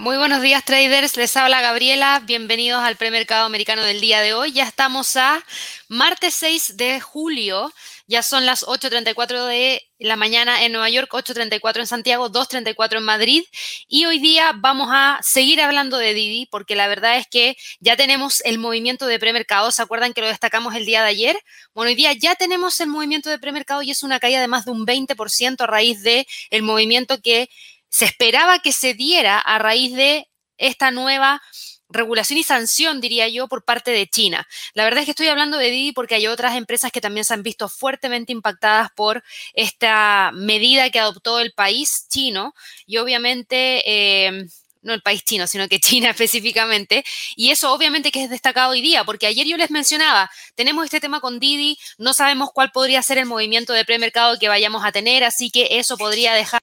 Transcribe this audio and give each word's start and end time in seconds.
Muy 0.00 0.16
buenos 0.16 0.40
días 0.40 0.64
traders, 0.64 1.18
les 1.18 1.36
habla 1.36 1.60
Gabriela, 1.60 2.22
bienvenidos 2.24 2.82
al 2.82 2.96
premercado 2.96 3.44
americano 3.44 3.82
del 3.84 4.00
día 4.00 4.22
de 4.22 4.32
hoy. 4.32 4.50
Ya 4.50 4.64
estamos 4.64 5.14
a 5.18 5.44
martes 5.88 6.32
6 6.36 6.78
de 6.78 7.02
julio, 7.02 7.70
ya 8.06 8.22
son 8.22 8.46
las 8.46 8.64
8.34 8.64 9.44
de 9.44 9.82
la 9.98 10.16
mañana 10.16 10.64
en 10.64 10.72
Nueva 10.72 10.88
York, 10.88 11.12
8.34 11.12 11.80
en 11.80 11.86
Santiago, 11.86 12.30
2.34 12.30 12.96
en 12.96 13.04
Madrid. 13.04 13.42
Y 13.88 14.06
hoy 14.06 14.20
día 14.20 14.52
vamos 14.56 14.88
a 14.90 15.18
seguir 15.20 15.60
hablando 15.60 15.98
de 15.98 16.14
Didi 16.14 16.46
porque 16.46 16.76
la 16.76 16.88
verdad 16.88 17.18
es 17.18 17.26
que 17.26 17.58
ya 17.80 17.94
tenemos 17.94 18.40
el 18.46 18.58
movimiento 18.58 19.06
de 19.06 19.18
premercado, 19.18 19.70
¿se 19.70 19.82
acuerdan 19.82 20.14
que 20.14 20.22
lo 20.22 20.28
destacamos 20.28 20.74
el 20.76 20.86
día 20.86 21.02
de 21.02 21.10
ayer? 21.10 21.38
Bueno, 21.74 21.90
hoy 21.90 21.94
día 21.94 22.14
ya 22.14 22.36
tenemos 22.36 22.80
el 22.80 22.88
movimiento 22.88 23.28
de 23.28 23.38
premercado 23.38 23.82
y 23.82 23.90
es 23.90 24.02
una 24.02 24.18
caída 24.18 24.40
de 24.40 24.48
más 24.48 24.64
de 24.64 24.70
un 24.70 24.86
20% 24.86 25.60
a 25.60 25.66
raíz 25.66 26.02
del 26.02 26.24
el 26.48 26.62
movimiento 26.62 27.20
que 27.20 27.50
se 27.90 28.06
esperaba 28.06 28.60
que 28.60 28.72
se 28.72 28.94
diera 28.94 29.38
a 29.38 29.58
raíz 29.58 29.94
de 29.94 30.28
esta 30.56 30.90
nueva 30.90 31.42
regulación 31.90 32.38
y 32.38 32.44
sanción, 32.44 33.00
diría 33.00 33.28
yo, 33.28 33.48
por 33.48 33.64
parte 33.64 33.90
de 33.90 34.08
China. 34.08 34.46
La 34.74 34.84
verdad 34.84 35.00
es 35.00 35.06
que 35.06 35.10
estoy 35.10 35.28
hablando 35.28 35.58
de 35.58 35.70
Didi 35.70 35.92
porque 35.92 36.14
hay 36.14 36.26
otras 36.26 36.56
empresas 36.56 36.92
que 36.92 37.00
también 37.00 37.24
se 37.24 37.34
han 37.34 37.42
visto 37.42 37.68
fuertemente 37.68 38.32
impactadas 38.32 38.90
por 38.94 39.22
esta 39.54 40.30
medida 40.32 40.90
que 40.90 41.00
adoptó 41.00 41.40
el 41.40 41.52
país 41.52 42.06
chino 42.08 42.54
y 42.86 42.98
obviamente... 42.98 43.82
Eh, 43.86 44.46
no 44.82 44.94
el 44.94 45.02
país 45.02 45.22
chino, 45.24 45.46
sino 45.46 45.68
que 45.68 45.78
China 45.80 46.08
específicamente. 46.08 47.04
Y 47.36 47.50
eso 47.50 47.70
obviamente 47.72 48.10
que 48.10 48.24
es 48.24 48.30
destacado 48.30 48.70
hoy 48.70 48.80
día, 48.80 49.04
porque 49.04 49.26
ayer 49.26 49.46
yo 49.46 49.58
les 49.58 49.70
mencionaba, 49.70 50.30
tenemos 50.54 50.86
este 50.86 51.00
tema 51.00 51.20
con 51.20 51.38
Didi, 51.38 51.78
no 51.98 52.14
sabemos 52.14 52.50
cuál 52.52 52.70
podría 52.72 53.02
ser 53.02 53.18
el 53.18 53.26
movimiento 53.26 53.74
de 53.74 53.84
premercado 53.84 54.38
que 54.38 54.48
vayamos 54.48 54.82
a 54.82 54.92
tener, 54.92 55.22
así 55.22 55.50
que 55.50 55.68
eso 55.78 55.98
podría 55.98 56.32
dejar 56.32 56.62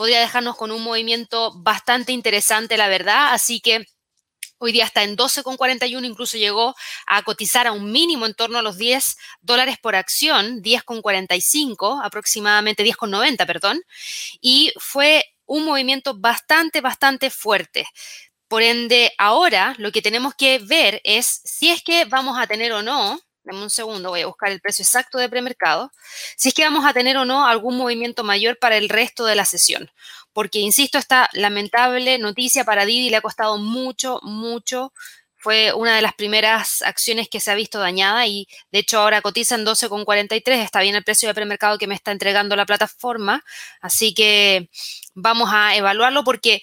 podría 0.00 0.20
dejarnos 0.20 0.56
con 0.56 0.70
un 0.70 0.82
movimiento 0.82 1.52
bastante 1.60 2.12
interesante, 2.12 2.78
la 2.78 2.88
verdad. 2.88 3.34
Así 3.34 3.60
que 3.60 3.84
Hoy 4.62 4.72
día 4.72 4.84
está 4.84 5.02
en 5.02 5.16
12,41, 5.16 6.04
incluso 6.04 6.36
llegó 6.36 6.74
a 7.06 7.22
cotizar 7.22 7.66
a 7.66 7.72
un 7.72 7.90
mínimo 7.92 8.26
en 8.26 8.34
torno 8.34 8.58
a 8.58 8.62
los 8.62 8.76
10 8.76 9.16
dólares 9.40 9.76
por 9.80 9.96
acción, 9.96 10.62
10,45, 10.62 12.02
aproximadamente 12.04 12.84
10,90, 12.84 13.46
perdón. 13.46 13.82
Y 14.42 14.70
fue 14.78 15.24
un 15.46 15.64
movimiento 15.64 16.14
bastante, 16.14 16.82
bastante 16.82 17.30
fuerte. 17.30 17.86
Por 18.48 18.62
ende, 18.62 19.12
ahora 19.16 19.74
lo 19.78 19.92
que 19.92 20.02
tenemos 20.02 20.34
que 20.34 20.58
ver 20.58 21.00
es 21.04 21.40
si 21.44 21.70
es 21.70 21.82
que 21.82 22.04
vamos 22.04 22.38
a 22.38 22.46
tener 22.46 22.72
o 22.72 22.82
no 22.82 23.18
Dame 23.42 23.62
un 23.62 23.70
segundo, 23.70 24.10
voy 24.10 24.20
a 24.20 24.26
buscar 24.26 24.50
el 24.50 24.60
precio 24.60 24.82
exacto 24.82 25.18
de 25.18 25.28
premercado. 25.28 25.90
Si 26.36 26.48
es 26.48 26.54
que 26.54 26.62
vamos 26.62 26.84
a 26.84 26.92
tener 26.92 27.16
o 27.16 27.24
no 27.24 27.46
algún 27.46 27.76
movimiento 27.76 28.22
mayor 28.22 28.58
para 28.58 28.76
el 28.76 28.88
resto 28.88 29.24
de 29.24 29.34
la 29.34 29.46
sesión. 29.46 29.90
Porque, 30.32 30.58
insisto, 30.58 30.98
esta 30.98 31.28
lamentable 31.32 32.18
noticia 32.18 32.64
para 32.64 32.84
Didi 32.84 33.10
le 33.10 33.16
ha 33.16 33.20
costado 33.20 33.58
mucho, 33.58 34.20
mucho. 34.22 34.92
Fue 35.36 35.72
una 35.72 35.96
de 35.96 36.02
las 36.02 36.12
primeras 36.12 36.82
acciones 36.82 37.28
que 37.30 37.40
se 37.40 37.50
ha 37.50 37.54
visto 37.54 37.78
dañada 37.78 38.26
y 38.26 38.46
de 38.72 38.80
hecho 38.80 39.00
ahora 39.00 39.22
cotiza 39.22 39.54
en 39.54 39.64
12,43. 39.64 40.62
Está 40.62 40.82
bien 40.82 40.94
el 40.94 41.02
precio 41.02 41.28
de 41.28 41.34
premercado 41.34 41.78
que 41.78 41.86
me 41.86 41.94
está 41.94 42.12
entregando 42.12 42.56
la 42.56 42.66
plataforma. 42.66 43.42
Así 43.80 44.12
que 44.12 44.68
vamos 45.14 45.48
a 45.50 45.74
evaluarlo 45.76 46.24
porque 46.24 46.62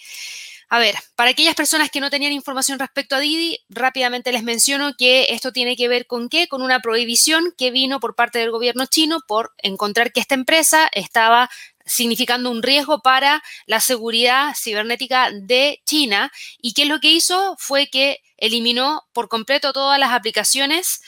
a 0.69 0.79
ver, 0.79 0.95
para 1.15 1.29
aquellas 1.29 1.55
personas 1.55 1.89
que 1.89 2.01
no 2.01 2.09
tenían 2.09 2.33
información 2.33 2.77
respecto 2.77 3.15
a 3.15 3.19
Didi, 3.19 3.59
rápidamente 3.69 4.33
les 4.33 4.43
menciono 4.43 4.95
que 4.97 5.27
esto 5.29 5.53
tiene 5.53 5.77
que 5.77 5.87
ver 5.87 6.07
con 6.07 6.27
qué? 6.27 6.49
Con 6.49 6.61
una 6.61 6.81
prohibición 6.81 7.53
que 7.57 7.71
vino 7.71 8.01
por 8.01 8.15
parte 8.15 8.39
del 8.39 8.51
gobierno 8.51 8.85
chino 8.85 9.19
por 9.25 9.53
encontrar 9.59 10.11
que 10.11 10.19
esta 10.19 10.35
empresa 10.35 10.89
estaba 10.91 11.49
significando 11.85 12.51
un 12.51 12.63
riesgo 12.63 12.99
para 13.01 13.41
la 13.65 13.79
seguridad 13.79 14.53
cibernética 14.61 15.31
de 15.31 15.81
China. 15.85 16.33
¿Y 16.61 16.73
qué 16.73 16.83
es 16.83 16.89
lo 16.89 16.99
que 16.99 17.11
hizo? 17.11 17.55
Fue 17.57 17.88
que 17.88 18.19
eliminó 18.35 19.03
por 19.13 19.29
completo 19.29 19.72
todas 19.72 19.97
las 19.97 20.11
aplicaciones 20.11 21.01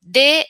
de 0.00 0.46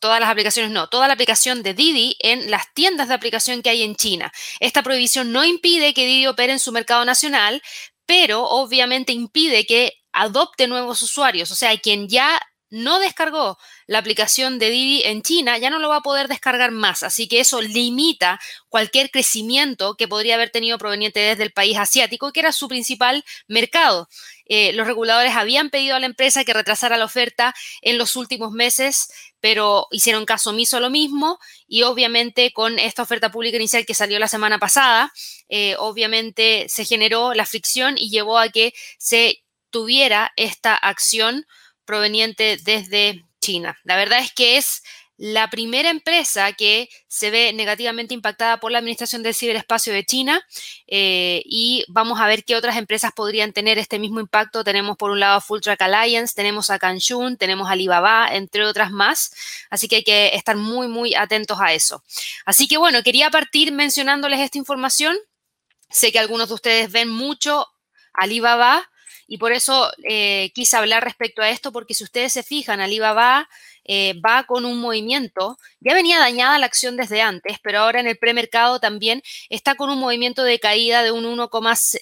todas 0.00 0.20
las 0.20 0.28
aplicaciones 0.28 0.70
no, 0.70 0.88
toda 0.88 1.06
la 1.06 1.14
aplicación 1.14 1.62
de 1.62 1.74
Didi 1.74 2.16
en 2.20 2.50
las 2.50 2.72
tiendas 2.74 3.08
de 3.08 3.14
aplicación 3.14 3.62
que 3.62 3.70
hay 3.70 3.82
en 3.82 3.96
China. 3.96 4.32
Esta 4.60 4.82
prohibición 4.82 5.32
no 5.32 5.44
impide 5.44 5.94
que 5.94 6.06
Didi 6.06 6.26
opere 6.26 6.52
en 6.52 6.58
su 6.58 6.72
mercado 6.72 7.04
nacional, 7.04 7.62
pero 8.06 8.44
obviamente 8.44 9.12
impide 9.12 9.66
que 9.66 9.94
adopte 10.12 10.66
nuevos 10.66 11.02
usuarios, 11.02 11.50
o 11.50 11.54
sea, 11.54 11.76
quien 11.78 12.08
ya 12.08 12.40
no 12.70 12.98
descargó 12.98 13.58
la 13.86 13.98
aplicación 13.98 14.58
de 14.58 14.70
Didi 14.70 15.02
en 15.04 15.22
China, 15.22 15.58
ya 15.58 15.70
no 15.70 15.78
lo 15.78 15.88
va 15.88 15.96
a 15.96 16.02
poder 16.02 16.28
descargar 16.28 16.70
más. 16.70 17.02
Así 17.02 17.28
que 17.28 17.40
eso 17.40 17.60
limita 17.60 18.40
cualquier 18.68 19.10
crecimiento 19.10 19.96
que 19.96 20.08
podría 20.08 20.34
haber 20.34 20.50
tenido 20.50 20.78
proveniente 20.78 21.20
desde 21.20 21.44
el 21.44 21.52
país 21.52 21.78
asiático, 21.78 22.32
que 22.32 22.40
era 22.40 22.52
su 22.52 22.68
principal 22.68 23.24
mercado. 23.46 24.08
Eh, 24.46 24.72
los 24.72 24.86
reguladores 24.86 25.34
habían 25.34 25.70
pedido 25.70 25.96
a 25.96 26.00
la 26.00 26.06
empresa 26.06 26.44
que 26.44 26.52
retrasara 26.52 26.96
la 26.96 27.04
oferta 27.04 27.54
en 27.82 27.98
los 27.98 28.16
últimos 28.16 28.52
meses, 28.52 29.08
pero 29.40 29.86
hicieron 29.90 30.24
caso 30.24 30.50
omiso 30.50 30.80
lo 30.80 30.90
mismo 30.90 31.38
y 31.66 31.82
obviamente 31.82 32.52
con 32.52 32.78
esta 32.78 33.02
oferta 33.02 33.30
pública 33.30 33.56
inicial 33.56 33.86
que 33.86 33.94
salió 33.94 34.18
la 34.18 34.28
semana 34.28 34.58
pasada, 34.58 35.12
eh, 35.48 35.76
obviamente 35.78 36.66
se 36.68 36.84
generó 36.84 37.34
la 37.34 37.46
fricción 37.46 37.96
y 37.98 38.10
llevó 38.10 38.38
a 38.38 38.48
que 38.48 38.72
se 38.98 39.44
tuviera 39.70 40.32
esta 40.36 40.74
acción 40.74 41.46
proveniente 41.86 42.58
desde 42.62 43.24
China. 43.40 43.78
La 43.84 43.96
verdad 43.96 44.18
es 44.18 44.32
que 44.32 44.56
es 44.56 44.82
la 45.18 45.48
primera 45.48 45.88
empresa 45.88 46.52
que 46.52 46.90
se 47.08 47.30
ve 47.30 47.52
negativamente 47.54 48.12
impactada 48.12 48.60
por 48.60 48.70
la 48.70 48.78
Administración 48.78 49.22
del 49.22 49.34
Ciberespacio 49.34 49.92
de 49.92 50.04
China 50.04 50.44
eh, 50.86 51.42
y 51.46 51.84
vamos 51.88 52.20
a 52.20 52.26
ver 52.26 52.44
qué 52.44 52.54
otras 52.54 52.76
empresas 52.76 53.12
podrían 53.14 53.52
tener 53.52 53.78
este 53.78 53.98
mismo 53.98 54.20
impacto. 54.20 54.62
Tenemos 54.62 54.96
por 54.98 55.10
un 55.10 55.20
lado 55.20 55.40
Full 55.40 55.60
Track 55.60 55.80
Alliance, 55.80 56.34
tenemos 56.34 56.68
a 56.68 56.78
Kanshun, 56.78 57.38
tenemos 57.38 57.68
a 57.68 57.72
Alibaba, 57.72 58.28
entre 58.30 58.66
otras 58.66 58.90
más. 58.90 59.32
Así 59.70 59.88
que 59.88 59.96
hay 59.96 60.04
que 60.04 60.34
estar 60.34 60.56
muy, 60.56 60.86
muy 60.86 61.14
atentos 61.14 61.58
a 61.60 61.72
eso. 61.72 62.02
Así 62.44 62.68
que 62.68 62.76
bueno, 62.76 63.02
quería 63.02 63.30
partir 63.30 63.72
mencionándoles 63.72 64.40
esta 64.40 64.58
información. 64.58 65.16
Sé 65.88 66.12
que 66.12 66.18
algunos 66.18 66.48
de 66.48 66.54
ustedes 66.54 66.92
ven 66.92 67.08
mucho 67.08 67.66
Alibaba 68.12 68.90
y 69.28 69.38
por 69.38 69.52
eso 69.52 69.90
eh, 70.04 70.50
quise 70.54 70.76
hablar 70.76 71.02
respecto 71.04 71.42
a 71.42 71.50
esto, 71.50 71.72
porque 71.72 71.94
si 71.94 72.04
ustedes 72.04 72.32
se 72.32 72.42
fijan, 72.42 72.80
Alibaba 72.80 73.48
eh, 73.84 74.14
va 74.24 74.44
con 74.44 74.64
un 74.64 74.78
movimiento, 74.78 75.58
ya 75.80 75.94
venía 75.94 76.18
dañada 76.18 76.58
la 76.58 76.66
acción 76.66 76.96
desde 76.96 77.22
antes, 77.22 77.58
pero 77.62 77.80
ahora 77.80 78.00
en 78.00 78.06
el 78.06 78.18
premercado 78.18 78.78
también 78.78 79.22
está 79.48 79.74
con 79.74 79.90
un 79.90 79.98
movimiento 79.98 80.44
de 80.44 80.58
caída 80.58 81.02
de 81.02 81.10
un 81.10 81.24
1, 81.24 81.50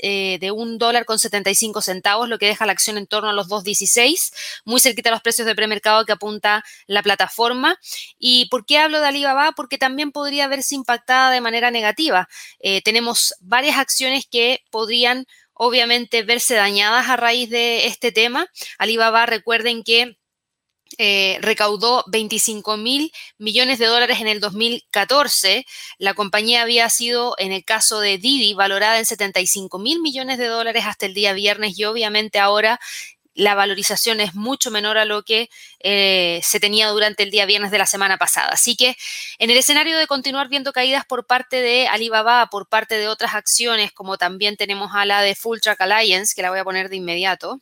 eh, 0.02 0.38
de 0.38 0.50
un 0.50 0.78
dólar 0.78 1.04
con 1.06 1.18
75 1.18 1.80
centavos, 1.80 2.28
lo 2.28 2.38
que 2.38 2.46
deja 2.46 2.66
la 2.66 2.72
acción 2.72 2.98
en 2.98 3.06
torno 3.06 3.30
a 3.30 3.32
los 3.32 3.48
2.16, 3.48 4.32
muy 4.64 4.80
cerquita 4.80 5.08
a 5.08 5.12
los 5.12 5.22
precios 5.22 5.46
de 5.46 5.54
premercado 5.54 6.04
que 6.04 6.12
apunta 6.12 6.62
la 6.86 7.02
plataforma. 7.02 7.78
¿Y 8.18 8.46
por 8.50 8.66
qué 8.66 8.78
hablo 8.78 9.00
de 9.00 9.08
Alibaba? 9.08 9.52
Porque 9.52 9.78
también 9.78 10.12
podría 10.12 10.48
verse 10.48 10.74
impactada 10.74 11.30
de 11.30 11.40
manera 11.40 11.70
negativa. 11.70 12.28
tenemos 12.84 13.34
varias 13.40 13.78
acciones 13.78 14.26
que 14.30 14.62
podrían 14.70 15.26
obviamente 15.54 16.22
verse 16.22 16.54
dañadas 16.54 17.08
a 17.08 17.16
raíz 17.16 17.50
de 17.50 17.86
este 17.86 18.12
tema. 18.12 18.46
Alibaba, 18.78 19.26
recuerden 19.26 19.82
que 19.82 20.18
eh, 20.98 21.38
recaudó 21.40 22.04
25 22.06 22.76
mil 22.76 23.10
millones 23.38 23.78
de 23.78 23.86
dólares 23.86 24.20
en 24.20 24.28
el 24.28 24.38
2014. 24.38 25.66
La 25.98 26.14
compañía 26.14 26.62
había 26.62 26.88
sido, 26.90 27.34
en 27.38 27.52
el 27.52 27.64
caso 27.64 28.00
de 28.00 28.18
Didi, 28.18 28.54
valorada 28.54 28.98
en 28.98 29.06
75 29.06 29.78
mil 29.78 30.00
millones 30.00 30.38
de 30.38 30.46
dólares 30.46 30.84
hasta 30.86 31.06
el 31.06 31.14
día 31.14 31.32
viernes 31.32 31.78
y 31.78 31.84
obviamente 31.84 32.38
ahora 32.38 32.78
la 33.34 33.54
valorización 33.54 34.20
es 34.20 34.34
mucho 34.34 34.70
menor 34.70 34.96
a 34.96 35.04
lo 35.04 35.22
que 35.24 35.50
eh, 35.80 36.40
se 36.42 36.60
tenía 36.60 36.88
durante 36.88 37.24
el 37.24 37.30
día 37.30 37.46
viernes 37.46 37.70
de 37.70 37.78
la 37.78 37.86
semana 37.86 38.16
pasada. 38.16 38.50
Así 38.52 38.76
que 38.76 38.96
en 39.38 39.50
el 39.50 39.56
escenario 39.56 39.98
de 39.98 40.06
continuar 40.06 40.48
viendo 40.48 40.72
caídas 40.72 41.04
por 41.04 41.26
parte 41.26 41.60
de 41.60 41.88
Alibaba, 41.88 42.46
por 42.46 42.68
parte 42.68 42.96
de 42.96 43.08
otras 43.08 43.34
acciones, 43.34 43.92
como 43.92 44.18
también 44.18 44.56
tenemos 44.56 44.92
a 44.94 45.04
la 45.04 45.20
de 45.22 45.34
Full 45.34 45.58
Track 45.60 45.80
Alliance, 45.80 46.34
que 46.34 46.42
la 46.42 46.50
voy 46.50 46.60
a 46.60 46.64
poner 46.64 46.88
de 46.88 46.96
inmediato. 46.96 47.60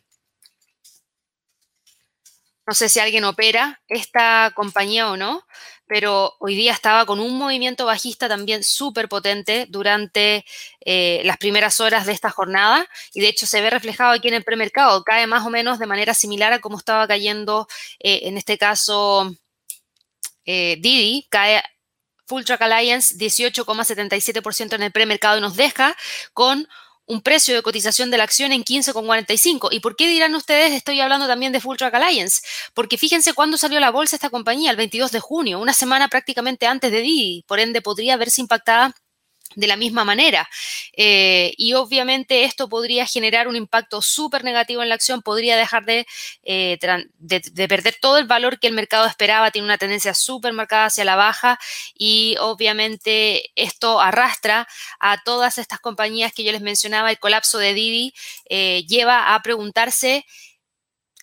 No 2.67 2.75
sé 2.75 2.89
si 2.89 3.01
alguien 3.01 3.25
opera 3.25 3.83
esta 3.89 4.53
compañía 4.55 5.11
o 5.11 5.17
no, 5.17 5.45
pero 5.93 6.35
hoy 6.39 6.55
día 6.55 6.73
estaba 6.73 7.05
con 7.05 7.21
un 7.21 7.37
movimiento 7.37 7.85
bajista 7.85 8.27
también 8.27 8.65
súper 8.65 9.11
potente 9.11 9.67
durante 9.69 10.47
eh, 10.87 11.21
las 11.27 11.37
primeras 11.37 11.81
horas 11.81 12.07
de 12.07 12.13
esta 12.13 12.31
jornada 12.31 12.89
y 13.13 13.21
de 13.21 13.29
hecho 13.29 13.47
se 13.47 13.61
ve 13.61 13.69
reflejado 13.69 14.13
aquí 14.13 14.29
en 14.29 14.33
el 14.33 14.43
premercado, 14.43 15.05
cae 15.05 15.27
más 15.27 15.45
o 15.45 15.51
menos 15.51 15.79
de 15.79 15.85
manera 15.85 16.15
similar 16.15 16.51
a 16.55 16.61
como 16.61 16.79
estaba 16.79 17.07
cayendo 17.07 17.69
eh, 17.99 18.21
en 18.23 18.39
este 18.39 18.57
caso 18.57 19.37
eh, 20.47 20.79
Didi, 20.81 21.27
cae 21.29 21.63
Full 22.25 22.45
Track 22.45 22.63
Alliance 22.63 23.15
18,77% 23.19 24.73
en 24.73 24.85
el 24.85 24.93
premercado 24.93 25.37
y 25.37 25.43
nos 25.43 25.57
deja 25.57 25.95
con 26.33 26.67
un 27.07 27.23
precio 27.23 27.55
de 27.55 27.63
cotización 27.63 28.11
de 28.11 28.19
la 28.19 28.25
acción 28.25 28.53
en 28.53 28.65
15,45. 28.65 29.69
¿Y 29.73 29.81
por 29.81 29.97
qué 29.97 30.09
dirán 30.09 30.35
ustedes, 30.35 30.73
estoy 30.73 31.01
hablando 31.01 31.27
también 31.27 31.53
de 31.53 31.61
Full 31.61 31.77
Track 31.77 31.95
Alliance? 31.95 32.43
Porque 32.75 32.99
fíjense 32.99 33.35
cuándo 33.35 33.59
salió 33.59 33.81
la 33.81 33.91
bolsa 33.91 34.17
esta 34.17 34.31
compañía, 34.31 34.71
el 34.71 34.77
22 34.77 35.13
de 35.13 35.21
junio, 35.21 35.61
una 35.61 35.73
semana 35.73 36.09
prácticamente 36.09 36.67
antes 36.67 36.91
de 36.93 37.01
Didi, 37.01 37.45
por 37.47 37.61
ende 37.61 37.83
podría 37.83 38.17
verse 38.17 38.41
impactada 38.41 38.95
de 39.55 39.67
la 39.67 39.77
misma 39.77 40.05
manera. 40.05 40.49
Eh, 40.97 41.53
y 41.57 41.75
obviamente 41.75 42.45
esto 42.45 42.69
podría 42.69 43.07
generar 43.07 43.49
un 43.49 43.57
impacto 43.57 44.03
súper 44.03 44.45
negativo 44.45 44.83
en 44.83 44.89
la 44.89 44.95
acción, 44.95 45.23
podría 45.23 45.57
dejar 45.57 45.85
eh, 45.89 46.79
de, 47.19 47.41
de, 47.41 47.69
perder 47.69 47.97
todo 48.01 48.19
el 48.19 48.27
valor 48.27 48.59
que 48.59 48.67
el 48.67 48.75
mercado 48.75 49.07
esperaba, 49.07 49.51
tiene 49.51 49.67
una 49.67 49.79
tendencia 49.79 50.15
súper 50.15 50.53
marcada 50.53 50.87
hacia 50.87 51.05
la 51.05 51.17
baja 51.17 51.59
y 51.95 52.37
obviamente 52.41 53.51
esto 53.57 54.01
arrastra 54.01 54.69
a 55.01 55.23
todas 55.23 55.59
estas 55.59 55.81
compañías 55.81 56.33
que 56.33 56.45
yo 56.45 56.53
les 56.53 56.61
mencionaba, 56.61 57.11
el 57.11 57.19
colapso 57.19 57.59
de 57.59 57.75
Didi 57.75 58.15
eh, 58.49 58.85
lleva 58.87 59.35
a 59.35 59.43
preguntarse 59.43 60.25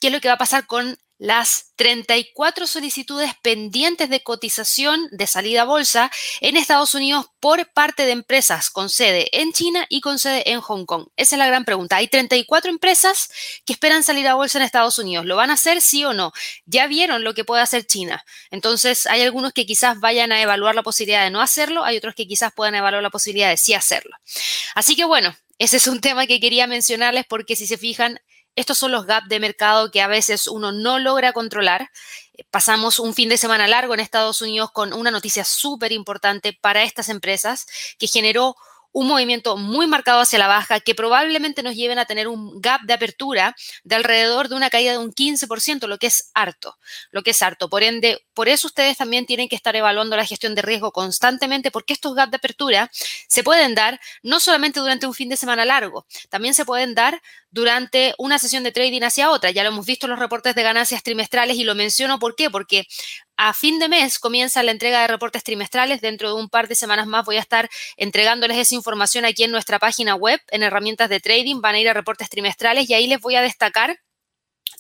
qué 0.02 0.08
es 0.08 0.14
lo 0.14 0.22
que 0.22 0.28
va 0.28 0.36
a 0.36 0.40
pasar 0.40 0.66
con 0.66 0.98
las 1.19 1.74
34 1.75 2.66
solicitudes 2.66 3.33
pendientes 3.44 4.10
de 4.10 4.24
cotización 4.24 5.07
de 5.12 5.27
salida 5.27 5.62
a 5.62 5.66
bolsa 5.66 6.10
en 6.39 6.57
Estados 6.57 6.95
Unidos 6.95 7.27
por 7.42 7.71
parte 7.74 8.06
de 8.06 8.13
empresas 8.13 8.69
con 8.69 8.89
sede 8.89 9.27
en 9.33 9.51
China 9.51 9.86
y 9.89 10.01
con 10.01 10.18
sede 10.18 10.50
en 10.50 10.62
Hong 10.62 10.86
Kong. 10.86 11.07
Esa 11.18 11.36
es 11.36 11.39
la 11.39 11.48
gran 11.48 11.66
pregunta. 11.66 11.98
Hay 11.98 12.07
34 12.07 12.71
empresas 12.71 13.30
que 13.66 13.74
esperan 13.74 14.04
salir 14.04 14.27
a 14.27 14.36
bolsa 14.36 14.57
en 14.57 14.63
Estados 14.63 14.98
Unidos. 14.98 15.25
¿Lo 15.25 15.36
van 15.36 15.50
a 15.50 15.54
hacer 15.54 15.81
sí 15.81 16.06
o 16.06 16.13
no? 16.13 16.31
Ya 16.66 16.88
vieron 16.88 17.24
lo 17.24 17.33
que 17.33 17.44
puede 17.44 17.62
hacer 17.62 17.86
China. 17.86 18.24
Entonces, 18.50 19.06
hay 19.06 19.21
algunos 19.21 19.51
que 19.51 19.66
quizás 19.66 20.00
vayan 20.00 20.31
a 20.31 20.42
evaluar 20.42 20.74
la 20.74 20.83
posibilidad 20.83 21.25
de 21.25 21.31
no 21.31 21.42
hacerlo, 21.42 21.83
hay 21.83 21.98
otros 21.98 22.16
que 22.16 22.27
quizás 22.27 22.54
puedan 22.54 22.75
evaluar 22.75 23.04
la 23.04 23.10
posibilidad 23.10 23.50
de 23.50 23.57
sí 23.57 23.74
hacerlo. 23.74 24.16
Así 24.74 24.95
que 24.95 25.04
bueno, 25.04 25.36
ese 25.57 25.75
es 25.75 25.88
un 25.88 26.00
tema 26.00 26.27
que 26.27 26.39
quería 26.39 26.68
mencionarles 26.68 27.25
porque 27.27 27.57
si 27.57 27.68
se 27.68 27.77
fijan, 27.77 28.21
estos 28.60 28.78
son 28.78 28.92
los 28.92 29.06
gaps 29.06 29.30
de 29.30 29.40
mercado 29.40 29.90
que 29.90 30.02
a 30.02 30.08
veces 30.08 30.48
uno 30.48 30.72
no 30.72 31.00
logra 31.00 31.34
controlar. 31.34 31.90
Pasamos 32.52 33.00
un 33.00 33.14
fin 33.14 33.30
de 33.30 33.38
semana 33.38 33.68
largo 33.68 33.94
en 33.94 34.00
Estados 34.00 34.42
Unidos 34.42 34.72
con 34.72 34.94
una 34.94 35.12
noticia 35.12 35.46
súper 35.46 35.92
importante 35.92 36.58
para 36.60 36.84
estas 36.84 37.10
empresas 37.10 37.68
que 37.98 38.08
generó 38.08 38.56
un 38.92 39.08
movimiento 39.08 39.58
muy 39.58 39.88
marcado 39.88 40.22
hacia 40.22 40.40
la 40.40 40.48
baja 40.48 40.80
que 40.80 40.96
probablemente 40.96 41.64
nos 41.64 41.76
lleven 41.76 42.00
a 42.00 42.06
tener 42.06 42.28
un 42.28 42.60
gap 42.60 42.82
de 42.82 42.94
apertura 42.94 43.56
de 43.84 43.96
alrededor 43.96 44.50
de 44.50 44.56
una 44.56 44.70
caída 44.70 44.94
de 44.94 44.98
un 44.98 45.14
15%, 45.14 45.88
lo 45.88 45.98
que 45.98 46.08
es 46.08 46.32
harto, 46.34 46.78
lo 47.12 47.22
que 47.22 47.32
es 47.32 47.42
harto. 47.42 47.70
Por 47.70 47.84
ende, 47.84 48.26
por 48.34 48.50
eso 48.50 48.68
ustedes 48.68 48.98
también 48.98 49.26
tienen 49.26 49.48
que 49.48 49.56
estar 49.56 49.76
evaluando 49.76 50.16
la 50.16 50.26
gestión 50.26 50.56
de 50.56 50.62
riesgo 50.62 50.92
constantemente 50.92 51.72
porque 51.72 51.94
estos 51.94 52.16
gaps 52.16 52.32
de 52.32 52.38
apertura 52.38 52.90
se 53.28 53.44
pueden 53.44 53.76
dar 53.76 54.00
no 54.24 54.40
solamente 54.40 54.80
durante 54.80 55.08
un 55.08 55.14
fin 55.14 55.30
de 55.30 55.38
semana 55.38 55.66
largo, 55.66 56.06
también 56.30 56.54
se 56.54 56.66
pueden 56.66 56.96
dar 56.96 57.22
durante 57.52 58.14
una 58.18 58.38
sesión 58.40 58.64
de 58.64 58.72
trading 58.72 59.02
hacia 59.02 59.32
otra. 59.32 59.52
Ya 59.52 59.64
lo 59.64 59.70
hemos 59.70 59.86
visto 59.86 60.06
en 60.06 60.12
los 60.12 60.20
reportes 60.20 60.56
de 60.56 60.64
ganancias 60.64 61.04
trimestrales 61.04 61.58
y 61.58 61.64
lo 61.64 61.76
menciono 61.76 62.20
¿por 62.20 62.36
qué? 62.36 62.50
Porque 62.50 62.88
a 63.42 63.54
fin 63.54 63.80
de 63.80 63.88
mes 63.88 64.20
comienza 64.20 64.64
la 64.64 64.72
entrega 64.72 65.02
de 65.02 65.08
reportes 65.08 65.46
trimestrales. 65.46 66.02
Dentro 66.02 66.28
de 66.28 66.36
un 66.36 66.50
par 66.50 66.68
de 66.68 66.76
semanas 66.76 67.08
más 67.08 67.24
voy 67.24 67.38
a 67.38 67.40
estar 67.40 67.70
entregándoles 67.96 68.58
esa 68.58 68.76
información 68.76 69.24
aquí 69.24 69.44
en 69.44 69.52
nuestra 69.52 69.80
página 69.80 70.14
web, 70.16 70.42
en 70.52 70.62
herramientas 70.62 71.10
de 71.10 71.22
trading. 71.22 71.62
Van 71.62 71.76
a 71.76 71.80
ir 71.80 71.88
a 71.88 71.94
reportes 71.94 72.30
trimestrales 72.30 72.90
y 72.90 72.94
ahí 72.94 73.08
les 73.08 73.22
voy 73.22 73.36
a 73.36 73.42
destacar 73.42 73.98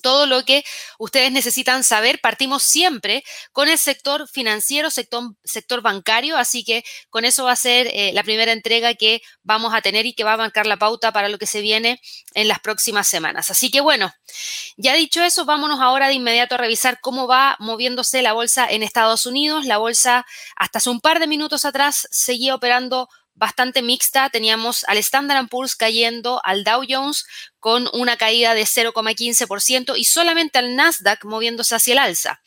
todo 0.01 0.25
lo 0.25 0.43
que 0.43 0.63
ustedes 0.97 1.31
necesitan 1.31 1.83
saber. 1.83 2.19
Partimos 2.21 2.63
siempre 2.63 3.23
con 3.51 3.69
el 3.69 3.77
sector 3.77 4.27
financiero, 4.27 4.89
sector, 4.89 5.81
bancario, 5.81 6.37
así 6.37 6.63
que 6.63 6.83
con 7.09 7.25
eso 7.25 7.45
va 7.45 7.53
a 7.53 7.55
ser 7.55 7.87
eh, 7.87 8.11
la 8.13 8.23
primera 8.23 8.51
entrega 8.51 8.93
que 8.93 9.21
vamos 9.43 9.73
a 9.73 9.81
tener 9.81 10.05
y 10.05 10.13
que 10.13 10.23
va 10.23 10.33
a 10.33 10.37
marcar 10.37 10.65
la 10.65 10.77
pauta 10.77 11.11
para 11.11 11.29
lo 11.29 11.37
que 11.37 11.45
se 11.45 11.61
viene 11.61 12.01
en 12.33 12.47
las 12.47 12.59
próximas 12.59 13.07
semanas. 13.07 13.51
Así 13.51 13.71
que 13.71 13.81
bueno, 13.81 14.13
ya 14.77 14.93
dicho 14.93 15.21
eso, 15.21 15.45
vámonos 15.45 15.79
ahora 15.79 16.07
de 16.07 16.13
inmediato 16.13 16.55
a 16.55 16.57
revisar 16.57 16.99
cómo 17.01 17.27
va 17.27 17.55
moviéndose 17.59 18.21
la 18.21 18.33
bolsa 18.33 18.67
en 18.69 18.83
Estados 18.83 19.25
Unidos. 19.25 19.65
La 19.65 19.77
bolsa 19.77 20.25
hasta 20.55 20.79
hace 20.79 20.89
un 20.89 21.01
par 21.01 21.19
de 21.19 21.27
minutos 21.27 21.65
atrás 21.65 22.07
seguía 22.11 22.55
operando 22.55 23.09
bastante 23.39 23.81
mixta. 23.81 24.29
Teníamos 24.29 24.83
al 24.87 24.97
Standard 24.97 25.47
Poor's 25.47 25.75
cayendo, 25.75 26.41
al 26.43 26.63
Dow 26.63 26.83
Jones 26.87 27.25
con 27.59 27.89
una 27.93 28.17
caída 28.17 28.53
de 28.53 28.63
0,15% 28.63 29.97
y 29.97 30.03
solamente 30.03 30.59
al 30.59 30.75
Nasdaq 30.75 31.25
moviéndose 31.25 31.73
hacia 31.73 31.93
el 31.93 31.99
alza. 31.99 32.41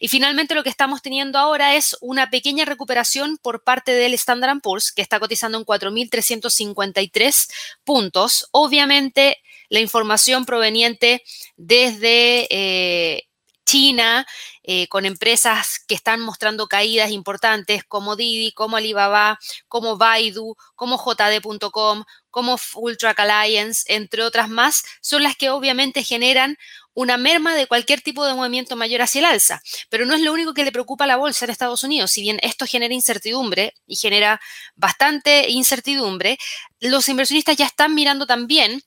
Y 0.00 0.08
finalmente 0.08 0.54
lo 0.54 0.64
que 0.64 0.70
estamos 0.70 1.02
teniendo 1.02 1.38
ahora 1.38 1.76
es 1.76 1.96
una 2.00 2.30
pequeña 2.30 2.64
recuperación 2.64 3.38
por 3.38 3.62
parte 3.62 3.92
del 3.92 4.14
Standard 4.14 4.60
Poor's, 4.60 4.90
que 4.90 5.02
está 5.02 5.20
cotizando 5.20 5.58
en 5.58 5.64
4.353 5.64 7.48
puntos. 7.84 8.48
Obviamente 8.50 9.42
la 9.68 9.80
información 9.80 10.44
proveniente 10.44 11.22
desde... 11.56 12.48
Eh, 12.50 13.27
China, 13.68 14.26
eh, 14.62 14.88
con 14.88 15.04
empresas 15.04 15.78
que 15.86 15.94
están 15.94 16.22
mostrando 16.22 16.68
caídas 16.68 17.10
importantes 17.10 17.84
como 17.84 18.16
Didi, 18.16 18.52
como 18.52 18.78
Alibaba, 18.78 19.38
como 19.68 19.98
Baidu, 19.98 20.56
como 20.74 20.96
JD.com, 20.96 22.04
como 22.30 22.58
Ultrac 22.76 23.20
Alliance, 23.20 23.84
entre 23.94 24.22
otras 24.22 24.48
más, 24.48 24.84
son 25.02 25.22
las 25.22 25.36
que 25.36 25.50
obviamente 25.50 26.02
generan 26.02 26.56
una 26.94 27.18
merma 27.18 27.54
de 27.54 27.66
cualquier 27.66 28.00
tipo 28.00 28.24
de 28.24 28.32
movimiento 28.32 28.74
mayor 28.74 29.02
hacia 29.02 29.18
el 29.18 29.26
alza. 29.26 29.60
Pero 29.90 30.06
no 30.06 30.14
es 30.14 30.22
lo 30.22 30.32
único 30.32 30.54
que 30.54 30.64
le 30.64 30.72
preocupa 30.72 31.04
a 31.04 31.06
la 31.06 31.16
bolsa 31.16 31.44
en 31.44 31.50
Estados 31.50 31.84
Unidos. 31.84 32.10
Si 32.10 32.22
bien 32.22 32.38
esto 32.40 32.64
genera 32.66 32.94
incertidumbre 32.94 33.74
y 33.86 33.96
genera 33.96 34.40
bastante 34.76 35.50
incertidumbre, 35.50 36.38
los 36.80 37.06
inversionistas 37.10 37.56
ya 37.56 37.66
están 37.66 37.94
mirando 37.94 38.26
también 38.26 38.82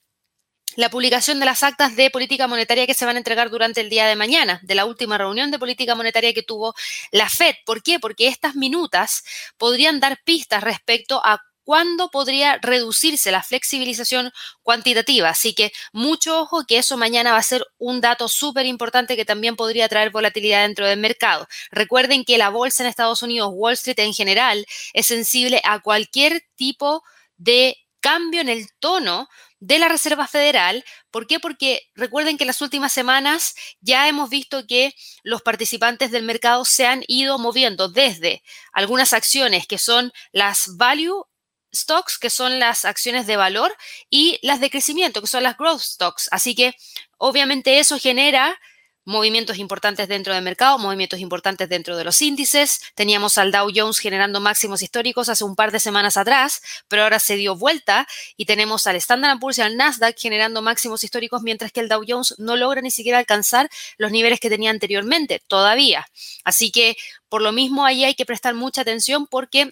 la 0.75 0.89
publicación 0.89 1.39
de 1.39 1.45
las 1.45 1.63
actas 1.63 1.95
de 1.95 2.09
política 2.09 2.47
monetaria 2.47 2.87
que 2.87 2.93
se 2.93 3.05
van 3.05 3.15
a 3.15 3.19
entregar 3.19 3.49
durante 3.49 3.81
el 3.81 3.89
día 3.89 4.07
de 4.07 4.15
mañana, 4.15 4.59
de 4.63 4.75
la 4.75 4.85
última 4.85 5.17
reunión 5.17 5.51
de 5.51 5.59
política 5.59 5.95
monetaria 5.95 6.33
que 6.33 6.43
tuvo 6.43 6.73
la 7.11 7.29
Fed. 7.29 7.55
¿Por 7.65 7.83
qué? 7.83 7.99
Porque 7.99 8.27
estas 8.27 8.55
minutas 8.55 9.23
podrían 9.57 9.99
dar 9.99 10.19
pistas 10.23 10.63
respecto 10.63 11.21
a 11.23 11.41
cuándo 11.63 12.09
podría 12.09 12.57
reducirse 12.61 13.31
la 13.31 13.43
flexibilización 13.43 14.31
cuantitativa. 14.63 15.29
Así 15.29 15.53
que 15.53 15.71
mucho 15.93 16.41
ojo 16.41 16.65
que 16.65 16.77
eso 16.77 16.97
mañana 16.97 17.31
va 17.33 17.37
a 17.37 17.43
ser 17.43 17.65
un 17.77 18.01
dato 18.01 18.27
súper 18.27 18.65
importante 18.65 19.15
que 19.15 19.25
también 19.25 19.55
podría 19.55 19.87
traer 19.87 20.09
volatilidad 20.09 20.63
dentro 20.63 20.87
del 20.87 20.99
mercado. 20.99 21.47
Recuerden 21.71 22.25
que 22.25 22.37
la 22.37 22.49
bolsa 22.49 22.83
en 22.83 22.89
Estados 22.89 23.23
Unidos, 23.23 23.51
Wall 23.53 23.73
Street 23.73 23.99
en 23.99 24.13
general, 24.13 24.65
es 24.93 25.05
sensible 25.07 25.61
a 25.63 25.79
cualquier 25.79 26.43
tipo 26.55 27.03
de 27.37 27.77
cambio 28.01 28.41
en 28.41 28.49
el 28.49 28.67
tono 28.79 29.29
de 29.59 29.79
la 29.79 29.87
Reserva 29.87 30.27
Federal. 30.27 30.83
¿Por 31.11 31.27
qué? 31.27 31.39
Porque 31.39 31.89
recuerden 31.95 32.37
que 32.37 32.43
en 32.43 32.47
las 32.47 32.61
últimas 32.61 32.91
semanas 32.91 33.55
ya 33.79 34.07
hemos 34.07 34.29
visto 34.29 34.65
que 34.67 34.93
los 35.23 35.41
participantes 35.41 36.11
del 36.11 36.23
mercado 36.23 36.65
se 36.65 36.85
han 36.87 37.03
ido 37.07 37.37
moviendo 37.37 37.87
desde 37.87 38.43
algunas 38.73 39.13
acciones 39.13 39.67
que 39.67 39.77
son 39.77 40.11
las 40.31 40.75
value 40.75 41.25
stocks, 41.73 42.17
que 42.17 42.29
son 42.29 42.59
las 42.59 42.85
acciones 42.85 43.27
de 43.27 43.37
valor, 43.37 43.73
y 44.09 44.39
las 44.41 44.59
de 44.59 44.69
crecimiento, 44.69 45.21
que 45.21 45.27
son 45.27 45.43
las 45.43 45.57
growth 45.57 45.81
stocks. 45.81 46.27
Así 46.31 46.55
que 46.55 46.75
obviamente 47.17 47.79
eso 47.79 47.97
genera 47.97 48.59
movimientos 49.05 49.57
importantes 49.57 50.07
dentro 50.07 50.33
del 50.33 50.43
mercado, 50.43 50.77
movimientos 50.77 51.19
importantes 51.19 51.67
dentro 51.69 51.97
de 51.97 52.03
los 52.03 52.21
índices. 52.21 52.81
Teníamos 52.95 53.37
al 53.37 53.51
Dow 53.51 53.69
Jones 53.73 53.99
generando 53.99 54.39
máximos 54.39 54.81
históricos 54.81 55.29
hace 55.29 55.43
un 55.43 55.55
par 55.55 55.71
de 55.71 55.79
semanas 55.79 56.17
atrás, 56.17 56.61
pero 56.87 57.03
ahora 57.03 57.19
se 57.19 57.35
dio 57.35 57.55
vuelta 57.55 58.07
y 58.37 58.45
tenemos 58.45 58.87
al 58.87 58.95
Standard 58.97 59.39
Poor's 59.39 59.57
y 59.57 59.61
al 59.61 59.77
Nasdaq 59.77 60.17
generando 60.19 60.61
máximos 60.61 61.03
históricos, 61.03 61.41
mientras 61.41 61.71
que 61.71 61.79
el 61.79 61.89
Dow 61.89 62.03
Jones 62.07 62.35
no 62.37 62.55
logra 62.55 62.81
ni 62.81 62.91
siquiera 62.91 63.17
alcanzar 63.17 63.69
los 63.97 64.11
niveles 64.11 64.39
que 64.39 64.49
tenía 64.49 64.69
anteriormente, 64.69 65.41
todavía. 65.47 66.07
Así 66.43 66.71
que 66.71 66.95
por 67.29 67.41
lo 67.41 67.51
mismo 67.51 67.85
ahí 67.85 68.03
hay 68.03 68.15
que 68.15 68.25
prestar 68.25 68.53
mucha 68.53 68.81
atención 68.81 69.27
porque 69.27 69.71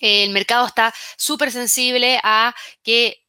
el 0.00 0.30
mercado 0.30 0.66
está 0.66 0.92
súper 1.16 1.52
sensible 1.52 2.18
a 2.24 2.54
que 2.82 3.21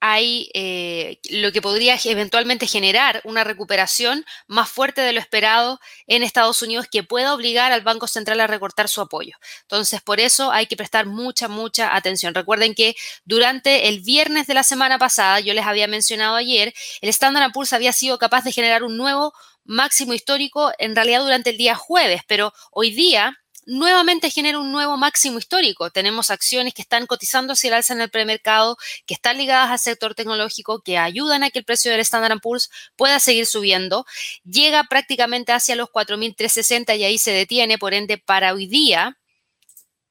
hay 0.00 0.50
eh, 0.54 1.18
lo 1.30 1.50
que 1.52 1.62
podría 1.62 1.98
eventualmente 2.04 2.66
generar 2.66 3.20
una 3.24 3.44
recuperación 3.44 4.24
más 4.46 4.70
fuerte 4.70 5.00
de 5.00 5.12
lo 5.12 5.20
esperado 5.20 5.80
en 6.06 6.22
Estados 6.22 6.62
Unidos 6.62 6.86
que 6.90 7.02
pueda 7.02 7.34
obligar 7.34 7.72
al 7.72 7.82
Banco 7.82 8.06
Central 8.06 8.40
a 8.40 8.46
recortar 8.46 8.88
su 8.88 9.00
apoyo. 9.00 9.36
Entonces, 9.62 10.00
por 10.00 10.20
eso 10.20 10.52
hay 10.52 10.66
que 10.66 10.76
prestar 10.76 11.06
mucha, 11.06 11.48
mucha 11.48 11.94
atención. 11.94 12.34
Recuerden 12.34 12.74
que 12.74 12.94
durante 13.24 13.88
el 13.88 14.00
viernes 14.00 14.46
de 14.46 14.54
la 14.54 14.62
semana 14.62 14.98
pasada, 14.98 15.40
yo 15.40 15.54
les 15.54 15.66
había 15.66 15.88
mencionado 15.88 16.36
ayer, 16.36 16.72
el 17.00 17.08
Standard 17.08 17.52
Poor's 17.52 17.72
había 17.72 17.92
sido 17.92 18.18
capaz 18.18 18.44
de 18.44 18.52
generar 18.52 18.82
un 18.84 18.96
nuevo 18.96 19.32
máximo 19.64 20.14
histórico 20.14 20.72
en 20.78 20.96
realidad 20.96 21.22
durante 21.22 21.50
el 21.50 21.58
día 21.58 21.74
jueves, 21.74 22.22
pero 22.26 22.52
hoy 22.70 22.90
día 22.90 23.38
nuevamente 23.68 24.30
genera 24.30 24.58
un 24.58 24.72
nuevo 24.72 24.96
máximo 24.96 25.38
histórico. 25.38 25.90
Tenemos 25.90 26.30
acciones 26.30 26.72
que 26.72 26.80
están 26.80 27.06
cotizando 27.06 27.52
hacia 27.52 27.68
el 27.68 27.74
alza 27.74 27.92
en 27.92 28.00
el 28.00 28.10
premercado, 28.10 28.78
que 29.06 29.12
están 29.12 29.36
ligadas 29.36 29.70
al 29.70 29.78
sector 29.78 30.14
tecnológico, 30.14 30.80
que 30.80 30.96
ayudan 30.96 31.42
a 31.42 31.50
que 31.50 31.60
el 31.60 31.64
precio 31.66 31.90
del 31.90 32.00
Standard 32.00 32.40
Poor's 32.40 32.70
pueda 32.96 33.20
seguir 33.20 33.44
subiendo. 33.44 34.06
Llega 34.44 34.84
prácticamente 34.84 35.52
hacia 35.52 35.76
los 35.76 35.90
4.360 35.90 36.96
y 36.96 37.04
ahí 37.04 37.18
se 37.18 37.30
detiene. 37.30 37.76
Por 37.76 37.92
ende, 37.92 38.16
para 38.16 38.54
hoy 38.54 38.66
día, 38.66 39.18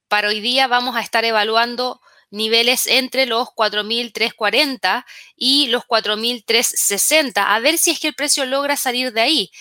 para 0.07 0.29
hoy 0.29 0.39
día 0.39 0.67
vamos 0.67 0.95
a 0.95 1.01
estar 1.01 1.25
evaluando 1.25 1.99
niveles 2.29 2.85
entre 2.85 3.25
los 3.25 3.47
4.340 3.49 5.03
y 5.35 5.67
los 5.67 5.83
4.360, 5.83 7.43
a 7.47 7.59
ver 7.59 7.77
si 7.77 7.91
es 7.91 7.99
que 7.99 8.09
el 8.09 8.13
precio 8.13 8.45
logra 8.45 8.77
salir 8.77 9.13
de 9.13 9.21
ahí. 9.21 9.51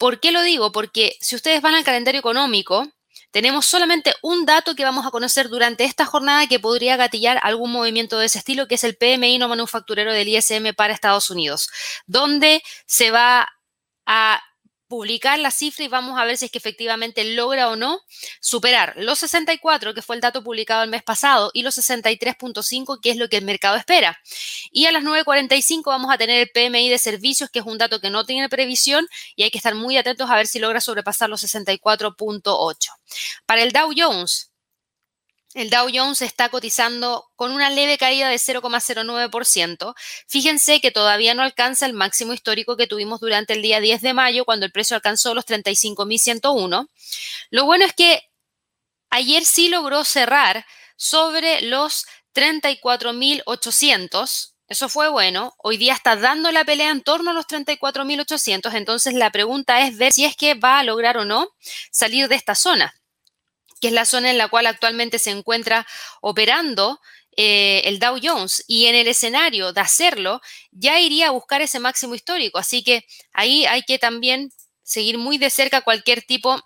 ¿Por 0.00 0.18
qué 0.18 0.32
lo 0.32 0.40
digo? 0.42 0.72
Porque 0.72 1.18
si 1.20 1.36
ustedes 1.36 1.60
van 1.60 1.74
al 1.74 1.84
calendario 1.84 2.20
económico, 2.20 2.88
tenemos 3.32 3.66
solamente 3.66 4.14
un 4.22 4.46
dato 4.46 4.74
que 4.74 4.82
vamos 4.82 5.04
a 5.04 5.10
conocer 5.10 5.50
durante 5.50 5.84
esta 5.84 6.06
jornada 6.06 6.46
que 6.46 6.58
podría 6.58 6.96
gatillar 6.96 7.38
algún 7.42 7.70
movimiento 7.70 8.18
de 8.18 8.24
ese 8.24 8.38
estilo, 8.38 8.66
que 8.66 8.76
es 8.76 8.84
el 8.84 8.96
PMI 8.96 9.36
no 9.36 9.46
manufacturero 9.46 10.10
del 10.14 10.28
ISM 10.28 10.72
para 10.74 10.94
Estados 10.94 11.28
Unidos, 11.28 11.68
donde 12.06 12.62
se 12.86 13.10
va 13.10 13.46
a 14.06 14.42
publicar 14.90 15.38
la 15.38 15.52
cifra 15.52 15.84
y 15.84 15.88
vamos 15.88 16.18
a 16.18 16.24
ver 16.24 16.36
si 16.36 16.46
es 16.46 16.50
que 16.50 16.58
efectivamente 16.58 17.22
logra 17.22 17.68
o 17.68 17.76
no 17.76 18.00
superar 18.40 18.94
los 18.96 19.20
64, 19.20 19.94
que 19.94 20.02
fue 20.02 20.16
el 20.16 20.20
dato 20.20 20.42
publicado 20.42 20.82
el 20.82 20.90
mes 20.90 21.04
pasado, 21.04 21.52
y 21.54 21.62
los 21.62 21.78
63.5, 21.78 22.98
que 23.00 23.12
es 23.12 23.16
lo 23.16 23.28
que 23.28 23.36
el 23.36 23.44
mercado 23.44 23.76
espera. 23.76 24.18
Y 24.72 24.86
a 24.86 24.92
las 24.92 25.04
9.45 25.04 25.84
vamos 25.86 26.12
a 26.12 26.18
tener 26.18 26.40
el 26.40 26.50
PMI 26.50 26.88
de 26.88 26.98
servicios, 26.98 27.50
que 27.50 27.60
es 27.60 27.64
un 27.64 27.78
dato 27.78 28.00
que 28.00 28.10
no 28.10 28.26
tiene 28.26 28.48
previsión 28.48 29.06
y 29.36 29.44
hay 29.44 29.50
que 29.52 29.58
estar 29.58 29.76
muy 29.76 29.96
atentos 29.96 30.28
a 30.28 30.34
ver 30.34 30.48
si 30.48 30.58
logra 30.58 30.80
sobrepasar 30.80 31.30
los 31.30 31.44
64.8. 31.44 32.88
Para 33.46 33.62
el 33.62 33.70
Dow 33.70 33.92
Jones, 33.96 34.49
el 35.54 35.68
Dow 35.68 35.88
Jones 35.92 36.22
está 36.22 36.48
cotizando 36.48 37.28
con 37.34 37.50
una 37.50 37.70
leve 37.70 37.98
caída 37.98 38.28
de 38.28 38.36
0,09%. 38.36 39.94
Fíjense 40.28 40.80
que 40.80 40.92
todavía 40.92 41.34
no 41.34 41.42
alcanza 41.42 41.86
el 41.86 41.92
máximo 41.92 42.32
histórico 42.32 42.76
que 42.76 42.86
tuvimos 42.86 43.18
durante 43.20 43.54
el 43.54 43.62
día 43.62 43.80
10 43.80 44.00
de 44.00 44.14
mayo, 44.14 44.44
cuando 44.44 44.66
el 44.66 44.72
precio 44.72 44.94
alcanzó 44.94 45.34
los 45.34 45.44
35.101. 45.46 46.88
Lo 47.50 47.64
bueno 47.64 47.84
es 47.84 47.94
que 47.94 48.22
ayer 49.10 49.44
sí 49.44 49.68
logró 49.68 50.04
cerrar 50.04 50.64
sobre 50.96 51.62
los 51.62 52.06
34.800. 52.34 54.54
Eso 54.68 54.88
fue 54.88 55.08
bueno. 55.08 55.56
Hoy 55.58 55.78
día 55.78 55.94
está 55.94 56.14
dando 56.14 56.52
la 56.52 56.64
pelea 56.64 56.90
en 56.90 57.02
torno 57.02 57.32
a 57.32 57.34
los 57.34 57.48
34.800. 57.48 58.72
Entonces 58.74 59.14
la 59.14 59.32
pregunta 59.32 59.84
es 59.84 59.98
ver 59.98 60.12
si 60.12 60.24
es 60.24 60.36
que 60.36 60.54
va 60.54 60.78
a 60.78 60.84
lograr 60.84 61.16
o 61.16 61.24
no 61.24 61.48
salir 61.90 62.28
de 62.28 62.36
esta 62.36 62.54
zona 62.54 62.94
que 63.80 63.88
es 63.88 63.94
la 63.94 64.04
zona 64.04 64.30
en 64.30 64.38
la 64.38 64.48
cual 64.48 64.66
actualmente 64.66 65.18
se 65.18 65.30
encuentra 65.30 65.86
operando 66.20 67.00
eh, 67.36 67.82
el 67.84 67.98
Dow 67.98 68.18
Jones. 68.22 68.64
Y 68.66 68.86
en 68.86 68.94
el 68.94 69.08
escenario 69.08 69.72
de 69.72 69.80
hacerlo, 69.80 70.40
ya 70.70 71.00
iría 71.00 71.28
a 71.28 71.30
buscar 71.30 71.62
ese 71.62 71.80
máximo 71.80 72.14
histórico. 72.14 72.58
Así 72.58 72.82
que 72.82 73.04
ahí 73.32 73.66
hay 73.66 73.82
que 73.82 73.98
también 73.98 74.50
seguir 74.82 75.18
muy 75.18 75.38
de 75.38 75.50
cerca 75.50 75.82
cualquier 75.82 76.22
tipo 76.22 76.60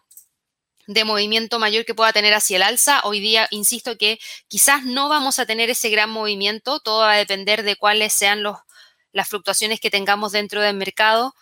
de 0.86 1.04
movimiento 1.04 1.58
mayor 1.58 1.84
que 1.84 1.94
pueda 1.94 2.12
tener 2.12 2.34
hacia 2.34 2.56
el 2.56 2.62
alza. 2.62 3.00
Hoy 3.04 3.20
día, 3.20 3.48
insisto 3.50 3.96
que 3.96 4.18
quizás 4.48 4.84
no 4.84 5.08
vamos 5.08 5.38
a 5.38 5.46
tener 5.46 5.70
ese 5.70 5.90
gran 5.90 6.10
movimiento, 6.10 6.80
todo 6.80 7.00
va 7.00 7.12
a 7.12 7.16
depender 7.16 7.62
de 7.62 7.76
cuáles 7.76 8.12
sean 8.12 8.42
los, 8.42 8.58
las 9.12 9.28
fluctuaciones 9.28 9.80
que 9.80 9.90
tengamos 9.90 10.32
dentro 10.32 10.60
del 10.60 10.76
mercado 10.76 11.34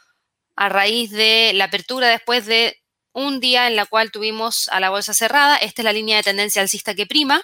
a 0.54 0.68
raíz 0.68 1.10
de 1.10 1.52
la 1.54 1.64
apertura 1.64 2.08
después 2.08 2.46
de 2.46 2.81
un 3.12 3.40
día 3.40 3.66
en 3.66 3.76
la 3.76 3.86
cual 3.86 4.10
tuvimos 4.10 4.68
a 4.68 4.80
la 4.80 4.90
bolsa 4.90 5.14
cerrada. 5.14 5.56
Esta 5.56 5.82
es 5.82 5.84
la 5.84 5.92
línea 5.92 6.16
de 6.16 6.22
tendencia 6.22 6.62
alcista 6.62 6.94
que 6.94 7.06
prima. 7.06 7.42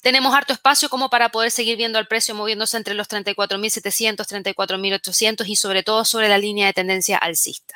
Tenemos 0.00 0.34
harto 0.34 0.52
espacio 0.52 0.88
como 0.88 1.10
para 1.10 1.30
poder 1.30 1.50
seguir 1.50 1.76
viendo 1.76 1.98
el 1.98 2.08
precio 2.08 2.34
moviéndose 2.34 2.76
entre 2.76 2.94
los 2.94 3.08
34.700, 3.08 4.26
34.800 4.26 5.46
y 5.46 5.56
sobre 5.56 5.82
todo 5.82 6.04
sobre 6.04 6.28
la 6.28 6.38
línea 6.38 6.66
de 6.66 6.72
tendencia 6.72 7.18
alcista. 7.18 7.74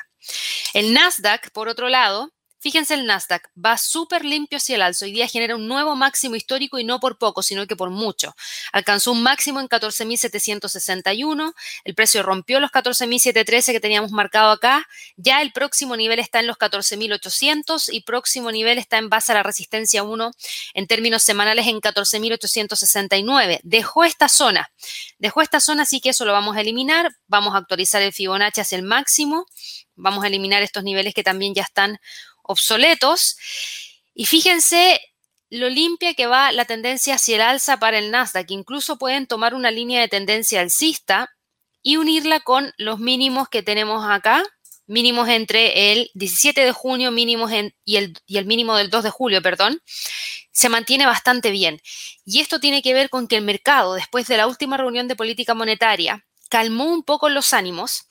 El 0.75 0.92
Nasdaq, 0.92 1.50
por 1.52 1.68
otro 1.68 1.88
lado, 1.88 2.32
Fíjense 2.58 2.94
el 2.94 3.04
Nasdaq, 3.04 3.50
va 3.62 3.76
súper 3.76 4.25
limpio 4.25 4.56
hacia 4.56 4.76
el 4.76 4.82
alza. 4.82 5.04
Hoy 5.04 5.12
día 5.12 5.28
genera 5.28 5.54
un 5.56 5.68
nuevo 5.68 5.94
máximo 5.94 6.36
histórico 6.36 6.78
y 6.78 6.84
no 6.84 7.00
por 7.00 7.18
poco, 7.18 7.42
sino 7.42 7.66
que 7.66 7.76
por 7.76 7.90
mucho. 7.90 8.34
Alcanzó 8.72 9.12
un 9.12 9.22
máximo 9.22 9.60
en 9.60 9.68
14.761. 9.68 11.54
El 11.84 11.94
precio 11.94 12.22
rompió 12.22 12.58
los 12.58 12.70
14.713 12.70 13.72
que 13.72 13.80
teníamos 13.80 14.10
marcado 14.10 14.50
acá. 14.50 14.88
Ya 15.16 15.42
el 15.42 15.52
próximo 15.52 15.96
nivel 15.96 16.18
está 16.18 16.40
en 16.40 16.46
los 16.46 16.56
14.800 16.56 17.90
y 17.92 18.00
próximo 18.00 18.50
nivel 18.50 18.78
está 18.78 18.96
en 18.98 19.10
base 19.10 19.32
a 19.32 19.34
la 19.34 19.42
resistencia 19.42 20.02
1 20.02 20.30
en 20.75 20.86
términos 20.86 21.22
semanales 21.22 21.66
en 21.66 21.80
14.869. 21.80 23.60
Dejó 23.64 24.04
esta 24.04 24.28
zona. 24.28 24.70
Dejó 25.18 25.42
esta 25.42 25.60
zona, 25.60 25.82
así 25.82 26.00
que 26.00 26.10
eso 26.10 26.25
lo 26.25 26.32
vamos 26.32 26.56
a 26.56 26.62
eliminar. 26.62 27.14
Vamos 27.28 27.54
a 27.54 27.58
actualizar 27.58 28.00
el 28.00 28.14
Fibonacci 28.14 28.62
hacia 28.62 28.76
el 28.76 28.82
máximo. 28.82 29.46
Vamos 29.94 30.25
a 30.25 30.26
eliminar 30.26 30.62
estos 30.62 30.84
niveles 30.84 31.14
que 31.14 31.22
también 31.22 31.54
ya 31.54 31.62
están 31.62 31.98
obsoletos. 32.47 33.37
Y 34.15 34.26
fíjense 34.26 35.00
lo 35.50 35.69
limpia 35.69 36.15
que 36.15 36.26
va 36.26 36.53
la 36.53 36.65
tendencia 36.65 37.15
hacia 37.15 37.37
el 37.37 37.43
alza 37.43 37.79
para 37.79 37.99
el 37.99 38.11
Nasdaq. 38.11 38.50
Incluso 38.50 38.99
pueden 38.99 39.26
tomar 39.26 39.55
una 39.55 39.71
línea 39.71 40.00
de 40.00 40.09
tendencia 40.09 40.61
alcista 40.61 41.31
y 41.83 41.97
unirla 41.97 42.41
con 42.41 42.73
los 42.79 42.99
mínimos 42.99 43.49
que 43.49 43.62
tenemos 43.62 44.05
acá, 44.09 44.43
mínimos 44.87 45.29
entre 45.29 45.93
el 45.93 46.11
17 46.15 46.65
de 46.65 46.73
junio 46.73 47.11
mínimos 47.11 47.53
y, 47.85 47.97
el, 47.97 48.19
y 48.26 48.38
el 48.38 48.47
mínimo 48.47 48.76
del 48.76 48.91
2 48.91 49.05
de 49.05 49.11
julio, 49.11 49.43
perdón, 49.43 49.81
se 50.50 50.69
mantiene 50.69 51.07
bastante 51.07 51.50
bien. 51.50 51.81
Y 52.25 52.41
esto 52.41 52.59
tiene 52.59 52.83
que 52.83 52.95
ver 52.95 53.09
con 53.09 53.29
que 53.29 53.37
el 53.37 53.45
mercado, 53.45 53.95
después 53.95 54.26
de 54.26 54.37
la 54.37 54.47
última 54.47 54.76
reunión 54.76 55.07
de 55.07 55.17
política 55.17 55.55
monetaria, 55.55 56.26
calmó 56.49 56.87
un 56.87 57.03
poco 57.03 57.29
los 57.29 57.53
ánimos 57.53 58.07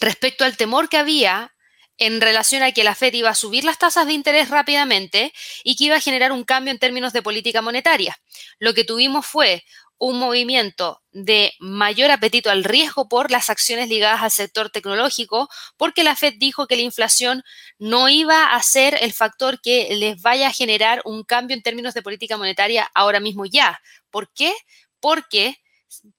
respecto 0.00 0.44
al 0.44 0.56
temor 0.56 0.88
que 0.88 0.96
había 0.96 1.54
en 1.98 2.20
relación 2.20 2.62
a 2.62 2.72
que 2.72 2.84
la 2.84 2.94
Fed 2.94 3.12
iba 3.12 3.30
a 3.30 3.34
subir 3.34 3.64
las 3.64 3.78
tasas 3.78 4.06
de 4.06 4.12
interés 4.12 4.48
rápidamente 4.48 5.32
y 5.64 5.76
que 5.76 5.84
iba 5.84 5.96
a 5.96 6.00
generar 6.00 6.32
un 6.32 6.44
cambio 6.44 6.72
en 6.72 6.78
términos 6.78 7.12
de 7.12 7.22
política 7.22 7.60
monetaria. 7.60 8.16
Lo 8.58 8.72
que 8.72 8.84
tuvimos 8.84 9.26
fue 9.26 9.64
un 9.98 10.18
movimiento 10.18 11.02
de 11.10 11.52
mayor 11.58 12.12
apetito 12.12 12.50
al 12.50 12.62
riesgo 12.62 13.08
por 13.08 13.32
las 13.32 13.50
acciones 13.50 13.88
ligadas 13.88 14.22
al 14.22 14.30
sector 14.30 14.70
tecnológico, 14.70 15.48
porque 15.76 16.04
la 16.04 16.14
Fed 16.14 16.34
dijo 16.38 16.68
que 16.68 16.76
la 16.76 16.82
inflación 16.82 17.42
no 17.78 18.08
iba 18.08 18.54
a 18.54 18.62
ser 18.62 18.96
el 19.00 19.12
factor 19.12 19.60
que 19.60 19.88
les 19.96 20.22
vaya 20.22 20.48
a 20.48 20.52
generar 20.52 21.02
un 21.04 21.24
cambio 21.24 21.56
en 21.56 21.62
términos 21.62 21.94
de 21.94 22.02
política 22.02 22.36
monetaria 22.36 22.88
ahora 22.94 23.18
mismo 23.18 23.44
ya. 23.44 23.80
¿Por 24.10 24.32
qué? 24.32 24.54
Porque 25.00 25.58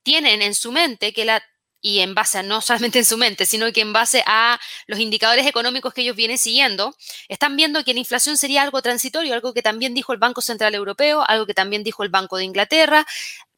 tienen 0.03 0.41
en 0.41 0.55
su 0.55 0.73
mente 0.73 1.13
que 1.13 1.23
la 1.23 1.41
y 1.81 1.99
en 1.99 2.13
base 2.13 2.39
a 2.39 2.43
no 2.43 2.61
solamente 2.61 2.99
en 2.99 3.05
su 3.05 3.17
mente, 3.17 3.45
sino 3.45 3.71
que 3.71 3.81
en 3.81 3.93
base 3.93 4.23
a 4.25 4.59
los 4.87 4.99
indicadores 4.99 5.45
económicos 5.45 5.93
que 5.93 6.01
ellos 6.01 6.15
vienen 6.15 6.37
siguiendo, 6.37 6.95
están 7.27 7.55
viendo 7.55 7.83
que 7.83 7.93
la 7.93 7.99
inflación 7.99 8.37
sería 8.37 8.63
algo 8.63 8.81
transitorio, 8.81 9.33
algo 9.33 9.53
que 9.53 9.61
también 9.61 9.93
dijo 9.93 10.13
el 10.13 10.19
Banco 10.19 10.41
Central 10.41 10.75
Europeo, 10.75 11.23
algo 11.27 11.45
que 11.45 11.53
también 11.53 11.83
dijo 11.83 12.03
el 12.03 12.09
Banco 12.09 12.37
de 12.37 12.45
Inglaterra, 12.45 13.05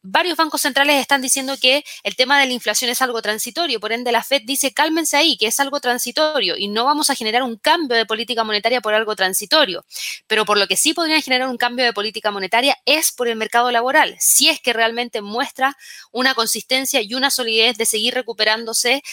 varios 0.04 0.38
bancos 0.38 0.62
centrales 0.62 1.00
están 1.00 1.22
diciendo 1.22 1.56
que 1.58 1.84
el 2.04 2.16
tema 2.16 2.40
de 2.40 2.48
la 2.48 2.54
inflación 2.54 2.90
es 2.90 3.02
algo 3.02 3.22
transitorio, 3.22 3.80
por 3.80 3.92
ende 3.92 4.12
la 4.12 4.24
Fed 4.24 4.42
dice 4.46 4.74
cálmense 4.74 5.18
ahí, 5.18 5.38
que 5.38 5.48
es 5.48 5.60
algo 5.60 5.80
transitorio 5.80 6.58
y 6.58 6.68
no 6.68 6.86
vamos 6.86 7.10
a 7.10 7.16
generar 7.16 7.44
un 7.44 7.58
cambio 7.58 7.98
de 7.98 8.06
política 8.06 8.44
monetaria 8.44 8.82
por 8.82 8.94
algo 8.94 9.16
transitorio. 9.16 9.86
Pero 10.28 10.46
por 10.46 10.58
lo 10.58 10.68
que 10.68 10.78
sí 10.78 10.94
podrían 10.94 11.22
generar 11.22 11.48
un 11.50 11.58
cambio 11.58 11.86
de 11.86 11.94
política 11.94 12.32
monetaria 12.32 12.78
es 12.86 13.12
por 13.12 13.28
el 13.28 13.36
mercado 13.36 13.72
laboral, 13.72 14.16
si 14.20 14.50
es 14.50 14.60
que 14.60 14.74
realmente 14.74 15.22
muestra 15.22 15.78
una 16.12 16.34
consistencia 16.34 17.02
y 17.02 17.14
una 17.14 17.32
solidez 17.32 17.78
de 17.78 17.86
seguir 17.86 18.14
recuperándose 18.14 19.04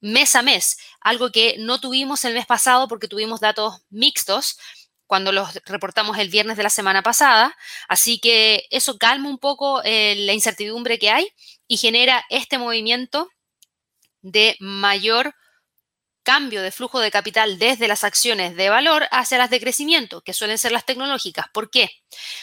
mes 0.00 0.34
a 0.36 0.42
mes, 0.42 0.76
algo 1.00 1.30
que 1.30 1.56
no 1.58 1.80
tuvimos 1.80 2.24
el 2.24 2.34
mes 2.34 2.46
pasado 2.46 2.86
porque 2.88 3.08
tuvimos 3.08 3.40
datos 3.40 3.82
mixtos, 3.90 4.58
cuando 5.06 5.32
los 5.32 5.54
reportamos 5.64 6.18
el 6.18 6.28
viernes 6.28 6.56
de 6.56 6.62
la 6.62 6.70
semana 6.70 7.02
pasada. 7.02 7.56
Así 7.88 8.18
que 8.18 8.66
eso 8.70 8.98
calma 8.98 9.28
un 9.28 9.38
poco 9.38 9.82
eh, 9.84 10.14
la 10.18 10.32
incertidumbre 10.32 10.98
que 10.98 11.10
hay 11.10 11.28
y 11.66 11.76
genera 11.76 12.24
este 12.28 12.58
movimiento 12.58 13.28
de 14.22 14.56
mayor 14.60 15.34
cambio 16.26 16.60
de 16.60 16.72
flujo 16.72 16.98
de 16.98 17.12
capital 17.12 17.56
desde 17.60 17.86
las 17.86 18.02
acciones 18.02 18.56
de 18.56 18.68
valor 18.68 19.06
hacia 19.12 19.38
las 19.38 19.48
de 19.48 19.60
crecimiento, 19.60 20.22
que 20.22 20.32
suelen 20.32 20.58
ser 20.58 20.72
las 20.72 20.84
tecnológicas. 20.84 21.46
¿Por 21.52 21.70
qué? 21.70 21.88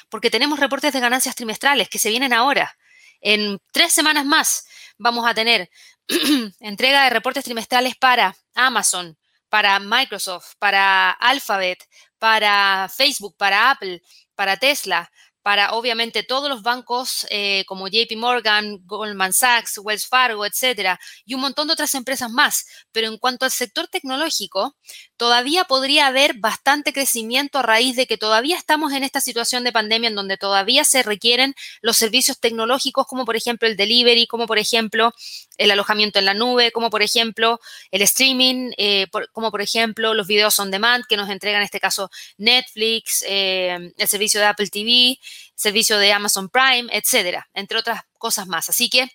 Porque 0.07 0.31
tenemos 0.31 0.57
reportes 0.57 0.93
de 0.93 1.01
ganancias 1.01 1.35
trimestrales 1.35 1.89
que 1.89 1.99
se 1.99 2.09
vienen 2.09 2.31
ahora. 2.31 2.77
En 3.19 3.59
tres 3.73 3.93
semanas 3.93 4.25
más 4.25 4.65
vamos 4.97 5.27
a 5.27 5.33
tener 5.33 5.69
entrega 6.61 7.03
de 7.03 7.09
reportes 7.09 7.43
trimestrales 7.43 7.97
para 7.97 8.33
Amazon, 8.55 9.17
para 9.49 9.77
Microsoft, 9.79 10.53
para 10.59 11.11
Alphabet, 11.11 11.77
para 12.23 12.87
Facebook, 12.87 13.35
para 13.35 13.71
Apple, 13.71 14.01
para 14.33 14.55
Tesla, 14.55 15.11
para 15.41 15.73
obviamente 15.73 16.23
todos 16.23 16.49
los 16.49 16.61
bancos 16.61 17.27
eh, 17.29 17.65
como 17.67 17.89
JP 17.89 18.15
Morgan, 18.15 18.79
Goldman 18.85 19.33
Sachs, 19.33 19.77
Wells 19.77 20.07
Fargo, 20.07 20.45
etcétera, 20.45 20.97
y 21.25 21.33
un 21.33 21.41
montón 21.41 21.67
de 21.67 21.73
otras 21.73 21.93
empresas 21.95 22.31
más. 22.31 22.65
Pero 22.93 23.09
en 23.09 23.17
cuanto 23.17 23.43
al 23.43 23.51
sector 23.51 23.89
tecnológico, 23.89 24.77
todavía 25.17 25.65
podría 25.65 26.07
haber 26.07 26.35
bastante 26.35 26.93
crecimiento 26.93 27.59
a 27.59 27.61
raíz 27.61 27.97
de 27.97 28.07
que 28.07 28.17
todavía 28.17 28.55
estamos 28.55 28.93
en 28.93 29.03
esta 29.03 29.19
situación 29.19 29.65
de 29.65 29.73
pandemia 29.73 30.07
en 30.07 30.15
donde 30.15 30.37
todavía 30.37 30.85
se 30.85 31.03
requieren 31.03 31.55
los 31.81 31.97
servicios 31.97 32.39
tecnológicos, 32.39 33.05
como 33.05 33.25
por 33.25 33.35
ejemplo 33.35 33.67
el 33.67 33.75
delivery, 33.75 34.27
como 34.27 34.47
por 34.47 34.59
ejemplo 34.59 35.11
el 35.57 35.71
alojamiento 35.71 36.19
en 36.19 36.25
la 36.25 36.33
nube, 36.33 36.71
como 36.71 36.89
por 36.89 37.01
ejemplo 37.01 37.59
el 37.91 38.01
streaming, 38.01 38.71
eh, 38.77 39.07
como 39.31 39.51
por 39.51 39.61
ejemplo 39.61 40.13
los 40.13 40.27
videos 40.27 40.59
on 40.59 40.71
demand 40.71 41.05
que 41.07 41.17
nos 41.17 41.29
entregan 41.29 41.61
en 41.61 41.65
este 41.65 41.79
caso 41.79 42.09
Netflix, 42.37 43.23
eh, 43.27 43.93
el 43.97 44.07
servicio 44.07 44.39
de 44.39 44.47
Apple 44.47 44.67
TV, 44.67 45.19
servicio 45.55 45.97
de 45.97 46.11
Amazon 46.11 46.49
Prime, 46.49 46.89
etcétera, 46.91 47.49
entre 47.53 47.77
otras 47.77 48.01
cosas 48.17 48.47
más. 48.47 48.69
Así 48.69 48.89
que 48.89 49.07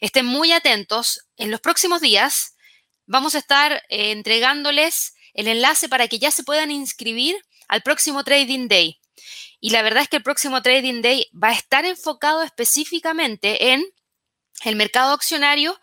estén 0.00 0.26
muy 0.26 0.52
atentos. 0.52 1.26
En 1.36 1.50
los 1.50 1.60
próximos 1.60 2.00
días 2.00 2.56
vamos 3.06 3.34
a 3.34 3.38
estar 3.38 3.82
eh, 3.88 4.10
entregándoles 4.10 5.14
el 5.34 5.48
enlace 5.48 5.88
para 5.88 6.08
que 6.08 6.18
ya 6.18 6.30
se 6.30 6.44
puedan 6.44 6.70
inscribir 6.70 7.36
al 7.68 7.82
próximo 7.82 8.24
Trading 8.24 8.68
Day. 8.68 9.00
Y 9.60 9.70
la 9.70 9.82
verdad 9.82 10.02
es 10.02 10.08
que 10.08 10.16
el 10.16 10.22
próximo 10.22 10.62
Trading 10.62 11.02
Day 11.02 11.26
va 11.32 11.48
a 11.48 11.54
estar 11.54 11.84
enfocado 11.84 12.42
específicamente 12.42 13.72
en 13.72 13.84
el 14.64 14.76
mercado 14.76 15.12
accionario 15.12 15.78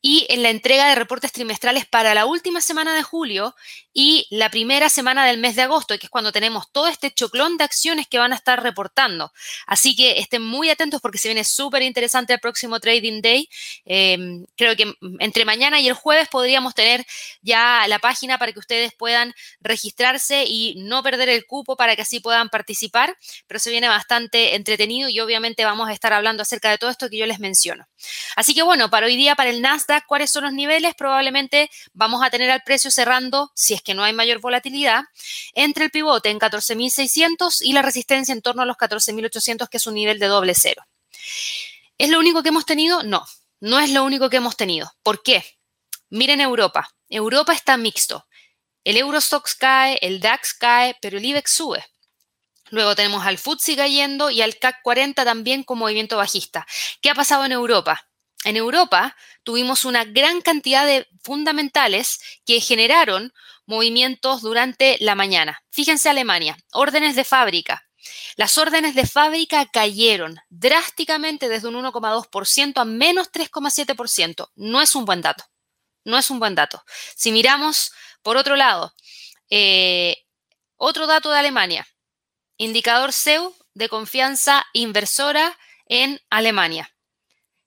y 0.00 0.26
en 0.28 0.42
la 0.42 0.50
entrega 0.50 0.88
de 0.88 0.94
reportes 0.94 1.32
trimestrales 1.32 1.86
para 1.86 2.14
la 2.14 2.26
última 2.26 2.60
semana 2.60 2.94
de 2.94 3.02
julio 3.02 3.54
y 3.98 4.26
la 4.28 4.50
primera 4.50 4.90
semana 4.90 5.24
del 5.24 5.38
mes 5.38 5.56
de 5.56 5.62
agosto, 5.62 5.98
que 5.98 6.04
es 6.04 6.10
cuando 6.10 6.30
tenemos 6.30 6.70
todo 6.70 6.86
este 6.86 7.10
choclón 7.12 7.56
de 7.56 7.64
acciones 7.64 8.06
que 8.06 8.18
van 8.18 8.34
a 8.34 8.36
estar 8.36 8.62
reportando. 8.62 9.32
Así 9.66 9.96
que 9.96 10.18
estén 10.18 10.42
muy 10.42 10.68
atentos 10.68 11.00
porque 11.00 11.16
se 11.16 11.28
viene 11.28 11.44
súper 11.44 11.80
interesante 11.80 12.34
el 12.34 12.38
próximo 12.38 12.78
Trading 12.78 13.22
Day. 13.22 13.48
Em, 13.86 14.44
creo 14.54 14.76
que 14.76 14.92
entre 15.18 15.46
mañana 15.46 15.80
y 15.80 15.88
el 15.88 15.94
jueves 15.94 16.28
podríamos 16.28 16.74
tener 16.74 17.06
ya 17.40 17.86
la 17.88 17.98
página 17.98 18.36
para 18.36 18.52
que 18.52 18.58
ustedes 18.58 18.92
puedan 18.92 19.32
registrarse 19.62 20.44
y 20.46 20.74
no 20.76 21.02
perder 21.02 21.30
el 21.30 21.46
cupo 21.46 21.74
para 21.74 21.96
que 21.96 22.02
así 22.02 22.20
puedan 22.20 22.50
participar, 22.50 23.16
pero 23.46 23.58
se 23.58 23.70
viene 23.70 23.88
bastante 23.88 24.56
entretenido 24.56 25.08
y 25.08 25.20
obviamente 25.20 25.64
vamos 25.64 25.88
a 25.88 25.94
estar 25.94 26.12
hablando 26.12 26.42
acerca 26.42 26.70
de 26.70 26.76
todo 26.76 26.90
esto 26.90 27.08
que 27.08 27.16
yo 27.16 27.24
les 27.24 27.38
menciono. 27.38 27.88
Así 28.36 28.52
que 28.52 28.62
bueno, 28.62 28.90
para 28.90 29.06
hoy 29.06 29.16
día, 29.16 29.36
para 29.36 29.48
el 29.48 29.62
Nasdaq, 29.62 30.04
cuáles 30.06 30.30
son 30.30 30.44
los 30.44 30.52
niveles, 30.52 30.94
probablemente 30.94 31.70
vamos 31.94 32.22
a 32.22 32.28
tener 32.28 32.50
al 32.50 32.60
precio 32.62 32.90
cerrando, 32.90 33.50
si 33.54 33.72
es 33.72 33.85
que 33.86 33.94
no 33.94 34.02
hay 34.02 34.12
mayor 34.12 34.40
volatilidad, 34.40 35.04
entre 35.54 35.84
el 35.84 35.90
pivote 35.90 36.28
en 36.28 36.40
14.600 36.40 37.58
y 37.62 37.72
la 37.72 37.82
resistencia 37.82 38.32
en 38.32 38.42
torno 38.42 38.62
a 38.62 38.66
los 38.66 38.76
14.800, 38.76 39.68
que 39.68 39.76
es 39.76 39.86
un 39.86 39.94
nivel 39.94 40.18
de 40.18 40.26
doble 40.26 40.54
cero. 40.54 40.82
¿Es 41.96 42.10
lo 42.10 42.18
único 42.18 42.42
que 42.42 42.48
hemos 42.48 42.66
tenido? 42.66 43.04
No, 43.04 43.24
no 43.60 43.78
es 43.78 43.90
lo 43.92 44.04
único 44.04 44.28
que 44.28 44.38
hemos 44.38 44.56
tenido. 44.56 44.92
¿Por 45.04 45.22
qué? 45.22 45.44
Miren 46.10 46.40
Europa. 46.40 46.88
Europa 47.08 47.52
está 47.52 47.76
mixto. 47.76 48.26
El 48.82 48.96
Eurostox 48.96 49.54
cae, 49.54 49.98
el 50.02 50.20
DAX 50.20 50.54
cae, 50.54 50.96
pero 51.00 51.18
el 51.18 51.24
IBEX 51.24 51.52
sube. 51.52 51.84
Luego 52.70 52.96
tenemos 52.96 53.24
al 53.24 53.38
FTSE 53.38 53.76
cayendo 53.76 54.30
y 54.30 54.42
al 54.42 54.58
CAC 54.58 54.82
40 54.82 55.24
también 55.24 55.62
con 55.62 55.78
movimiento 55.78 56.16
bajista. 56.16 56.66
¿Qué 57.00 57.10
ha 57.10 57.14
pasado 57.14 57.44
en 57.44 57.52
Europa? 57.52 58.08
En 58.44 58.56
Europa 58.56 59.16
tuvimos 59.42 59.84
una 59.84 60.04
gran 60.04 60.40
cantidad 60.40 60.86
de 60.86 61.08
fundamentales 61.22 62.20
que 62.44 62.60
generaron 62.60 63.32
movimientos 63.66 64.42
durante 64.42 64.96
la 65.00 65.14
mañana. 65.14 65.62
Fíjense 65.70 66.08
Alemania, 66.08 66.56
órdenes 66.72 67.16
de 67.16 67.24
fábrica. 67.24 67.88
Las 68.36 68.56
órdenes 68.58 68.94
de 68.94 69.06
fábrica 69.06 69.66
cayeron 69.66 70.38
drásticamente 70.48 71.48
desde 71.48 71.68
un 71.68 71.74
1,2% 71.74 72.80
a 72.80 72.84
menos 72.84 73.32
3,7%. 73.32 74.50
No 74.54 74.80
es 74.80 74.94
un 74.94 75.04
buen 75.04 75.22
dato. 75.22 75.44
No 76.04 76.16
es 76.16 76.30
un 76.30 76.38
buen 76.38 76.54
dato. 76.54 76.84
Si 77.16 77.32
miramos, 77.32 77.92
por 78.22 78.36
otro 78.36 78.54
lado, 78.54 78.94
eh, 79.50 80.24
otro 80.76 81.08
dato 81.08 81.30
de 81.30 81.38
Alemania, 81.38 81.88
indicador 82.58 83.12
SEU 83.12 83.56
de 83.74 83.88
confianza 83.88 84.64
inversora 84.72 85.58
en 85.86 86.20
Alemania 86.30 86.95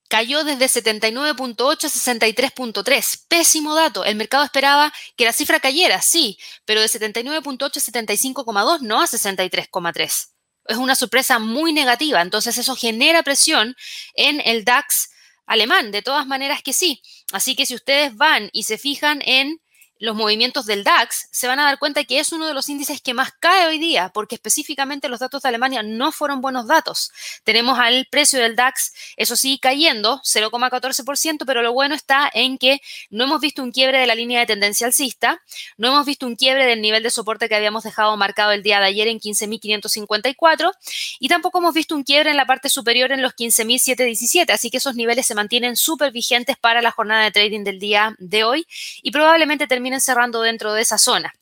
cayó 0.10 0.44
desde 0.44 0.66
79.8 0.66 1.86
a 1.86 1.88
63.3. 1.88 3.25
Pésimo 3.30 3.75
dato. 3.75 4.04
El 4.04 4.18
mercado 4.18 4.44
esperaba 4.44 4.92
que 5.16 5.24
la 5.24 5.32
cifra 5.32 5.62
cayera, 5.62 6.01
sí, 6.01 6.38
pero 6.66 6.82
de 6.82 6.88
79.8 6.88 7.63
a 7.63 7.70
75.2, 7.70 8.82
no 8.82 9.01
a 9.01 9.06
63.3. 9.06 10.30
Es 10.66 10.78
una 10.78 10.96
sorpresa 10.96 11.39
muy 11.39 11.72
negativa. 11.72 12.22
Entonces 12.22 12.58
eso 12.58 12.75
genera 12.75 13.24
presión 13.24 13.75
en 14.16 14.42
el 14.44 14.66
DAX 14.66 15.10
alemán. 15.46 15.92
De 15.92 16.01
todas 16.01 16.28
maneras 16.28 16.62
que 16.63 16.74
sí. 16.74 17.01
Así 17.32 17.56
que 17.56 17.66
si 17.66 17.75
ustedes 17.75 18.16
van 18.16 18.50
y 18.51 18.63
se 18.63 18.78
fijan 18.78 19.22
en 19.25 19.62
los 20.00 20.15
movimientos 20.15 20.65
del 20.65 20.84
DAX, 20.84 21.27
se 21.32 21.48
van 21.48 21.60
a 21.60 21.65
dar 21.65 21.77
cuenta 21.77 22.03
que 22.06 22.20
es 22.20 22.32
uno 22.32 22.48
de 22.48 22.53
los 22.53 22.70
índices 22.70 23.01
que 23.01 23.13
más 23.13 23.32
cae 23.39 23.68
hoy 23.68 23.77
día, 23.77 24.10
porque 24.13 24.36
específicamente 24.36 25.10
los 25.10 25.20
datos 25.20 25.41
de 25.41 25.50
Alemania 25.50 25.84
no 25.84 26.12
fueron 26.12 26.41
buenos 26.41 26.68
datos. 26.68 27.12
Tenemos 27.44 27.77
al 27.77 28.08
precio 28.10 28.39
del 28.39 28.56
DAX, 28.56 28.94
eso 29.18 29.36
sí, 29.36 29.60
cayendo 29.62 30.22
0,14%, 30.24 31.44
pero 31.46 31.62
lo 31.62 31.74
bueno 31.74 31.96
está 31.96 32.29
en 32.33 32.57
que 32.57 32.81
no 33.09 33.25
hemos 33.25 33.42
visto 33.42 33.62
un 33.62 33.72
quiebre 33.72 34.00
de 34.00 34.07
la 34.07 34.16
línea 34.16 34.40
de 34.40 34.46
tendencia 34.46 34.88
alcista, 34.88 35.42
no 35.77 35.90
hemos 35.90 36.05
visto 36.05 36.25
un 36.25 36.35
quiebre 36.35 36.66
del 36.66 36.81
nivel 36.81 37.03
de 37.03 37.12
soporte 37.12 37.50
que 37.50 37.55
habíamos 37.55 37.83
dejado 37.83 38.16
marcado 38.18 38.51
el 38.51 38.64
día 38.64 38.79
de 38.79 38.85
ayer 38.85 39.07
en 39.07 39.20
15.554 39.20 40.72
y 41.20 41.27
tampoco 41.27 41.59
hemos 41.59 41.74
visto 41.74 41.96
un 41.96 42.03
quiebre 42.03 42.31
en 42.31 42.38
la 42.38 42.46
parte 42.46 42.70
superior 42.70 43.12
en 43.12 43.22
los 43.22 43.33
15.717, 43.33 44.51
así 44.51 44.70
que 44.70 44.77
esos 44.77 44.96
niveles 44.96 45.25
se 45.25 45.35
mantienen 45.35 45.75
súper 45.75 46.12
vigentes 46.12 46.57
para 46.57 46.81
la 46.81 46.92
jornada 46.92 47.24
de 47.25 47.31
trading 47.31 47.64
del 47.64 47.79
día 47.79 48.16
de 48.18 48.44
hoy 48.44 48.66
y 49.01 49.12
probablemente 49.12 49.68
terminen 49.90 50.02
cerrando 50.02 50.42
dentro 50.42 50.74
de 50.74 50.82
esa 50.82 50.98
zona. 50.98 51.34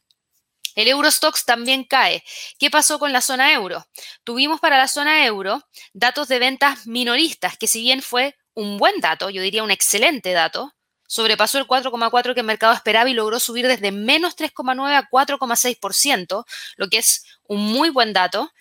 El 0.76 0.88
Eurostox 0.88 1.44
también 1.44 1.84
cae. 1.84 2.24
¿Qué 2.60 2.70
pasó 2.70 3.00
con 3.00 3.12
la 3.12 3.22
zona 3.22 3.52
euro? 3.52 3.86
Tuvimos 4.24 4.60
para 4.60 4.78
la 4.78 4.88
zona 4.88 5.26
euro 5.26 5.62
datos 5.94 6.28
de 6.28 6.40
ventas 6.40 6.86
minoristas, 6.88 7.58
que 7.58 7.68
si 7.68 7.82
bien 7.82 8.02
fue 8.02 8.36
un 8.54 8.78
buen 8.78 9.00
dato, 9.02 9.30
yo 9.30 9.42
diría 9.42 9.64
un 9.64 9.72
excelente 9.72 10.32
dato, 10.32 10.74
sobrepasó 11.08 11.58
el 11.58 11.66
4,4 11.66 12.34
que 12.34 12.42
el 12.42 12.46
mercado 12.46 12.74
esperaba 12.74 13.10
y 13.10 13.14
logró 13.14 13.40
subir 13.40 13.68
desde 13.68 13.92
menos 13.92 14.36
3,9 14.38 14.96
a 14.96 15.10
4,6%, 15.10 16.46
lo 16.78 16.88
que 16.88 17.00
es 17.00 17.24
un 17.48 17.66
muy 17.66 17.90
buen 17.90 18.14
dato. 18.14 18.52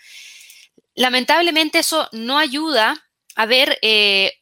Lamentablemente 0.95 1.79
eso 1.79 2.09
no 2.13 2.39
ayuda 2.39 2.97
a 3.37 3.47
ver 3.47 3.79
eh, 3.83 4.33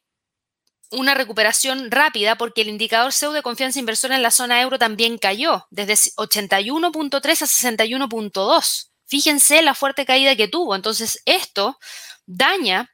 una 0.94 1.14
recuperación 1.14 1.90
rápida 1.90 2.36
porque 2.36 2.62
el 2.62 2.68
indicador 2.68 3.12
CEU 3.12 3.32
de 3.32 3.42
confianza 3.42 3.78
inversora 3.78 4.16
en 4.16 4.22
la 4.22 4.30
zona 4.30 4.60
euro 4.60 4.78
también 4.78 5.18
cayó 5.18 5.66
desde 5.70 5.94
81.3 6.16 7.42
a 7.42 7.46
61.2. 7.46 8.90
Fíjense 9.06 9.62
la 9.62 9.74
fuerte 9.74 10.06
caída 10.06 10.36
que 10.36 10.48
tuvo. 10.48 10.74
Entonces, 10.74 11.22
esto 11.26 11.78
daña 12.26 12.90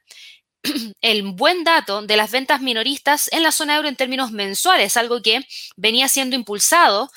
el 1.01 1.23
buen 1.23 1.63
dato 1.63 2.01
de 2.01 2.17
las 2.17 2.31
ventas 2.31 2.61
minoristas 2.61 3.29
en 3.31 3.43
la 3.43 3.51
zona 3.51 3.75
euro 3.75 3.87
en 3.87 3.95
términos 3.95 4.31
mensuales, 4.31 4.97
algo 4.97 5.21
que 5.21 5.45
venía 5.75 6.07
siendo 6.07 6.35
impulsado 6.35 7.11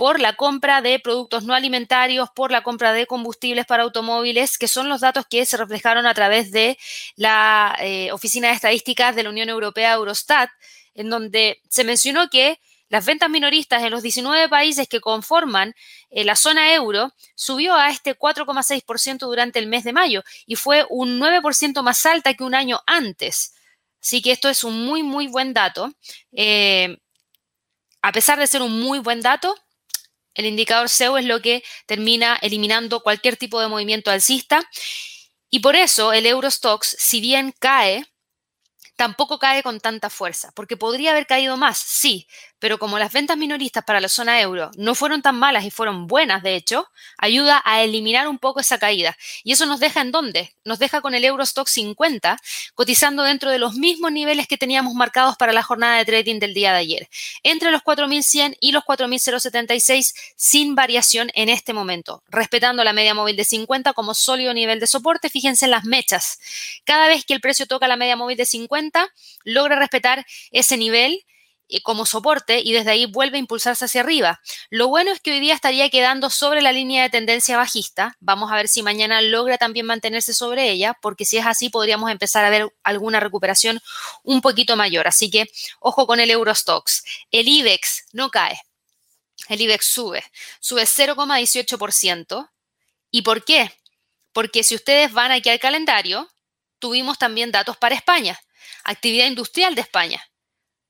por 0.00 0.18
la 0.18 0.32
compra 0.32 0.80
de 0.80 0.98
productos 0.98 1.44
no 1.44 1.52
alimentarios, 1.52 2.30
por 2.34 2.50
la 2.50 2.62
compra 2.62 2.94
de 2.94 3.06
combustibles 3.06 3.66
para 3.66 3.82
automóviles, 3.82 4.56
que 4.56 4.66
son 4.66 4.88
los 4.88 5.02
datos 5.02 5.26
que 5.28 5.44
se 5.44 5.58
reflejaron 5.58 6.06
a 6.06 6.14
través 6.14 6.52
de 6.52 6.78
la 7.16 7.76
eh, 7.78 8.10
Oficina 8.10 8.48
de 8.48 8.54
Estadísticas 8.54 9.14
de 9.14 9.24
la 9.24 9.28
Unión 9.28 9.50
Europea, 9.50 9.92
Eurostat, 9.92 10.48
en 10.94 11.10
donde 11.10 11.60
se 11.68 11.84
mencionó 11.84 12.30
que 12.30 12.58
las 12.88 13.04
ventas 13.04 13.28
minoristas 13.28 13.82
en 13.82 13.90
los 13.90 14.02
19 14.02 14.48
países 14.48 14.88
que 14.88 15.02
conforman 15.02 15.74
eh, 16.08 16.24
la 16.24 16.34
zona 16.34 16.72
euro 16.72 17.12
subió 17.34 17.74
a 17.74 17.90
este 17.90 18.18
4,6% 18.18 19.18
durante 19.18 19.58
el 19.58 19.66
mes 19.66 19.84
de 19.84 19.92
mayo 19.92 20.22
y 20.46 20.56
fue 20.56 20.86
un 20.88 21.20
9% 21.20 21.82
más 21.82 22.06
alta 22.06 22.32
que 22.32 22.44
un 22.44 22.54
año 22.54 22.80
antes. 22.86 23.52
Así 24.00 24.22
que 24.22 24.32
esto 24.32 24.48
es 24.48 24.64
un 24.64 24.82
muy, 24.82 25.02
muy 25.02 25.26
buen 25.26 25.52
dato. 25.52 25.92
Eh, 26.32 26.96
a 28.00 28.12
pesar 28.12 28.38
de 28.38 28.46
ser 28.46 28.62
un 28.62 28.80
muy 28.80 28.98
buen 28.98 29.20
dato, 29.20 29.54
el 30.34 30.46
indicador 30.46 30.88
SEO 30.88 31.18
es 31.18 31.24
lo 31.24 31.40
que 31.40 31.62
termina 31.86 32.38
eliminando 32.42 33.00
cualquier 33.00 33.36
tipo 33.36 33.60
de 33.60 33.68
movimiento 33.68 34.10
alcista. 34.10 34.62
Y 35.50 35.60
por 35.60 35.76
eso 35.76 36.12
el 36.12 36.26
Eurostox, 36.26 36.96
si 36.98 37.20
bien 37.20 37.52
cae, 37.58 38.04
tampoco 38.96 39.38
cae 39.38 39.62
con 39.62 39.80
tanta 39.80 40.10
fuerza, 40.10 40.52
porque 40.54 40.76
podría 40.76 41.12
haber 41.12 41.26
caído 41.26 41.56
más, 41.56 41.78
sí, 41.78 42.28
pero 42.60 42.78
como 42.78 42.98
las 42.98 43.12
ventas 43.12 43.36
minoristas 43.36 43.82
para 43.84 44.00
la 44.00 44.08
zona 44.08 44.40
euro 44.40 44.70
no 44.76 44.94
fueron 44.94 45.22
tan 45.22 45.36
malas 45.36 45.64
y 45.64 45.70
fueron 45.70 46.06
buenas, 46.06 46.42
de 46.42 46.54
hecho, 46.54 46.88
ayuda 47.18 47.60
a 47.64 47.82
eliminar 47.82 48.28
un 48.28 48.38
poco 48.38 48.60
esa 48.60 48.78
caída. 48.78 49.16
¿Y 49.42 49.52
eso 49.52 49.66
nos 49.66 49.80
deja 49.80 50.00
en 50.02 50.12
dónde? 50.12 50.54
Nos 50.64 50.78
deja 50.78 51.00
con 51.00 51.14
el 51.14 51.24
Eurostock 51.24 51.66
50 51.66 52.36
cotizando 52.74 53.22
dentro 53.22 53.50
de 53.50 53.58
los 53.58 53.74
mismos 53.74 54.12
niveles 54.12 54.46
que 54.46 54.58
teníamos 54.58 54.94
marcados 54.94 55.36
para 55.36 55.52
la 55.52 55.62
jornada 55.62 55.98
de 55.98 56.04
trading 56.04 56.38
del 56.38 56.54
día 56.54 56.72
de 56.72 56.78
ayer, 56.78 57.08
entre 57.42 57.70
los 57.70 57.82
4.100 57.82 58.56
y 58.60 58.72
los 58.72 58.84
4.076 58.84 60.14
sin 60.36 60.74
variación 60.74 61.30
en 61.34 61.48
este 61.48 61.72
momento, 61.72 62.22
respetando 62.28 62.84
la 62.84 62.92
media 62.92 63.14
móvil 63.14 63.36
de 63.36 63.44
50 63.44 63.92
como 63.94 64.14
sólido 64.14 64.52
nivel 64.54 64.80
de 64.80 64.86
soporte. 64.86 65.30
Fíjense 65.30 65.64
en 65.64 65.70
las 65.70 65.84
mechas. 65.84 66.38
Cada 66.84 67.08
vez 67.08 67.24
que 67.24 67.34
el 67.34 67.40
precio 67.40 67.66
toca 67.66 67.88
la 67.88 67.96
media 67.96 68.16
móvil 68.16 68.36
de 68.36 68.46
50, 68.46 69.08
logra 69.44 69.76
respetar 69.76 70.26
ese 70.50 70.76
nivel 70.76 71.24
como 71.82 72.04
soporte 72.04 72.60
y 72.60 72.72
desde 72.72 72.90
ahí 72.90 73.06
vuelve 73.06 73.36
a 73.36 73.40
impulsarse 73.40 73.84
hacia 73.84 74.00
arriba. 74.00 74.40
Lo 74.70 74.88
bueno 74.88 75.12
es 75.12 75.20
que 75.20 75.30
hoy 75.30 75.40
día 75.40 75.54
estaría 75.54 75.88
quedando 75.88 76.28
sobre 76.28 76.62
la 76.62 76.72
línea 76.72 77.04
de 77.04 77.10
tendencia 77.10 77.56
bajista. 77.56 78.16
Vamos 78.20 78.50
a 78.50 78.56
ver 78.56 78.68
si 78.68 78.82
mañana 78.82 79.22
logra 79.22 79.56
también 79.56 79.86
mantenerse 79.86 80.34
sobre 80.34 80.70
ella, 80.70 80.98
porque 81.00 81.24
si 81.24 81.38
es 81.38 81.46
así 81.46 81.68
podríamos 81.68 82.10
empezar 82.10 82.44
a 82.44 82.50
ver 82.50 82.72
alguna 82.82 83.20
recuperación 83.20 83.80
un 84.24 84.40
poquito 84.40 84.76
mayor. 84.76 85.06
Así 85.06 85.30
que 85.30 85.46
ojo 85.78 86.06
con 86.06 86.20
el 86.20 86.30
Eurostox. 86.30 87.04
El 87.30 87.48
IBEX 87.48 88.06
no 88.12 88.30
cae. 88.30 88.60
El 89.48 89.60
IBEX 89.60 89.86
sube, 89.86 90.24
sube 90.60 90.82
0,18%. 90.82 92.50
¿Y 93.10 93.22
por 93.22 93.44
qué? 93.44 93.72
Porque 94.32 94.62
si 94.62 94.74
ustedes 94.74 95.12
van 95.12 95.32
aquí 95.32 95.48
al 95.48 95.58
calendario, 95.58 96.28
tuvimos 96.78 97.18
también 97.18 97.50
datos 97.50 97.76
para 97.76 97.94
España, 97.94 98.38
actividad 98.84 99.26
industrial 99.26 99.74
de 99.74 99.80
España 99.80 100.29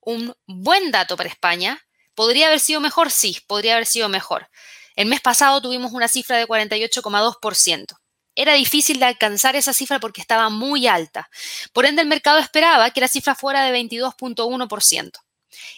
un 0.01 0.33
buen 0.45 0.91
dato 0.91 1.15
para 1.15 1.29
España. 1.29 1.81
¿Podría 2.15 2.47
haber 2.47 2.59
sido 2.59 2.79
mejor? 2.79 3.11
Sí, 3.11 3.37
podría 3.47 3.73
haber 3.73 3.85
sido 3.85 4.09
mejor. 4.09 4.49
El 4.95 5.07
mes 5.07 5.21
pasado 5.21 5.61
tuvimos 5.61 5.93
una 5.93 6.07
cifra 6.07 6.37
de 6.37 6.47
48,2%. 6.47 7.97
Era 8.35 8.53
difícil 8.53 8.99
de 8.99 9.05
alcanzar 9.05 9.55
esa 9.55 9.73
cifra 9.73 9.99
porque 9.99 10.21
estaba 10.21 10.49
muy 10.49 10.87
alta. 10.87 11.29
Por 11.73 11.85
ende, 11.85 12.01
el 12.01 12.07
mercado 12.07 12.39
esperaba 12.39 12.91
que 12.91 13.01
la 13.01 13.07
cifra 13.07 13.35
fuera 13.35 13.63
de 13.63 13.77
22.1%. 13.77 15.11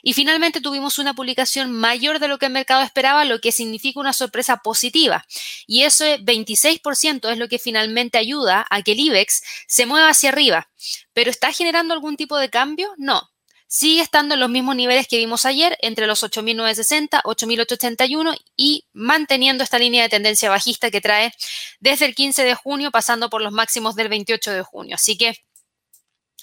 Y 0.03 0.13
finalmente 0.13 0.61
tuvimos 0.61 0.99
una 0.99 1.15
publicación 1.15 1.71
mayor 1.71 2.19
de 2.19 2.27
lo 2.27 2.37
que 2.37 2.45
el 2.45 2.51
mercado 2.51 2.83
esperaba, 2.83 3.25
lo 3.25 3.39
que 3.39 3.51
significa 3.51 3.99
una 3.99 4.13
sorpresa 4.13 4.57
positiva. 4.57 5.25
Y 5.65 5.83
ese 5.83 6.19
26% 6.19 7.31
es 7.31 7.37
lo 7.39 7.47
que 7.47 7.57
finalmente 7.57 8.19
ayuda 8.19 8.67
a 8.69 8.81
que 8.83 8.91
el 8.91 8.99
IBEX 8.99 9.41
se 9.67 9.87
mueva 9.87 10.09
hacia 10.09 10.29
arriba. 10.29 10.69
¿Pero 11.13 11.31
está 11.31 11.51
generando 11.51 11.93
algún 11.93 12.17
tipo 12.17 12.37
de 12.37 12.51
cambio? 12.51 12.93
No 12.97 13.32
sigue 13.73 14.03
estando 14.03 14.35
en 14.35 14.39
los 14.39 14.51
mismos 14.51 14.75
niveles 14.75 15.07
que 15.07 15.17
vimos 15.17 15.45
ayer, 15.45 15.75
entre 15.81 16.05
los 16.05 16.21
8.960, 16.21 17.23
8.881 17.23 18.37
y 18.55 18.85
manteniendo 18.93 19.63
esta 19.63 19.79
línea 19.79 20.03
de 20.03 20.09
tendencia 20.09 20.51
bajista 20.51 20.91
que 20.91 21.01
trae 21.01 21.33
desde 21.79 22.05
el 22.05 22.13
15 22.13 22.43
de 22.43 22.53
junio, 22.53 22.91
pasando 22.91 23.31
por 23.31 23.41
los 23.41 23.51
máximos 23.51 23.95
del 23.95 24.09
28 24.09 24.51
de 24.51 24.61
junio. 24.61 24.93
Así 24.93 25.17
que 25.17 25.43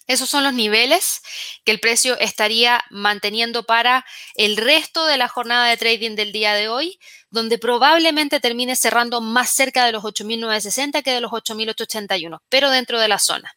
esos 0.09 0.29
son 0.29 0.43
los 0.43 0.55
niveles 0.55 1.23
que 1.65 1.71
el 1.71 1.79
precio 1.79 2.19
estaría 2.19 2.83
manteniendo 2.91 3.63
para 3.63 4.05
el 4.35 4.57
resto 4.57 5.07
de 5.07 5.17
la 5.17 5.29
jornada 5.29 5.69
de 5.69 5.77
trading 5.77 6.17
del 6.17 6.33
día 6.33 6.55
de 6.55 6.69
hoy, 6.69 6.99
donde 7.31 7.59
probablemente 7.59 8.41
termine 8.41 8.75
cerrando 8.75 9.21
más 9.21 9.51
cerca 9.51 9.87
de 9.87 9.93
los 9.93 10.03
8.960 10.03 11.05
que 11.05 11.13
de 11.13 11.21
los 11.21 11.31
8.881, 11.31 12.41
pero 12.49 12.71
dentro 12.71 12.99
de 12.99 13.07
la 13.07 13.21
zona. 13.21 13.57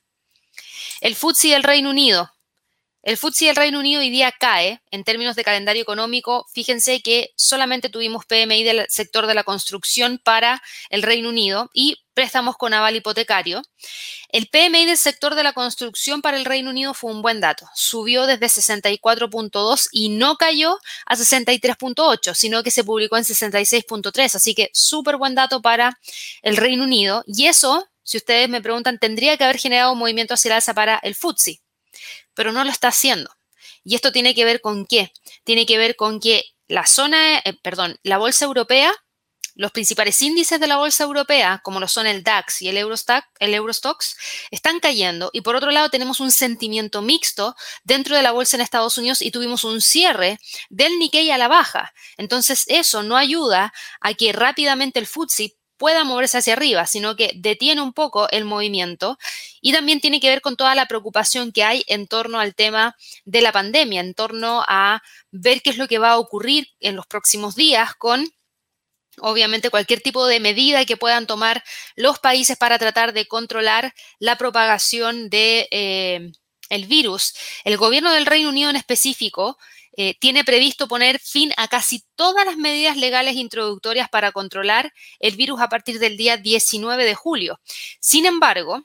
El 1.02 1.16
FTSE 1.16 1.50
del 1.50 1.64
Reino 1.64 1.90
Unido 1.90 2.33
el 3.04 3.18
FTSE 3.18 3.48
del 3.48 3.58
Reino 3.58 3.80
Unido 3.80 4.00
hoy 4.00 4.10
día 4.10 4.32
cae 4.32 4.82
en 4.90 5.04
términos 5.04 5.36
de 5.36 5.44
calendario 5.44 5.82
económico. 5.82 6.46
Fíjense 6.54 7.02
que 7.02 7.32
solamente 7.36 7.90
tuvimos 7.90 8.26
PMI 8.26 8.64
del 8.64 8.86
sector 8.88 9.28
de 9.28 9.34
la 9.34 9.44
construcción 9.44 10.22
para 10.24 10.64
el 10.90 11.04
Reino 11.04 11.28
Unido 11.28 11.70
y 11.74 11.98
préstamos 12.14 12.56
con 12.56 12.74
aval 12.74 12.96
hipotecario. 12.96 13.62
El 14.30 14.48
PMI 14.48 14.86
del 14.86 14.98
sector 14.98 15.36
de 15.36 15.44
la 15.44 15.52
construcción 15.52 16.22
para 16.22 16.38
el 16.38 16.46
Reino 16.46 16.70
Unido 16.70 16.94
fue 16.94 17.12
un 17.12 17.22
buen 17.22 17.42
dato. 17.42 17.68
Subió 17.76 18.26
desde 18.26 18.46
64.2 18.46 19.90
y 19.92 20.08
no 20.08 20.38
cayó 20.38 20.78
a 21.06 21.18
63.8, 21.18 22.34
sino 22.34 22.64
que 22.64 22.72
se 22.72 22.86
publicó 22.86 23.18
en 23.18 23.26
66.3. 23.26 24.36
Así 24.36 24.56
que 24.56 24.70
súper 24.74 25.18
buen 25.18 25.36
dato 25.36 25.62
para 25.62 26.00
el 26.42 26.56
Reino 26.56 26.86
Unido. 26.86 27.26
Y 27.28 27.48
eso, 27.48 27.86
si 28.02 28.16
ustedes 28.16 28.48
me 28.48 28.62
preguntan, 28.62 28.98
tendría 28.98 29.36
que 29.36 29.44
haber 29.44 29.58
generado 29.58 29.92
un 29.92 30.00
movimiento 30.00 30.36
hacia 30.36 30.50
el 30.50 30.54
alza 30.54 30.74
para 30.74 31.00
el 31.04 31.16
FTSE 31.16 31.63
pero 32.34 32.52
no 32.52 32.64
lo 32.64 32.70
está 32.70 32.90
haciendo. 32.90 33.32
Y 33.84 33.96
esto 33.96 34.12
tiene 34.12 34.34
que 34.34 34.46
ver 34.46 34.62
con 34.62 34.86
qué? 34.86 35.12
Tiene 35.44 35.66
que 35.66 35.78
ver 35.78 35.96
con 35.96 36.20
que 36.20 36.44
la 36.68 36.86
zona, 36.86 37.40
eh, 37.40 37.54
perdón, 37.62 38.00
la 38.04 38.18
bolsa 38.18 38.46
europea, 38.46 38.92
los 39.56 39.72
principales 39.72 40.20
índices 40.22 40.60
de 40.60 40.68
la 40.68 40.78
bolsa 40.78 41.04
europea, 41.04 41.62
como 41.64 41.80
lo 41.80 41.88
son 41.88 42.08
el 42.08 42.24
DAX 42.24 42.62
y 42.64 42.70
el 42.70 42.78
Eurostock, 42.78 43.24
el 43.40 43.54
Eurostox, 43.54 44.18
están 44.50 44.80
cayendo. 44.80 45.30
Y 45.32 45.42
por 45.42 45.56
otro 45.56 45.70
lado, 45.70 45.90
tenemos 45.90 46.20
un 46.20 46.32
sentimiento 46.32 47.02
mixto 47.02 47.56
dentro 47.84 48.16
de 48.16 48.24
la 48.24 48.32
bolsa 48.32 48.58
en 48.58 48.62
Estados 48.62 48.98
Unidos 48.98 49.22
y 49.22 49.32
tuvimos 49.32 49.64
un 49.64 49.82
cierre 49.82 50.40
del 50.70 50.98
Nikkei 50.98 51.30
a 51.30 51.38
la 51.38 51.48
baja. 51.48 51.94
Entonces, 52.18 52.64
eso 52.68 53.04
no 53.04 53.16
ayuda 53.16 53.74
a 54.02 54.14
que 54.16 54.34
rápidamente 54.34 55.00
el 55.00 55.08
FTSE 55.08 55.56
pueda 55.84 56.06
moverse 56.06 56.38
hacia 56.38 56.54
arriba, 56.54 56.88
sino 56.88 57.18
que 57.18 57.34
detiene 57.36 57.82
un 57.82 57.92
poco 57.92 58.30
el 58.30 58.46
movimiento 58.46 59.20
y 59.60 59.74
también 59.74 60.00
tiene 60.00 60.22
que 60.22 60.30
ver 60.30 60.40
con 60.40 60.56
toda 60.56 60.76
la 60.76 60.86
preocupación 60.86 61.52
que 61.52 61.66
hay 61.66 61.84
en 61.88 62.08
torno 62.08 62.40
al 62.40 62.56
tema 62.56 62.96
de 63.26 63.42
la 63.42 63.52
pandemia, 63.52 64.00
en 64.00 64.14
torno 64.14 64.64
a 64.66 65.04
ver 65.32 65.62
qué 65.62 65.72
es 65.72 65.78
lo 65.78 65.90
que 65.90 65.98
va 65.98 66.12
a 66.12 66.20
ocurrir 66.20 66.70
en 66.80 66.96
los 66.96 67.06
próximos 67.06 67.56
días 67.56 67.96
con 67.96 68.34
obviamente 69.20 69.70
cualquier 69.70 70.00
tipo 70.00 70.26
de 70.26 70.40
medida 70.40 70.86
que 70.86 70.96
puedan 70.96 71.28
tomar 71.28 71.62
los 71.98 72.18
países 72.18 72.56
para 72.56 72.80
tratar 72.80 73.12
de 73.12 73.28
controlar 73.28 73.94
la 74.20 74.38
propagación 74.38 75.30
de 75.30 75.68
eh, 75.70 76.32
el 76.70 76.86
virus. 76.86 77.34
El 77.66 77.76
gobierno 77.76 78.14
del 78.14 78.26
Reino 78.26 78.48
Unido 78.48 78.70
en 78.70 78.78
específico 78.78 79.58
eh, 79.96 80.16
tiene 80.20 80.44
previsto 80.44 80.88
poner 80.88 81.20
fin 81.20 81.52
a 81.58 81.68
casi 81.68 82.04
todas 82.16 82.46
las 82.46 82.58
medidas 82.58 82.98
legales 82.98 83.36
introductorias 83.36 84.10
para 84.10 84.32
controlar 84.32 84.92
el 85.20 85.36
virus 85.36 85.62
a 85.62 85.70
partir 85.70 86.00
del 86.00 86.18
día 86.18 86.38
19 86.38 87.06
de 87.06 87.16
julio. 87.16 87.60
Sin 88.00 88.26
embargo, 88.26 88.84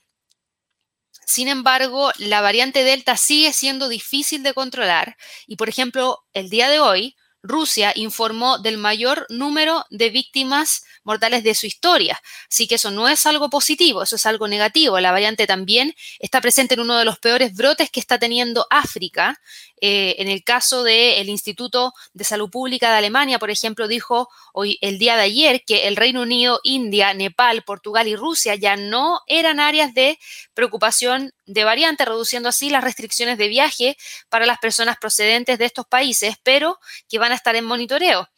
sin 1.27 1.49
embargo, 1.49 2.11
la 2.17 2.41
variante 2.41 2.85
Delta 2.85 3.17
sigue 3.19 3.53
siendo 3.53 3.89
difícil 3.89 4.43
de 4.43 4.55
controlar 4.55 5.17
y, 5.47 5.57
por 5.57 5.69
ejemplo, 5.69 6.25
el 6.33 6.49
día 6.49 6.71
de 6.71 6.81
hoy, 6.81 7.17
Rusia 7.43 7.93
informó 7.95 8.59
del 8.59 8.79
mayor 8.79 9.27
número 9.29 9.85
de 9.91 10.11
víctimas 10.11 10.85
mortales 11.05 11.45
de 11.45 11.55
su 11.55 11.67
historia. 11.67 12.21
Así 12.51 12.67
que 12.67 12.75
eso 12.75 12.91
no 12.91 13.09
es 13.09 13.27
algo 13.27 13.49
positivo, 13.49 14.03
eso 14.03 14.17
es 14.17 14.27
algo 14.27 14.49
negativo. 14.49 15.01
La 15.01 15.13
variante 15.13 15.47
también 15.47 15.95
está 16.19 16.41
presente 16.41 16.75
en 16.75 16.81
uno 16.81 16.99
de 16.99 17.05
los 17.05 17.19
peores 17.19 17.55
brotes 17.55 17.91
que 17.91 18.01
está 18.01 18.19
teniendo 18.19 18.67
África 18.71 19.39
eh, 19.81 20.17
en 20.19 20.29
el 20.29 20.43
caso 20.43 20.83
del 20.83 21.29
Instituto 21.29 21.95
de 22.13 22.25
Salud 22.25 22.51
Pública 22.51 22.91
de 22.91 22.99
Alemania, 22.99 23.39
por 23.39 23.51
ejemplo, 23.51 23.87
dijo 23.87 24.29
hoy 24.53 24.79
el 24.81 24.99
día 24.99 25.17
de 25.17 25.23
ayer 25.23 25.63
que 25.65 25.87
el 25.87 25.97
Reino 25.97 26.23
Unido, 26.23 26.61
India, 26.65 27.15
Nepal, 27.15 27.63
Portugal 27.63 28.09
y 28.09 28.17
Rusia 28.17 28.57
ya 28.57 28.77
no 28.77 29.21
eran 29.27 29.61
áreas 29.61 29.95
de 29.95 30.19
preocupación 30.55 31.33
de 31.49 31.65
variante, 31.65 32.05
reduciendo 32.05 32.49
así 32.49 32.71
las 32.71 32.85
restricciones 32.85 33.39
de 33.39 33.49
viaje 33.49 33.97
para 34.29 34.47
las 34.47 34.59
personas 34.59 34.97
procedentes 34.99 35.59
de 35.59 35.65
estos 35.65 35.87
países, 35.87 36.37
pero 36.43 36.79
que 37.09 37.19
van 37.19 37.33
a 37.33 37.35
estar 37.35 37.57
en 37.57 37.65
monitoreo. 37.65 38.29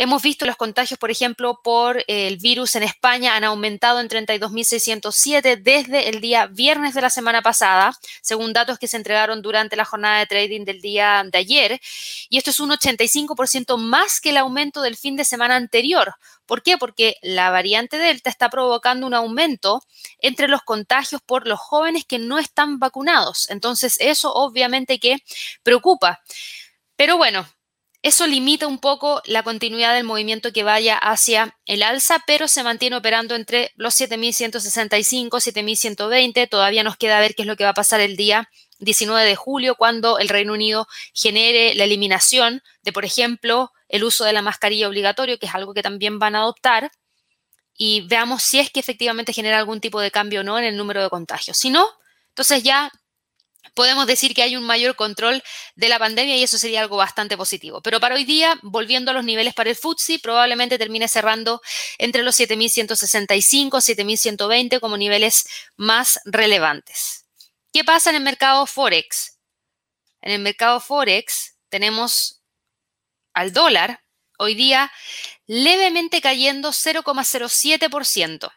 Hemos 0.00 0.22
visto 0.22 0.46
los 0.46 0.54
contagios, 0.54 0.96
por 0.96 1.10
ejemplo, 1.10 1.60
por 1.60 2.04
el 2.06 2.36
virus 2.36 2.76
en 2.76 2.84
España 2.84 3.34
han 3.34 3.42
aumentado 3.42 3.98
en 3.98 4.08
32.607 4.08 5.60
desde 5.60 6.08
el 6.08 6.20
día 6.20 6.46
viernes 6.46 6.94
de 6.94 7.00
la 7.00 7.10
semana 7.10 7.42
pasada, 7.42 7.92
según 8.22 8.52
datos 8.52 8.78
que 8.78 8.86
se 8.86 8.96
entregaron 8.96 9.42
durante 9.42 9.74
la 9.74 9.84
jornada 9.84 10.20
de 10.20 10.26
trading 10.26 10.64
del 10.64 10.80
día 10.80 11.24
de 11.28 11.38
ayer. 11.38 11.80
Y 12.28 12.38
esto 12.38 12.50
es 12.50 12.60
un 12.60 12.70
85% 12.70 13.76
más 13.76 14.20
que 14.20 14.30
el 14.30 14.36
aumento 14.36 14.82
del 14.82 14.96
fin 14.96 15.16
de 15.16 15.24
semana 15.24 15.56
anterior. 15.56 16.14
¿Por 16.46 16.62
qué? 16.62 16.78
Porque 16.78 17.16
la 17.20 17.50
variante 17.50 17.98
Delta 17.98 18.30
está 18.30 18.50
provocando 18.50 19.04
un 19.04 19.14
aumento 19.14 19.82
entre 20.20 20.46
los 20.46 20.62
contagios 20.62 21.20
por 21.26 21.48
los 21.48 21.58
jóvenes 21.58 22.04
que 22.04 22.20
no 22.20 22.38
están 22.38 22.78
vacunados. 22.78 23.50
Entonces, 23.50 23.96
eso 23.98 24.32
obviamente 24.32 25.00
que 25.00 25.16
preocupa. 25.64 26.20
Pero 26.94 27.16
bueno, 27.16 27.48
eso 28.02 28.26
limita 28.26 28.66
un 28.66 28.78
poco 28.78 29.22
la 29.24 29.42
continuidad 29.42 29.94
del 29.94 30.04
movimiento 30.04 30.52
que 30.52 30.62
vaya 30.62 30.96
hacia 30.96 31.56
el 31.66 31.82
alza, 31.82 32.22
pero 32.26 32.46
se 32.46 32.62
mantiene 32.62 32.96
operando 32.96 33.34
entre 33.34 33.72
los 33.76 33.98
7.165, 34.00 35.30
7.120. 35.30 36.48
Todavía 36.48 36.84
nos 36.84 36.96
queda 36.96 37.20
ver 37.20 37.34
qué 37.34 37.42
es 37.42 37.48
lo 37.48 37.56
que 37.56 37.64
va 37.64 37.70
a 37.70 37.74
pasar 37.74 38.00
el 38.00 38.16
día 38.16 38.48
19 38.78 39.26
de 39.26 39.34
julio, 39.34 39.74
cuando 39.74 40.18
el 40.18 40.28
Reino 40.28 40.52
Unido 40.52 40.86
genere 41.12 41.74
la 41.74 41.84
eliminación 41.84 42.62
de, 42.82 42.92
por 42.92 43.04
ejemplo, 43.04 43.72
el 43.88 44.04
uso 44.04 44.24
de 44.24 44.32
la 44.32 44.42
mascarilla 44.42 44.88
obligatorio, 44.88 45.38
que 45.38 45.46
es 45.46 45.54
algo 45.54 45.74
que 45.74 45.82
también 45.82 46.20
van 46.20 46.36
a 46.36 46.42
adoptar, 46.42 46.92
y 47.76 48.02
veamos 48.02 48.42
si 48.42 48.60
es 48.60 48.70
que 48.70 48.80
efectivamente 48.80 49.32
genera 49.32 49.58
algún 49.58 49.80
tipo 49.80 50.00
de 50.00 50.10
cambio 50.10 50.40
o 50.40 50.44
no 50.44 50.58
en 50.58 50.64
el 50.64 50.76
número 50.76 51.02
de 51.02 51.10
contagios. 51.10 51.56
Si 51.56 51.70
no, 51.70 51.86
entonces 52.28 52.62
ya 52.62 52.92
podemos 53.74 54.06
decir 54.06 54.34
que 54.34 54.42
hay 54.42 54.56
un 54.56 54.64
mayor 54.64 54.96
control 54.96 55.42
de 55.76 55.88
la 55.88 55.98
pandemia 55.98 56.36
y 56.36 56.42
eso 56.42 56.58
sería 56.58 56.80
algo 56.80 56.96
bastante 56.96 57.36
positivo. 57.36 57.80
Pero 57.80 58.00
para 58.00 58.14
hoy 58.14 58.24
día, 58.24 58.58
volviendo 58.62 59.10
a 59.10 59.14
los 59.14 59.24
niveles 59.24 59.54
para 59.54 59.70
el 59.70 59.76
FTSE, 59.76 60.18
probablemente 60.18 60.78
termine 60.78 61.08
cerrando 61.08 61.60
entre 61.98 62.22
los 62.22 62.38
7.165, 62.38 63.70
7.120 63.70 64.80
como 64.80 64.96
niveles 64.96 65.46
más 65.76 66.20
relevantes. 66.24 67.26
¿Qué 67.72 67.84
pasa 67.84 68.10
en 68.10 68.16
el 68.16 68.22
mercado 68.22 68.66
Forex? 68.66 69.38
En 70.22 70.32
el 70.32 70.40
mercado 70.40 70.80
Forex 70.80 71.56
tenemos 71.68 72.42
al 73.34 73.52
dólar 73.52 74.02
hoy 74.38 74.54
día 74.54 74.90
levemente 75.46 76.20
cayendo 76.20 76.72
0,07%. 76.72 78.50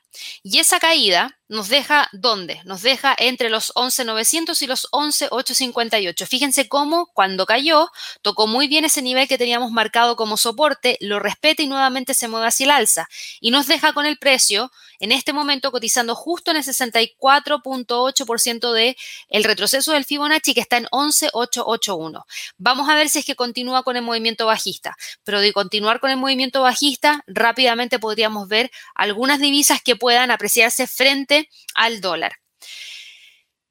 Y 0.44 0.60
esa 0.60 0.80
caída 0.80 1.40
nos 1.48 1.70
deja, 1.70 2.10
¿dónde? 2.12 2.62
Nos 2.66 2.82
deja 2.82 3.16
entre 3.18 3.50
los 3.50 3.74
11.900 3.76 4.62
y 4.62 4.68
los 4.68 4.92
11.858. 4.92 6.26
Fíjense 6.28 6.68
cómo 6.68 7.08
cuando 7.14 7.46
cayó, 7.46 7.90
tocó 8.22 8.46
muy 8.46 8.68
bien 8.68 8.84
ese 8.84 9.02
nivel 9.02 9.30
que 9.30 9.38
teníamos 9.38 9.72
marcado 9.72 10.18
como 10.18 10.36
soporte, 10.36 10.98
lo 11.00 11.20
respeta 11.20 11.64
y 11.64 11.68
nuevamente 11.68 12.14
se 12.14 12.28
mueve 12.28 12.48
hacia 12.48 12.66
el 12.66 12.72
alza. 12.72 13.08
Y 13.40 13.52
nos 13.52 13.68
deja 13.68 13.94
con 13.94 14.06
el 14.06 14.18
precio 14.18 14.70
en 15.02 15.12
este 15.12 15.34
momento 15.34 15.72
cotizando 15.72 16.16
justo 16.16 16.52
en 16.52 16.58
el 16.58 16.64
64.8% 16.64 18.72
de 18.72 18.96
el 19.30 19.44
retroceso 19.44 19.94
del 19.94 20.06
Fibonacci 20.06 20.54
que 20.54 20.62
está 20.62 20.78
en 20.78 20.86
11.881. 20.86 22.24
Vamos 22.58 22.88
a 22.88 22.94
ver 22.96 23.10
si 23.10 23.20
es 23.20 23.26
que 23.26 23.36
continúa 23.36 23.84
con 23.84 23.98
el 23.98 24.04
movimiento 24.04 24.46
bajista. 24.46 24.96
Pero 25.24 25.42
de 25.42 25.52
continuar 25.54 26.00
con 26.00 26.12
el 26.12 26.18
movimiento 26.18 26.62
bajista, 26.62 27.24
rápidamente 27.26 27.98
podríamos 27.98 28.48
ver 28.48 28.70
algunas 28.94 29.40
divisas 29.40 29.82
que 29.82 29.96
puedan 29.96 30.30
apreciarse 30.30 30.86
frente 30.86 31.50
al 31.74 32.00
dólar. 32.00 32.34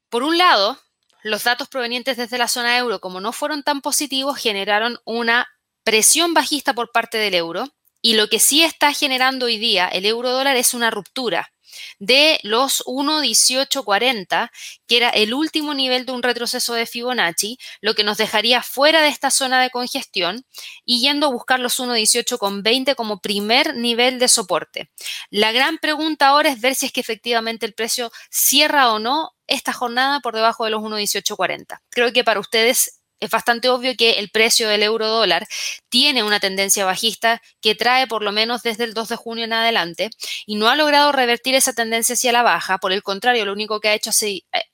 Por 0.09 0.23
un 0.23 0.37
lado, 0.37 0.81
los 1.23 1.45
datos 1.45 1.69
provenientes 1.69 2.17
desde 2.17 2.37
la 2.37 2.49
zona 2.49 2.77
euro, 2.77 2.99
como 2.99 3.21
no 3.21 3.31
fueron 3.31 3.63
tan 3.63 3.79
positivos, 3.79 4.37
generaron 4.37 4.99
una 5.05 5.47
presión 5.83 6.33
bajista 6.33 6.73
por 6.73 6.91
parte 6.91 7.17
del 7.17 7.35
euro 7.35 7.71
Y 8.01 8.13
lo 8.13 8.27
que 8.27 8.39
sí 8.39 8.63
está 8.63 8.93
generando 8.93 9.45
hoy 9.45 9.57
día 9.57 9.87
el 9.87 10.05
euro 10.05 10.31
dólar 10.31 10.57
es 10.57 10.73
una 10.73 10.91
ruptura 10.91 11.51
de 11.99 12.39
los 12.43 12.83
1.1840, 12.85 14.49
que 14.87 14.97
era 14.97 15.09
el 15.09 15.33
último 15.33 15.73
nivel 15.73 16.05
de 16.05 16.11
un 16.11 16.23
retroceso 16.23 16.73
de 16.73 16.85
Fibonacci, 16.85 17.57
lo 17.81 17.93
que 17.93 18.03
nos 18.03 18.17
dejaría 18.17 18.61
fuera 18.61 19.01
de 19.01 19.09
esta 19.09 19.31
zona 19.31 19.61
de 19.61 19.69
congestión 19.69 20.45
y 20.85 21.01
yendo 21.01 21.27
a 21.27 21.31
buscar 21.31 21.59
los 21.59 21.79
1.1820 21.79 22.95
como 22.95 23.19
primer 23.19 23.75
nivel 23.75 24.19
de 24.19 24.27
soporte. 24.27 24.91
La 25.29 25.51
gran 25.51 25.77
pregunta 25.77 26.27
ahora 26.27 26.49
es 26.49 26.61
ver 26.61 26.75
si 26.75 26.87
es 26.87 26.91
que 26.91 27.01
efectivamente 27.01 27.65
el 27.65 27.73
precio 27.73 28.11
cierra 28.29 28.91
o 28.91 28.99
no 28.99 29.33
esta 29.47 29.73
jornada 29.73 30.21
por 30.21 30.35
debajo 30.35 30.65
de 30.65 30.71
los 30.71 30.81
1.1840. 30.81 31.81
Creo 31.89 32.13
que 32.13 32.23
para 32.23 32.39
ustedes 32.39 33.00
es 33.21 33.29
bastante 33.29 33.69
obvio 33.69 33.95
que 33.95 34.13
el 34.13 34.29
precio 34.29 34.67
del 34.67 34.83
euro 34.83 35.07
dólar 35.07 35.47
tiene 35.89 36.23
una 36.23 36.39
tendencia 36.39 36.83
bajista 36.85 37.41
que 37.61 37.75
trae 37.75 38.07
por 38.07 38.23
lo 38.23 38.31
menos 38.31 38.63
desde 38.63 38.83
el 38.83 38.93
2 38.93 39.09
de 39.09 39.15
junio 39.15 39.45
en 39.45 39.53
adelante 39.53 40.09
y 40.45 40.55
no 40.55 40.67
ha 40.67 40.75
logrado 40.75 41.11
revertir 41.11 41.55
esa 41.55 41.73
tendencia 41.73 42.13
hacia 42.13 42.31
la 42.31 42.41
baja. 42.43 42.79
Por 42.79 42.91
el 42.91 43.03
contrario, 43.03 43.45
lo 43.45 43.53
único 43.53 43.79
que 43.79 43.89
ha 43.89 43.93
hecho 43.93 44.09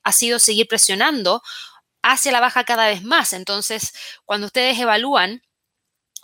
ha 0.03 0.11
sido 0.13 0.39
seguir 0.39 0.67
presionando 0.67 1.43
hacia 2.01 2.31
la 2.31 2.39
baja 2.39 2.63
cada 2.63 2.87
vez 2.87 3.03
más. 3.03 3.33
Entonces, 3.33 3.93
cuando 4.25 4.47
ustedes 4.47 4.79
evalúan 4.79 5.43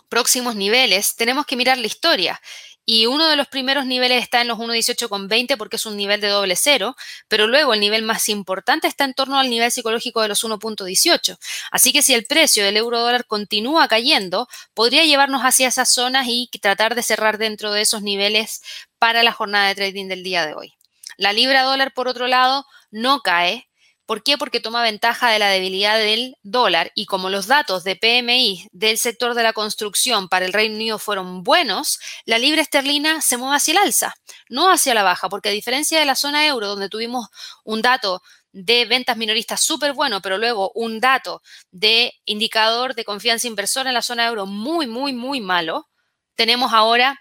próximos 0.08 0.56
niveles, 0.56 1.16
tenemos 1.16 1.44
que 1.44 1.56
mirar 1.56 1.76
la 1.76 1.86
historia 1.86 2.40
y 2.86 3.06
uno 3.06 3.28
de 3.28 3.36
los 3.36 3.48
primeros 3.48 3.86
niveles 3.86 4.22
está 4.22 4.40
en 4.40 4.48
los 4.48 4.58
1.18,20 4.58 5.56
porque 5.56 5.76
es 5.76 5.86
un 5.86 5.96
nivel 5.96 6.20
de 6.20 6.28
doble 6.28 6.56
cero, 6.56 6.96
pero 7.28 7.46
luego 7.46 7.74
el 7.74 7.80
nivel 7.80 8.02
más 8.02 8.28
importante 8.28 8.86
está 8.86 9.04
en 9.04 9.14
torno 9.14 9.38
al 9.38 9.50
nivel 9.50 9.70
psicológico 9.70 10.20
de 10.22 10.28
los 10.28 10.44
1.18. 10.44 11.38
Así 11.70 11.92
que 11.92 12.02
si 12.02 12.14
el 12.14 12.24
precio 12.26 12.64
del 12.64 12.76
euro 12.76 13.00
dólar 13.00 13.26
continúa 13.26 13.88
cayendo, 13.88 14.48
podría 14.74 15.04
llevarnos 15.04 15.42
hacia 15.42 15.68
esas 15.68 15.92
zonas 15.92 16.26
y 16.28 16.50
tratar 16.60 16.94
de 16.94 17.02
cerrar 17.02 17.38
dentro 17.38 17.72
de 17.72 17.82
esos 17.82 18.02
niveles 18.02 18.62
para 18.98 19.22
la 19.22 19.32
jornada 19.32 19.68
de 19.68 19.74
trading 19.74 20.08
del 20.08 20.22
día 20.22 20.46
de 20.46 20.54
hoy. 20.54 20.74
La 21.16 21.32
libra 21.32 21.62
dólar, 21.62 21.94
por 21.94 22.08
otro 22.08 22.26
lado, 22.26 22.66
no 22.90 23.20
cae, 23.20 23.68
¿Por 24.06 24.22
qué? 24.22 24.36
Porque 24.36 24.60
toma 24.60 24.82
ventaja 24.82 25.30
de 25.30 25.38
la 25.38 25.48
debilidad 25.48 25.96
del 25.96 26.36
dólar 26.42 26.92
y 26.94 27.06
como 27.06 27.30
los 27.30 27.46
datos 27.46 27.84
de 27.84 27.96
PMI 27.96 28.68
del 28.70 28.98
sector 28.98 29.34
de 29.34 29.42
la 29.42 29.54
construcción 29.54 30.28
para 30.28 30.44
el 30.44 30.52
Reino 30.52 30.74
Unido 30.74 30.98
fueron 30.98 31.42
buenos, 31.42 31.98
la 32.26 32.38
libra 32.38 32.60
esterlina 32.60 33.22
se 33.22 33.38
mueve 33.38 33.56
hacia 33.56 33.72
el 33.72 33.78
alza, 33.78 34.14
no 34.50 34.70
hacia 34.70 34.92
la 34.92 35.02
baja, 35.02 35.30
porque 35.30 35.48
a 35.48 35.52
diferencia 35.52 35.98
de 35.98 36.04
la 36.04 36.16
zona 36.16 36.46
euro, 36.46 36.68
donde 36.68 36.90
tuvimos 36.90 37.28
un 37.64 37.80
dato 37.80 38.22
de 38.52 38.84
ventas 38.84 39.16
minoristas 39.16 39.62
súper 39.62 39.94
bueno, 39.94 40.20
pero 40.20 40.36
luego 40.36 40.70
un 40.74 41.00
dato 41.00 41.42
de 41.70 42.12
indicador 42.26 42.94
de 42.94 43.04
confianza 43.04 43.48
inversora 43.48 43.88
en 43.88 43.94
la 43.94 44.02
zona 44.02 44.26
euro 44.26 44.44
muy, 44.44 44.86
muy, 44.86 45.14
muy 45.14 45.40
malo, 45.40 45.88
tenemos 46.36 46.72
ahora 46.74 47.18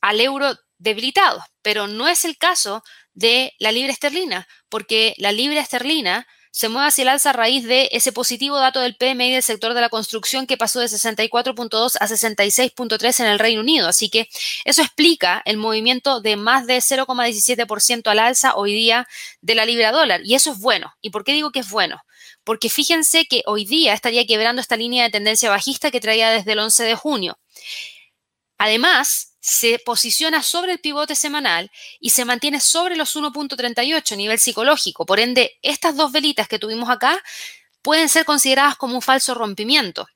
al 0.00 0.20
euro 0.20 0.54
debilitado, 0.78 1.44
pero 1.62 1.86
no 1.86 2.08
es 2.08 2.24
el 2.24 2.36
caso 2.36 2.82
de 3.14 3.54
la 3.58 3.72
libra 3.72 3.92
esterlina, 3.92 4.48
porque 4.68 5.14
la 5.18 5.32
libra 5.32 5.60
esterlina 5.60 6.26
se 6.52 6.68
mueve 6.68 6.88
hacia 6.88 7.02
el 7.02 7.08
alza 7.08 7.30
a 7.30 7.32
raíz 7.32 7.64
de 7.64 7.88
ese 7.92 8.12
positivo 8.12 8.58
dato 8.58 8.80
del 8.80 8.96
PMI 8.96 9.32
del 9.32 9.42
sector 9.42 9.72
de 9.72 9.80
la 9.80 9.88
construcción 9.88 10.46
que 10.46 10.56
pasó 10.56 10.80
de 10.80 10.86
64.2 10.86 11.96
a 12.00 12.08
66.3 12.08 13.20
en 13.20 13.26
el 13.26 13.38
Reino 13.38 13.60
Unido. 13.60 13.88
Así 13.88 14.10
que 14.10 14.28
eso 14.64 14.82
explica 14.82 15.42
el 15.44 15.58
movimiento 15.58 16.20
de 16.20 16.36
más 16.36 16.66
de 16.66 16.78
0,17% 16.78 18.08
al 18.08 18.18
alza 18.18 18.56
hoy 18.56 18.74
día 18.74 19.06
de 19.40 19.54
la 19.54 19.64
libra 19.64 19.92
dólar. 19.92 20.22
Y 20.24 20.34
eso 20.34 20.52
es 20.52 20.58
bueno. 20.58 20.92
¿Y 21.00 21.10
por 21.10 21.24
qué 21.24 21.32
digo 21.32 21.52
que 21.52 21.60
es 21.60 21.70
bueno? 21.70 22.02
Porque 22.42 22.68
fíjense 22.68 23.26
que 23.26 23.42
hoy 23.46 23.64
día 23.64 23.94
estaría 23.94 24.26
quebrando 24.26 24.60
esta 24.60 24.76
línea 24.76 25.04
de 25.04 25.10
tendencia 25.10 25.50
bajista 25.50 25.90
que 25.90 26.00
traía 26.00 26.30
desde 26.30 26.52
el 26.52 26.58
11 26.58 26.82
de 26.82 26.94
junio. 26.96 27.38
Además, 28.58 29.29
se 29.40 29.78
posiciona 29.78 30.42
sobre 30.42 30.72
el 30.72 30.80
pivote 30.80 31.14
semanal 31.14 31.70
y 31.98 32.10
se 32.10 32.24
mantiene 32.24 32.60
sobre 32.60 32.96
los 32.96 33.16
1.38 33.16 34.16
nivel 34.16 34.38
psicológico. 34.38 35.06
Por 35.06 35.18
ende, 35.18 35.58
estas 35.62 35.96
dos 35.96 36.12
velitas 36.12 36.46
que 36.46 36.58
tuvimos 36.58 36.90
acá 36.90 37.22
pueden 37.82 38.08
ser 38.08 38.24
consideradas 38.24 38.76
como 38.76 38.94
un 38.94 39.02
falso 39.02 39.34
rompimiento. 39.34 40.06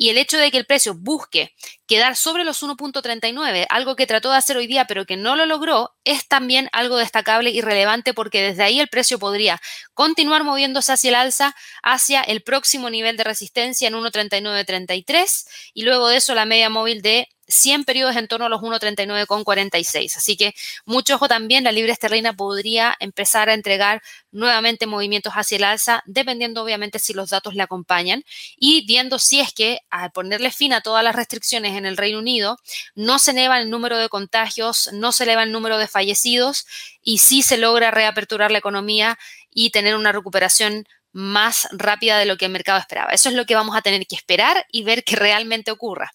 Y 0.00 0.10
el 0.10 0.18
hecho 0.18 0.38
de 0.38 0.52
que 0.52 0.58
el 0.58 0.64
precio 0.64 0.94
busque 0.94 1.54
quedar 1.86 2.14
sobre 2.14 2.44
los 2.44 2.62
1.39, 2.62 3.66
algo 3.68 3.96
que 3.96 4.06
trató 4.06 4.30
de 4.30 4.36
hacer 4.36 4.56
hoy 4.56 4.68
día 4.68 4.84
pero 4.86 5.04
que 5.06 5.16
no 5.16 5.34
lo 5.34 5.44
logró, 5.44 5.96
es 6.04 6.28
también 6.28 6.68
algo 6.70 6.96
destacable 6.96 7.50
y 7.50 7.60
relevante 7.60 8.14
porque 8.14 8.40
desde 8.40 8.62
ahí 8.62 8.78
el 8.78 8.86
precio 8.86 9.18
podría 9.18 9.60
continuar 9.94 10.44
moviéndose 10.44 10.92
hacia 10.92 11.08
el 11.08 11.14
alza, 11.16 11.56
hacia 11.82 12.22
el 12.22 12.42
próximo 12.42 12.90
nivel 12.90 13.16
de 13.16 13.24
resistencia 13.24 13.88
en 13.88 13.94
1.3933 13.94 15.48
y 15.74 15.82
luego 15.82 16.08
de 16.08 16.18
eso 16.18 16.34
la 16.36 16.44
media 16.44 16.70
móvil 16.70 17.02
de 17.02 17.28
100 17.48 17.84
periodos 17.84 18.16
en 18.16 18.28
torno 18.28 18.46
a 18.46 18.48
los 18.48 18.60
1.39,46. 18.60 20.16
Así 20.16 20.36
que 20.36 20.54
mucho 20.84 21.14
ojo 21.16 21.28
también, 21.28 21.64
la 21.64 21.72
libra 21.72 21.92
esterlina 21.92 22.34
podría 22.34 22.96
empezar 23.00 23.48
a 23.48 23.54
entregar 23.54 24.02
nuevamente 24.30 24.86
movimientos 24.86 25.32
hacia 25.32 25.56
el 25.56 25.64
alza, 25.64 26.02
dependiendo 26.06 26.62
obviamente 26.62 26.98
si 26.98 27.14
los 27.14 27.30
datos 27.30 27.54
le 27.54 27.62
acompañan 27.62 28.24
y 28.56 28.86
viendo 28.86 29.18
si 29.18 29.40
es 29.40 29.52
que 29.52 29.80
al 29.90 30.12
ponerle 30.12 30.50
fin 30.50 30.72
a 30.72 30.80
todas 30.80 31.02
las 31.02 31.16
restricciones 31.16 31.76
en 31.76 31.86
el 31.86 31.96
Reino 31.96 32.18
Unido, 32.18 32.58
no 32.94 33.18
se 33.18 33.30
eleva 33.32 33.58
el 33.58 33.70
número 33.70 33.98
de 33.98 34.08
contagios, 34.08 34.90
no 34.92 35.12
se 35.12 35.24
eleva 35.24 35.42
el 35.42 35.52
número 35.52 35.78
de 35.78 35.88
fallecidos 35.88 36.66
y 37.02 37.18
sí 37.18 37.42
se 37.42 37.56
logra 37.56 37.90
reaperturar 37.90 38.50
la 38.50 38.58
economía 38.58 39.18
y 39.50 39.70
tener 39.70 39.96
una 39.96 40.12
recuperación 40.12 40.86
más 41.12 41.68
rápida 41.72 42.18
de 42.18 42.26
lo 42.26 42.36
que 42.36 42.44
el 42.44 42.52
mercado 42.52 42.78
esperaba. 42.78 43.12
Eso 43.12 43.28
es 43.28 43.34
lo 43.34 43.46
que 43.46 43.54
vamos 43.54 43.76
a 43.76 43.82
tener 43.82 44.06
que 44.06 44.14
esperar 44.14 44.66
y 44.70 44.84
ver 44.84 45.04
que 45.04 45.16
realmente 45.16 45.70
ocurra. 45.70 46.12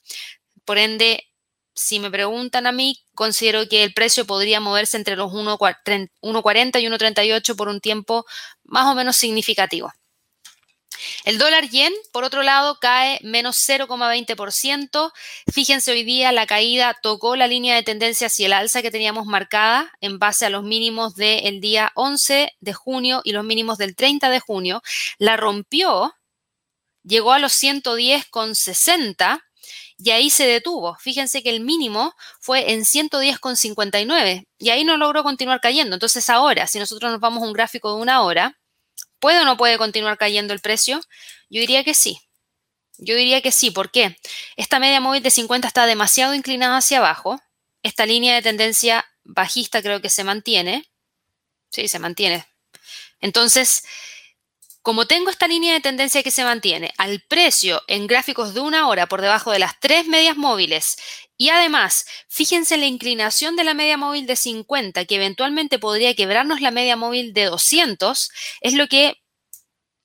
Por 0.65 0.77
ende, 0.77 1.27
si 1.73 1.99
me 1.99 2.11
preguntan 2.11 2.67
a 2.67 2.71
mí, 2.71 3.03
considero 3.15 3.67
que 3.67 3.83
el 3.83 3.93
precio 3.93 4.25
podría 4.25 4.59
moverse 4.59 4.97
entre 4.97 5.15
los 5.15 5.31
1.40 5.31 6.81
y 6.81 6.85
1.38 6.85 7.55
por 7.55 7.67
un 7.67 7.81
tiempo 7.81 8.25
más 8.63 8.85
o 8.85 8.95
menos 8.95 9.17
significativo. 9.17 9.91
El 11.25 11.37
dólar 11.37 11.69
yen, 11.69 11.93
por 12.11 12.23
otro 12.23 12.43
lado, 12.43 12.79
cae 12.79 13.19
menos 13.23 13.57
0,20%. 13.67 15.11
Fíjense, 15.51 15.91
hoy 15.91 16.03
día 16.03 16.31
la 16.31 16.45
caída 16.45 16.97
tocó 17.01 17.35
la 17.35 17.47
línea 17.47 17.75
de 17.75 17.83
tendencia 17.83 18.27
hacia 18.27 18.45
el 18.45 18.53
alza 18.53 18.81
que 18.81 18.91
teníamos 18.91 19.25
marcada 19.25 19.91
en 20.01 20.19
base 20.19 20.45
a 20.45 20.49
los 20.49 20.63
mínimos 20.63 21.15
del 21.15 21.61
día 21.61 21.91
11 21.95 22.53
de 22.59 22.73
junio 22.73 23.21
y 23.23 23.31
los 23.31 23.43
mínimos 23.43 23.77
del 23.77 23.95
30 23.95 24.29
de 24.29 24.39
junio. 24.39 24.81
La 25.17 25.37
rompió, 25.37 26.13
llegó 27.03 27.33
a 27.33 27.39
los 27.39 27.53
110,60 27.61 29.43
y 30.03 30.11
ahí 30.11 30.29
se 30.29 30.45
detuvo. 30.45 30.97
Fíjense 30.99 31.41
que 31.41 31.49
el 31.49 31.61
mínimo 31.61 32.13
fue 32.41 32.73
en 32.73 32.81
110,59 32.81 34.45
y 34.57 34.69
ahí 34.69 34.83
no 34.83 34.97
logró 34.97 35.23
continuar 35.23 35.61
cayendo. 35.61 35.95
Entonces 35.95 36.29
ahora, 36.29 36.67
si 36.67 36.77
nosotros 36.77 37.09
nos 37.09 37.21
vamos 37.21 37.41
a 37.41 37.45
un 37.45 37.53
gráfico 37.53 37.95
de 37.95 38.01
una 38.01 38.21
hora, 38.21 38.59
¿puede 39.19 39.39
o 39.39 39.45
no 39.45 39.55
puede 39.55 39.77
continuar 39.77 40.17
cayendo 40.17 40.53
el 40.53 40.59
precio? 40.59 40.99
Yo 41.49 41.61
diría 41.61 41.85
que 41.85 41.93
sí. 41.93 42.19
Yo 42.97 43.15
diría 43.15 43.41
que 43.41 43.53
sí. 43.53 43.71
¿Por 43.71 43.91
qué? 43.91 44.17
Esta 44.57 44.77
media 44.77 44.99
móvil 44.99 45.23
de 45.23 45.31
50 45.31 45.69
está 45.69 45.85
demasiado 45.85 46.35
inclinada 46.35 46.77
hacia 46.77 46.97
abajo. 46.97 47.41
Esta 47.81 48.05
línea 48.05 48.35
de 48.35 48.41
tendencia 48.41 49.05
bajista 49.23 49.81
creo 49.81 50.01
que 50.01 50.09
se 50.09 50.25
mantiene. 50.25 50.83
Sí, 51.69 51.87
se 51.87 51.99
mantiene. 51.99 52.45
Entonces, 53.21 53.85
como 54.83 55.07
tengo 55.07 55.29
esta 55.29 55.47
línea 55.47 55.73
de 55.73 55.79
tendencia 55.79 56.23
que 56.23 56.29
se 56.29 56.43
mantiene 56.43 56.93
al 56.97 57.21
precio 57.21 57.81
en 57.87 58.05
gráficos 58.05 58.53
de 58.53 58.59
una 58.59 58.89
hora 58.89 59.07
por 59.07 59.21
debajo 59.21 59.51
de 59.51 59.59
las 59.59 59.79
tres 59.79 60.07
medias 60.07 60.35
móviles 60.35 60.97
y 61.37 61.49
además, 61.49 62.05
fíjense 62.27 62.77
la 62.77 62.85
inclinación 62.85 63.55
de 63.55 63.63
la 63.63 63.73
media 63.73 63.97
móvil 63.97 64.27
de 64.27 64.35
50 64.35 65.05
que 65.05 65.15
eventualmente 65.15 65.79
podría 65.79 66.13
quebrarnos 66.15 66.59
la 66.59 66.69
media 66.69 66.97
móvil 66.97 67.33
de 67.33 67.45
200, 67.45 68.29
es 68.61 68.73
lo 68.73 68.87
que 68.87 69.15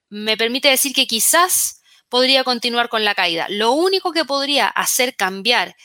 me 0.09 0.37
permite 0.37 0.69
decir 0.69 0.95
que 0.95 1.09
quizás 1.09 1.83
podría 2.09 2.45
continuar 2.45 2.89
con 2.89 3.05
la 3.05 3.15
caída. 3.15 3.47
Lo 3.51 3.73
único 3.73 4.13
que 4.13 4.25
podría 4.25 4.69
hacer 4.69 5.17
cambiar 5.17 5.77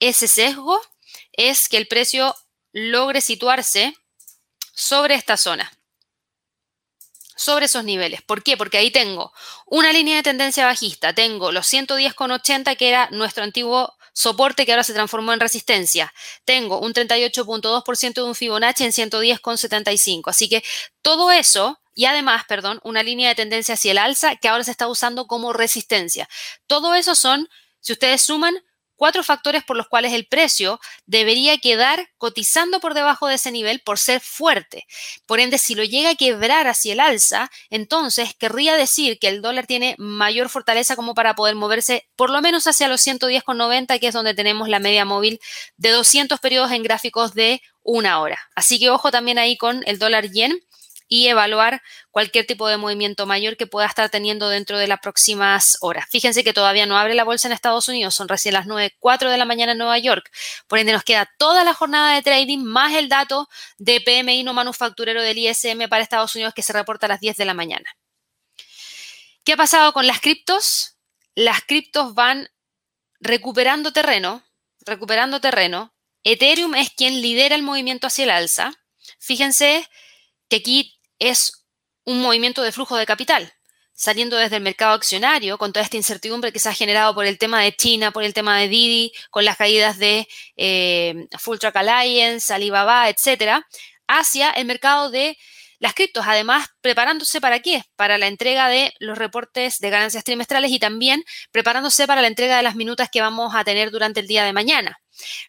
ese 0.00 0.26
sesgo 0.26 0.80
es 1.32 1.68
que 1.68 1.76
el 1.76 1.86
precio 1.86 2.34
logre 2.72 3.20
situarse 3.20 3.94
sobre 4.72 5.14
esta 5.14 5.36
zona 5.36 5.70
sobre 7.40 7.66
esos 7.66 7.84
niveles. 7.84 8.20
¿Por 8.20 8.42
qué? 8.42 8.58
Porque 8.58 8.76
ahí 8.76 8.90
tengo 8.90 9.32
una 9.64 9.92
línea 9.92 10.16
de 10.16 10.22
tendencia 10.22 10.66
bajista, 10.66 11.14
tengo 11.14 11.52
los 11.52 11.72
110,80 11.72 12.76
que 12.76 12.88
era 12.88 13.08
nuestro 13.12 13.44
antiguo 13.44 13.94
soporte 14.12 14.66
que 14.66 14.72
ahora 14.72 14.84
se 14.84 14.92
transformó 14.92 15.32
en 15.32 15.40
resistencia. 15.40 16.12
Tengo 16.44 16.80
un 16.80 16.92
38.2% 16.92 18.12
de 18.12 18.22
un 18.22 18.34
Fibonacci 18.34 18.84
en 18.84 18.92
110,75. 18.92 20.24
Así 20.26 20.50
que 20.50 20.62
todo 21.00 21.30
eso 21.32 21.80
y 21.94 22.04
además, 22.04 22.44
perdón, 22.46 22.78
una 22.82 23.02
línea 23.02 23.30
de 23.30 23.34
tendencia 23.34 23.74
hacia 23.74 23.92
el 23.92 23.98
alza 23.98 24.36
que 24.36 24.48
ahora 24.48 24.64
se 24.64 24.70
está 24.70 24.86
usando 24.88 25.26
como 25.26 25.54
resistencia. 25.54 26.28
Todo 26.66 26.94
eso 26.94 27.14
son, 27.14 27.48
si 27.80 27.92
ustedes 27.92 28.20
suman, 28.22 28.62
cuatro 29.00 29.24
factores 29.24 29.64
por 29.64 29.78
los 29.78 29.88
cuales 29.88 30.12
el 30.12 30.26
precio 30.26 30.78
debería 31.06 31.56
quedar 31.56 32.10
cotizando 32.18 32.80
por 32.80 32.92
debajo 32.92 33.28
de 33.28 33.36
ese 33.36 33.50
nivel 33.50 33.80
por 33.80 33.98
ser 33.98 34.20
fuerte. 34.20 34.84
Por 35.24 35.40
ende, 35.40 35.56
si 35.56 35.74
lo 35.74 35.84
llega 35.84 36.10
a 36.10 36.14
quebrar 36.16 36.68
hacia 36.68 36.92
el 36.92 37.00
alza, 37.00 37.50
entonces 37.70 38.34
querría 38.38 38.76
decir 38.76 39.18
que 39.18 39.28
el 39.28 39.40
dólar 39.40 39.66
tiene 39.66 39.94
mayor 39.96 40.50
fortaleza 40.50 40.96
como 40.96 41.14
para 41.14 41.34
poder 41.34 41.54
moverse 41.54 42.10
por 42.14 42.28
lo 42.28 42.42
menos 42.42 42.66
hacia 42.66 42.88
los 42.88 43.00
110,90, 43.00 43.98
que 43.98 44.08
es 44.08 44.12
donde 44.12 44.34
tenemos 44.34 44.68
la 44.68 44.80
media 44.80 45.06
móvil 45.06 45.40
de 45.78 45.88
200 45.88 46.38
periodos 46.38 46.70
en 46.70 46.82
gráficos 46.82 47.32
de 47.32 47.62
una 47.82 48.20
hora. 48.20 48.38
Así 48.54 48.78
que 48.78 48.90
ojo 48.90 49.10
también 49.10 49.38
ahí 49.38 49.56
con 49.56 49.82
el 49.86 49.98
dólar 49.98 50.28
yen 50.30 50.60
y 51.12 51.26
evaluar 51.26 51.82
cualquier 52.12 52.46
tipo 52.46 52.68
de 52.68 52.76
movimiento 52.76 53.26
mayor 53.26 53.56
que 53.56 53.66
pueda 53.66 53.88
estar 53.88 54.08
teniendo 54.10 54.48
dentro 54.48 54.78
de 54.78 54.86
las 54.86 55.00
próximas 55.00 55.76
horas. 55.80 56.06
Fíjense 56.08 56.44
que 56.44 56.52
todavía 56.52 56.86
no 56.86 56.96
abre 56.96 57.14
la 57.14 57.24
bolsa 57.24 57.48
en 57.48 57.52
Estados 57.52 57.88
Unidos, 57.88 58.14
son 58.14 58.28
recién 58.28 58.54
las 58.54 58.66
9.04 58.66 59.28
de 59.28 59.36
la 59.36 59.44
mañana 59.44 59.72
en 59.72 59.78
Nueva 59.78 59.98
York. 59.98 60.30
Por 60.68 60.78
ende, 60.78 60.92
nos 60.92 61.02
queda 61.02 61.28
toda 61.36 61.64
la 61.64 61.74
jornada 61.74 62.14
de 62.14 62.22
trading 62.22 62.60
más 62.60 62.94
el 62.94 63.08
dato 63.08 63.48
de 63.76 64.00
PMI 64.00 64.44
no 64.44 64.54
manufacturero 64.54 65.20
del 65.20 65.36
ISM 65.36 65.88
para 65.88 66.02
Estados 66.02 66.34
Unidos 66.36 66.54
que 66.54 66.62
se 66.62 66.72
reporta 66.72 67.06
a 67.06 67.08
las 67.08 67.20
10 67.20 67.36
de 67.36 67.44
la 67.44 67.54
mañana. 67.54 67.90
¿Qué 69.44 69.54
ha 69.54 69.56
pasado 69.56 69.92
con 69.92 70.06
las 70.06 70.20
criptos? 70.20 70.96
Las 71.34 71.60
criptos 71.62 72.14
van 72.14 72.48
recuperando 73.18 73.92
terreno, 73.92 74.44
recuperando 74.86 75.40
terreno. 75.40 75.92
Ethereum 76.22 76.76
es 76.76 76.90
quien 76.90 77.20
lidera 77.20 77.56
el 77.56 77.64
movimiento 77.64 78.06
hacia 78.06 78.24
el 78.24 78.30
alza. 78.30 78.70
Fíjense 79.18 79.88
que 80.48 80.56
aquí 80.56 80.99
es 81.20 81.66
un 82.04 82.20
movimiento 82.20 82.62
de 82.62 82.72
flujo 82.72 82.96
de 82.96 83.06
capital, 83.06 83.52
saliendo 83.92 84.36
desde 84.36 84.56
el 84.56 84.62
mercado 84.62 84.94
accionario 84.94 85.58
con 85.58 85.72
toda 85.72 85.84
esta 85.84 85.96
incertidumbre 85.96 86.52
que 86.52 86.58
se 86.58 86.68
ha 86.68 86.74
generado 86.74 87.14
por 87.14 87.26
el 87.26 87.38
tema 87.38 87.62
de 87.62 87.76
China, 87.76 88.10
por 88.10 88.24
el 88.24 88.34
tema 88.34 88.58
de 88.58 88.68
Didi, 88.68 89.12
con 89.30 89.44
las 89.44 89.56
caídas 89.56 89.98
de 89.98 90.26
eh, 90.56 91.28
Full 91.38 91.58
Track 91.58 91.76
Alliance, 91.76 92.52
Alibaba, 92.52 93.08
etcétera, 93.08 93.66
hacia 94.08 94.50
el 94.50 94.64
mercado 94.64 95.10
de 95.10 95.36
las 95.78 95.94
criptos, 95.94 96.24
además 96.26 96.68
preparándose 96.82 97.40
para 97.40 97.60
qué? 97.60 97.82
Para 97.96 98.18
la 98.18 98.26
entrega 98.26 98.68
de 98.68 98.92
los 98.98 99.16
reportes 99.16 99.78
de 99.78 99.90
ganancias 99.90 100.24
trimestrales 100.24 100.70
y 100.70 100.78
también 100.78 101.24
preparándose 101.52 102.06
para 102.06 102.20
la 102.20 102.28
entrega 102.28 102.56
de 102.58 102.62
las 102.62 102.76
minutas 102.76 103.08
que 103.10 103.22
vamos 103.22 103.54
a 103.54 103.64
tener 103.64 103.90
durante 103.90 104.20
el 104.20 104.26
día 104.26 104.44
de 104.44 104.52
mañana. 104.52 104.99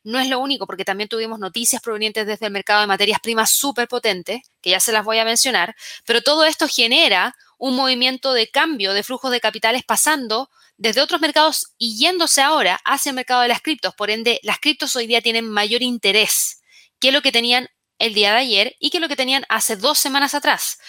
No 0.04 0.20
es 0.20 0.28
lo 0.28 0.40
único, 0.40 0.66
porque 0.66 0.86
también 0.86 1.10
tuvimos 1.10 1.40
noticias 1.40 1.82
provenientes 1.82 2.26
desde 2.28 2.48
el 2.48 2.52
mercado 2.52 2.82
de 2.82 2.88
materias 2.88 3.20
primas 3.20 3.52
súper 3.52 3.88
potente, 3.88 4.44
que 4.62 4.72
ya 4.72 4.80
se 4.80 4.92
las 4.92 5.06
voy 5.06 5.20
a 5.20 5.26
mencionar, 5.26 5.76
pero 6.06 6.22
todo 6.22 6.46
esto 6.46 6.68
genera 6.68 7.36
un 7.58 7.76
movimiento 7.76 8.34
de 8.34 8.50
cambio 8.50 8.94
de 8.94 9.04
flujos 9.04 9.32
de 9.32 9.40
capitales 9.40 9.84
pasando 9.86 10.50
desde 10.78 11.02
otros 11.02 11.22
mercados 11.22 11.74
y 11.78 11.98
yéndose 11.98 12.42
ahora 12.42 12.80
hacia 12.86 13.12
el 13.12 13.16
mercado 13.16 13.42
de 13.42 13.48
las 13.48 13.62
criptos. 13.62 13.94
Por 13.94 14.10
ende, 14.10 14.40
las 14.42 14.60
criptos 14.60 14.96
hoy 14.96 15.06
día 15.06 15.22
tienen 15.22 15.48
mayor 15.48 15.84
interés 15.84 16.62
que 17.00 17.12
lo 17.12 17.22
que 17.22 17.32
tenían 17.32 17.68
el 18.00 18.16
día 18.16 18.32
de 18.32 18.40
ayer 18.40 18.76
y 18.80 18.90
que 18.90 19.00
lo 19.00 19.08
que 19.08 19.16
tenían 19.16 19.46
hace 19.48 19.76
dos 19.76 20.00
semanas 20.00 20.34
atrás. 20.34 20.80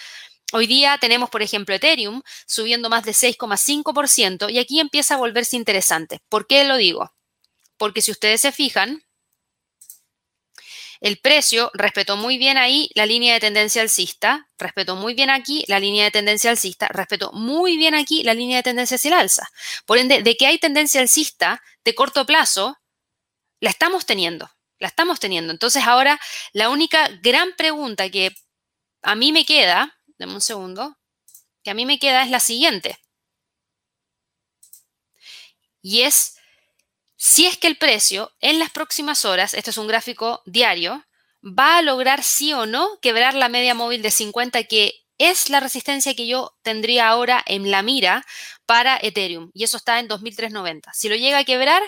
Hoy 0.51 0.67
día 0.67 0.97
tenemos, 0.99 1.29
por 1.29 1.41
ejemplo, 1.41 1.73
Ethereum 1.75 2.21
subiendo 2.45 2.89
más 2.89 3.05
de 3.05 3.13
6,5% 3.13 4.51
y 4.51 4.59
aquí 4.59 4.79
empieza 4.79 5.15
a 5.15 5.17
volverse 5.17 5.55
interesante. 5.55 6.21
¿Por 6.29 6.47
qué 6.47 6.63
lo 6.63 6.77
digo? 6.77 7.11
Porque 7.77 8.01
si 8.01 8.11
ustedes 8.11 8.41
se 8.41 8.51
fijan, 8.51 9.03
el 11.01 11.19
precio 11.19 11.69
respetó 11.73 12.15
muy 12.15 12.37
bien 12.37 12.57
ahí 12.57 12.89
la 12.95 13.05
línea 13.05 13.33
de 13.33 13.39
tendencia 13.41 13.81
alcista, 13.81 14.47
respetó 14.57 14.95
muy 14.95 15.15
bien 15.15 15.29
aquí 15.29 15.65
la 15.67 15.79
línea 15.79 16.05
de 16.05 16.11
tendencia 16.11 16.49
alcista, 16.49 16.87
respetó 16.87 17.31
muy 17.33 17.77
bien 17.77 17.93
aquí 17.93 18.23
la 18.23 18.33
línea 18.33 18.57
de 18.57 18.63
tendencia 18.63 18.95
hacia 18.95 19.09
el 19.09 19.15
alza. 19.15 19.49
Por 19.85 19.97
ende, 19.97 20.23
de 20.23 20.37
que 20.37 20.47
hay 20.47 20.59
tendencia 20.59 21.01
alcista 21.01 21.61
de 21.83 21.93
corto 21.93 22.25
plazo, 22.25 22.77
la 23.59 23.69
estamos 23.69 24.05
teniendo 24.05 24.49
la 24.83 24.89
estamos 24.89 25.19
teniendo. 25.19 25.51
Entonces 25.53 25.83
ahora 25.87 26.19
la 26.51 26.69
única 26.69 27.07
gran 27.21 27.53
pregunta 27.55 28.09
que 28.09 28.35
a 29.01 29.15
mí 29.15 29.31
me 29.31 29.45
queda, 29.45 29.97
denme 30.17 30.35
un 30.35 30.41
segundo, 30.41 30.97
que 31.63 31.71
a 31.71 31.73
mí 31.73 31.85
me 31.85 31.99
queda 31.99 32.23
es 32.23 32.29
la 32.29 32.41
siguiente. 32.41 32.99
Y 35.81 36.01
es 36.01 36.32
si 37.25 37.45
es 37.45 37.57
que 37.57 37.67
el 37.67 37.77
precio 37.77 38.33
en 38.41 38.59
las 38.59 38.69
próximas 38.69 39.23
horas, 39.23 39.53
este 39.53 39.69
es 39.69 39.77
un 39.77 39.87
gráfico 39.87 40.41
diario, 40.45 41.05
va 41.41 41.77
a 41.77 41.81
lograr 41.81 42.21
sí 42.21 42.51
o 42.51 42.65
no 42.65 42.99
quebrar 43.01 43.33
la 43.33 43.47
media 43.47 43.73
móvil 43.73 44.01
de 44.01 44.11
50 44.11 44.65
que 44.65 45.05
es 45.17 45.49
la 45.49 45.61
resistencia 45.61 46.15
que 46.15 46.27
yo 46.27 46.53
tendría 46.63 47.07
ahora 47.07 47.41
en 47.45 47.71
la 47.71 47.81
mira 47.81 48.25
para 48.65 48.99
Ethereum 49.01 49.51
y 49.53 49.63
eso 49.63 49.77
está 49.77 50.01
en 50.01 50.09
2390. 50.09 50.91
Si 50.93 51.07
lo 51.07 51.15
llega 51.15 51.37
a 51.37 51.45
quebrar, 51.45 51.81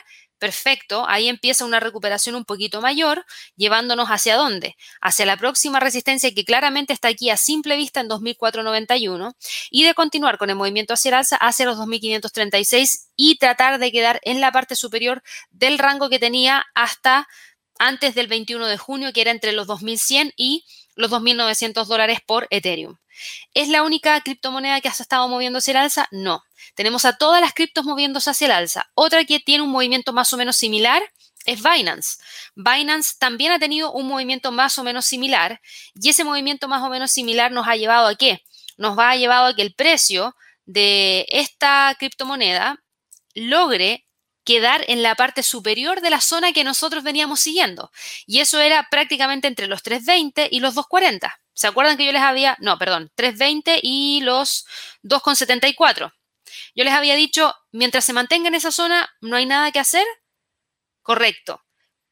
Perfecto, 0.45 1.05
ahí 1.07 1.27
empieza 1.27 1.65
una 1.65 1.79
recuperación 1.79 2.35
un 2.35 2.45
poquito 2.45 2.79
mayor, 2.79 3.25
llevándonos 3.55 4.09
hacia 4.09 4.35
dónde? 4.35 4.75
Hacia 5.01 5.25
la 5.25 5.37
próxima 5.37 5.79
resistencia 5.79 6.31
que 6.35 6.45
claramente 6.45 6.93
está 6.93 7.07
aquí 7.07 7.31
a 7.31 7.35
simple 7.35 7.75
vista 7.75 7.99
en 7.99 8.07
2491 8.09 9.35
y 9.71 9.83
de 9.85 9.95
continuar 9.95 10.37
con 10.37 10.51
el 10.51 10.55
movimiento 10.55 10.93
hacia 10.93 11.09
el 11.09 11.15
alza 11.15 11.37
hacia 11.37 11.65
los 11.65 11.77
2536 11.77 13.09
y 13.15 13.39
tratar 13.39 13.79
de 13.79 13.91
quedar 13.91 14.19
en 14.21 14.39
la 14.39 14.51
parte 14.51 14.75
superior 14.75 15.23
del 15.49 15.79
rango 15.79 16.09
que 16.09 16.19
tenía 16.19 16.63
hasta 16.75 17.27
antes 17.79 18.13
del 18.13 18.27
21 18.27 18.67
de 18.67 18.77
junio, 18.77 19.13
que 19.13 19.21
era 19.21 19.31
entre 19.31 19.51
los 19.51 19.65
2100 19.65 20.31
y 20.35 20.63
los 20.95 21.09
2.900 21.09 21.85
dólares 21.87 22.19
por 22.23 22.45
Ethereum. 22.51 22.97
¿Es 23.53 23.69
la 23.69 23.83
única 23.83 24.19
criptomoneda 24.21 24.81
que 24.81 24.87
ha 24.87 24.91
estado 24.91 25.27
moviéndose 25.27 25.71
el 25.71 25.77
alza? 25.77 26.07
No. 26.11 26.43
Tenemos 26.75 27.05
a 27.05 27.17
todas 27.17 27.41
las 27.41 27.53
criptos 27.53 27.85
moviéndose 27.85 28.29
hacia 28.29 28.45
el 28.45 28.51
alza. 28.51 28.89
Otra 28.93 29.25
que 29.25 29.39
tiene 29.39 29.63
un 29.63 29.71
movimiento 29.71 30.13
más 30.13 30.33
o 30.33 30.37
menos 30.37 30.57
similar 30.57 31.03
es 31.45 31.61
Binance. 31.61 32.17
Binance 32.55 33.13
también 33.19 33.51
ha 33.51 33.59
tenido 33.59 33.91
un 33.91 34.07
movimiento 34.07 34.51
más 34.51 34.77
o 34.77 34.83
menos 34.83 35.05
similar 35.05 35.61
y 35.93 36.09
ese 36.09 36.23
movimiento 36.23 36.67
más 36.67 36.81
o 36.81 36.89
menos 36.89 37.11
similar 37.11 37.51
nos 37.51 37.67
ha 37.67 37.75
llevado 37.75 38.07
a 38.07 38.15
qué? 38.15 38.41
Nos 38.77 38.97
va 38.97 39.11
a 39.11 39.15
llevado 39.15 39.47
a 39.47 39.55
que 39.55 39.61
el 39.61 39.73
precio 39.73 40.35
de 40.65 41.25
esta 41.29 41.95
criptomoneda 41.99 42.83
logre 43.35 44.05
quedar 44.43 44.83
en 44.87 45.03
la 45.03 45.15
parte 45.15 45.43
superior 45.43 46.01
de 46.01 46.09
la 46.09 46.21
zona 46.21 46.53
que 46.53 46.63
nosotros 46.63 47.03
veníamos 47.03 47.39
siguiendo. 47.39 47.91
Y 48.25 48.39
eso 48.39 48.59
era 48.59 48.87
prácticamente 48.89 49.47
entre 49.47 49.67
los 49.67 49.83
320 49.83 50.49
y 50.51 50.59
los 50.59 50.75
240. 50.75 51.39
¿Se 51.55 51.67
acuerdan 51.67 51.97
que 51.97 52.05
yo 52.05 52.11
les 52.11 52.21
había, 52.21 52.57
no, 52.59 52.77
perdón, 52.77 53.11
320 53.15 53.79
y 53.81 54.21
los 54.21 54.67
2,74? 55.03 56.13
Yo 56.75 56.83
les 56.83 56.93
había 56.93 57.15
dicho, 57.15 57.55
mientras 57.71 58.05
se 58.05 58.13
mantenga 58.13 58.49
en 58.49 58.55
esa 58.55 58.71
zona, 58.71 59.09
no 59.21 59.37
hay 59.37 59.45
nada 59.45 59.71
que 59.71 59.79
hacer. 59.79 60.05
Correcto. 61.01 61.64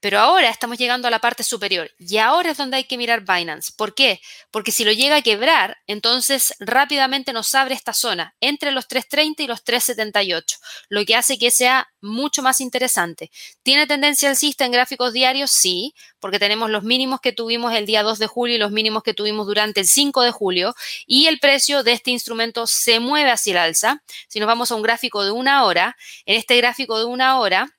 Pero 0.04 0.20
ahora 0.20 0.50
estamos 0.50 0.78
llegando 0.78 1.08
a 1.08 1.12
la 1.12 1.20
parte 1.20 1.44
superior 1.44 1.90
y 1.98 2.18
ahora 2.18 2.52
es 2.52 2.58
donde 2.58 2.76
hay 2.76 2.84
que 2.84 2.98
mirar 2.98 3.22
Binance. 3.22 3.72
¿Por 3.78 3.96
qué? 3.96 4.20
Porque 4.52 4.74
si 4.74 4.84
lo 4.84 4.92
llega 4.92 5.16
a 5.16 5.22
quebrar, 5.22 5.78
entonces 5.88 6.54
rápidamente 6.60 7.32
nos 7.32 7.56
abre 7.56 7.74
esta 7.74 7.94
zona 7.94 8.36
entre 8.42 8.72
los 8.72 8.90
330 8.90 9.44
y 9.44 9.48
los 9.48 9.64
378, 9.64 10.58
lo 10.90 11.06
que 11.06 11.16
hace 11.16 11.38
que 11.38 11.52
sea 11.52 11.88
mucho 12.02 12.42
más 12.42 12.60
interesante. 12.60 13.32
¿Tiene 13.62 13.88
tendencia 13.88 14.30
alcista 14.30 14.66
en 14.66 14.74
gráficos 14.74 15.14
diarios? 15.14 15.52
Sí, 15.52 15.94
porque 16.20 16.38
tenemos 16.38 16.70
los 16.70 16.84
mínimos 16.84 17.22
que 17.22 17.32
tuvimos 17.32 17.74
el 17.74 17.86
día 17.86 18.04
2 18.04 18.20
de 18.20 18.28
julio 18.28 18.56
y 18.58 18.60
los 18.60 18.72
mínimos 18.72 19.04
que 19.04 19.14
tuvimos 19.14 19.48
durante 19.48 19.80
el 19.80 19.88
5 19.88 20.22
de 20.24 20.32
julio 20.32 20.76
y 21.08 21.28
el 21.28 21.40
precio 21.40 21.82
de 21.82 21.94
este 21.94 22.12
instrumento 22.12 22.68
se 22.68 23.00
mueve 23.00 23.32
hacia 23.32 23.52
el 23.52 23.58
alza. 23.58 24.04
Si 24.28 24.42
nos 24.42 24.48
vamos 24.48 24.70
a 24.70 24.76
un 24.76 24.82
gráfico 24.82 25.24
de 25.24 25.32
una 25.32 25.64
hora, 25.64 25.96
en 26.26 26.36
este 26.36 26.58
gráfico 26.58 27.00
de 27.00 27.06
una 27.06 27.40
hora 27.40 27.70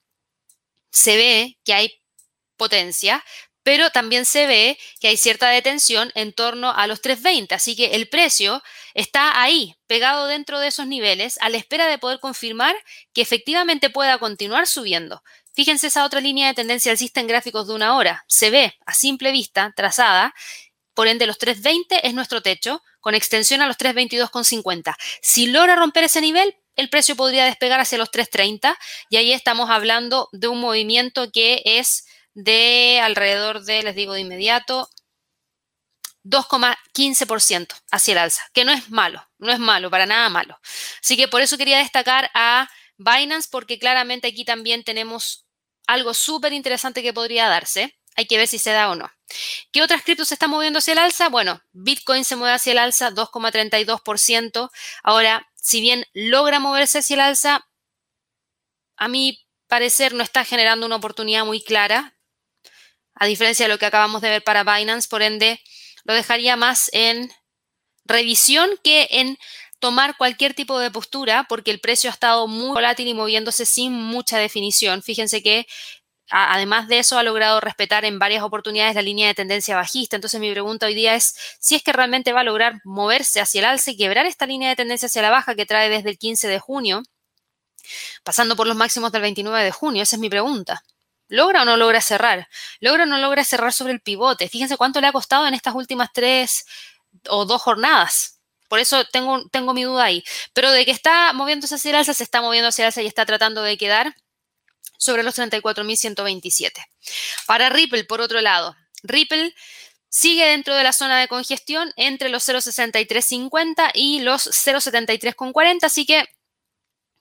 se 0.91 1.17
ve 1.17 1.59
que 1.65 1.75
hay 1.75 2.04
potencia, 2.57 3.25
pero 3.65 3.91
también 3.91 4.27
se 4.27 4.47
ve 4.47 4.79
que 5.01 5.09
hay 5.09 5.17
cierta 5.17 5.49
detención 5.49 6.13
en 6.15 6.33
torno 6.33 6.71
a 6.71 6.87
los 6.87 7.01
320, 7.01 7.55
así 7.55 7.75
que 7.75 7.95
el 7.95 8.09
precio 8.09 8.63
está 8.93 9.41
ahí, 9.43 9.75
pegado 9.87 10.27
dentro 10.27 10.61
de 10.61 10.69
esos 10.69 10.87
niveles, 10.87 11.39
a 11.41 11.49
la 11.49 11.57
espera 11.57 11.87
de 11.87 11.99
poder 11.99 12.21
confirmar 12.21 12.77
que 13.15 13.23
efectivamente 13.23 13.91
pueda 13.91 14.19
continuar 14.19 14.67
subiendo. 14.67 15.23
Fíjense 15.55 15.87
esa 15.87 16.05
otra 16.05 16.21
línea 16.21 16.49
de 16.49 16.55
tendencia 16.55 16.93
alcista 16.93 17.21
en 17.21 17.27
gráficos 17.27 17.67
de 17.67 17.75
una 17.75 17.97
hora, 17.97 18.25
se 18.29 18.51
ve 18.51 18.75
a 18.85 18.93
simple 18.93 19.33
vista 19.33 19.73
trazada, 19.75 20.35
por 20.93 21.09
ende 21.09 21.27
los 21.27 21.39
320 21.39 22.07
es 22.07 22.15
nuestro 22.15 22.43
techo, 22.43 22.83
con 23.01 23.15
extensión 23.15 23.61
a 23.63 23.67
los 23.67 23.77
322,50. 23.77 24.95
Si 25.21 25.47
logra 25.47 25.75
romper 25.75 26.05
ese 26.05 26.21
nivel, 26.21 26.55
el 26.77 26.89
precio 26.89 27.17
podría 27.17 27.45
despegar 27.45 27.81
hacia 27.81 27.99
los 27.99 28.11
330 28.11 28.79
y 29.11 29.17
ahí 29.17 29.33
estamos 29.33 29.71
hablando 29.71 30.29
de 30.33 30.49
un 30.49 30.61
movimiento 30.61 31.31
que 31.31 31.63
es 31.65 32.05
de 32.35 33.01
alrededor 33.03 33.63
de, 33.65 33.83
les 33.83 33.95
digo 33.95 34.13
de 34.13 34.21
inmediato, 34.21 34.91
2,15% 36.25 37.75
hacia 37.91 38.13
el 38.13 38.19
alza, 38.19 38.43
que 38.53 38.65
no 38.65 38.73
es 38.73 38.91
malo, 38.91 39.27
no 39.39 39.53
es 39.53 39.59
malo, 39.59 39.91
para 39.91 40.07
nada 40.07 40.29
malo. 40.31 40.59
Así 41.03 41.17
que 41.17 41.29
por 41.29 41.43
eso 41.43 41.59
quería 41.59 41.79
destacar 41.79 42.31
a 42.35 42.69
Binance, 42.97 43.49
porque 43.51 43.79
claramente 43.79 44.29
aquí 44.29 44.45
también 44.45 44.85
tenemos 44.85 45.47
algo 45.87 46.15
súper 46.15 46.53
interesante 46.53 47.03
que 47.03 47.13
podría 47.13 47.49
darse. 47.49 47.99
Hay 48.17 48.27
que 48.27 48.39
ver 48.39 48.49
si 48.49 48.59
se 48.59 48.71
da 48.71 48.91
o 48.91 48.95
no. 48.95 49.11
¿Qué 49.73 49.83
otras 49.83 50.03
criptos 50.03 50.29
se 50.29 50.35
están 50.35 50.51
moviendo 50.51 50.79
hacia 50.79 50.93
el 50.93 50.99
alza? 50.99 51.29
Bueno, 51.29 51.61
Bitcoin 51.73 52.25
se 52.25 52.37
mueve 52.37 52.55
hacia 52.55 52.73
el 52.73 52.79
alza 52.79 53.11
2,32%. 53.11 54.71
Ahora, 55.03 55.47
si 55.57 55.81
bien 55.81 56.07
logra 56.15 56.61
moverse 56.61 56.99
hacia 56.99 57.15
el 57.15 57.21
alza, 57.21 57.69
a 58.97 59.09
mí 59.09 59.45
parecer 59.67 60.15
no 60.15 60.23
está 60.23 60.45
generando 60.45 60.87
una 60.87 60.97
oportunidad 60.97 61.45
muy 61.45 61.61
clara, 61.61 62.14
a 63.15 63.27
diferencia 63.27 63.67
de 63.67 63.73
lo 63.73 63.79
que 63.79 63.87
acabamos 63.87 64.23
de 64.23 64.31
ver 64.31 64.45
para 64.45 64.65
Binance, 64.65 65.09
por 65.09 65.23
ende 65.23 65.61
lo 66.05 66.15
dejaría 66.15 66.57
más 66.57 66.91
en 66.93 67.33
revisión 68.05 68.71
que 68.83 69.09
en 69.11 69.39
tomar 69.79 70.17
cualquier 70.17 70.55
tipo 70.55 70.79
de 70.79 70.91
postura 70.91 71.47
porque 71.49 71.71
el 71.71 71.81
precio 71.81 72.11
ha 72.11 72.13
estado 72.13 72.47
muy 72.47 72.73
volátil 72.73 73.09
y 73.09 73.15
moviéndose 73.15 73.67
sin 73.67 73.93
mucha 73.93 74.39
definición. 74.39 75.03
Fíjense 75.03 75.43
que 75.43 75.67
además 76.31 76.89
de 76.89 76.99
eso 77.01 77.19
ha 77.19 77.23
logrado 77.23 77.61
respetar 77.61 78.05
en 78.05 78.19
varias 78.19 78.43
oportunidades 78.43 78.95
la 78.95 79.03
línea 79.03 79.29
de 79.29 79.35
tendencia 79.35 79.77
bajista. 79.77 80.17
Entonces 80.17 80.41
mi 80.41 80.51
pregunta 80.51 80.87
hoy 80.87 80.95
día 80.95 81.15
es 81.15 81.35
si 81.61 81.75
es 81.75 81.83
que 81.83 81.93
realmente 81.93 82.33
va 82.33 82.41
a 82.41 82.45
lograr 82.45 82.81
moverse 82.85 83.41
hacia 83.41 83.59
el 83.61 83.67
alza 83.67 83.91
y 83.91 83.97
quebrar 83.97 84.27
esta 84.27 84.47
línea 84.47 84.71
de 84.71 84.77
tendencia 84.77 85.07
hacia 85.07 85.23
la 85.23 85.31
baja 85.31 85.55
que 85.55 85.67
trae 85.67 85.91
desde 85.91 86.11
el 86.11 86.19
15 86.19 86.49
de 86.49 86.59
junio, 86.59 87.03
pasando 88.23 88.57
por 88.57 88.67
los 88.67 88.77
máximos 88.77 89.13
del 89.13 89.23
29 89.23 89.65
de 89.65 89.71
junio. 89.71 90.03
Esa 90.03 90.17
es 90.17 90.21
mi 90.21 90.31
pregunta. 90.31 90.83
¿Logra 91.35 91.63
o 91.63 91.65
no 91.65 91.77
logra 91.77 92.01
cerrar? 92.01 92.49
¿Logra 92.79 93.03
o 93.03 93.07
no 93.07 93.19
logra 93.19 93.43
cerrar 93.45 93.73
sobre 93.73 93.93
el 93.93 94.01
pivote? 94.01 94.49
Fíjense 94.49 94.77
cuánto 94.77 95.01
le 95.01 95.09
ha 95.09 95.13
costado 95.13 95.49
en 95.49 95.55
estas 95.55 95.75
últimas 95.75 96.11
tres 96.13 96.65
o 97.29 97.45
dos 97.45 97.61
jornadas. 97.61 98.39
Por 98.69 98.79
eso 98.79 99.05
tengo, 99.07 99.49
tengo 99.49 99.75
mi 99.75 99.83
duda 99.83 100.05
ahí. 100.05 100.23
Pero 100.53 100.71
de 100.71 100.85
que 100.85 100.93
está 100.93 101.33
moviéndose 101.33 101.75
hacia 101.75 101.91
el 101.91 101.97
alza, 101.97 102.15
se 102.15 102.23
está 102.23 102.41
moviendo 102.41 102.69
hacia 102.69 102.85
el 102.85 102.87
alza 102.87 103.03
y 103.03 103.07
está 103.07 103.27
tratando 103.27 103.63
de 103.63 103.77
quedar 103.77 104.15
sobre 104.97 105.25
los 105.25 105.37
34.127. 105.37 106.71
Para 107.47 107.69
Ripple, 107.69 108.05
por 108.05 108.21
otro 108.21 108.41
lado, 108.41 108.77
Ripple 109.03 109.57
sigue 110.09 110.47
dentro 110.47 110.77
de 110.77 110.85
la 110.85 110.93
zona 110.93 111.19
de 111.19 111.27
congestión 111.27 111.93
entre 111.97 112.29
los 112.29 112.49
0.6350 112.49 113.91
y 113.93 114.21
los 114.21 114.47
0.7340, 114.47 115.83
así 115.83 116.07
que 116.07 116.25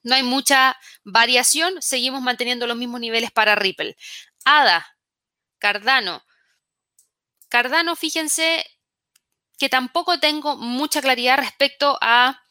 no 0.03 0.15
hay 0.15 0.23
mucha 0.23 0.77
variación, 1.03 1.81
seguimos 1.81 2.21
manteniendo 2.21 2.67
los 2.67 2.77
mismos 2.77 2.99
niveles 2.99 3.31
para 3.31 3.55
Ripple. 3.55 3.95
ADA, 4.45 4.85
Cardano. 5.57 6.23
Cardano, 7.47 7.95
fíjense 7.95 8.65
que 9.57 9.69
tampoco 9.69 10.19
tengo 10.19 10.57
mucha 10.57 11.01
claridad 11.01 11.37
respecto 11.37 11.97
a 12.01 12.41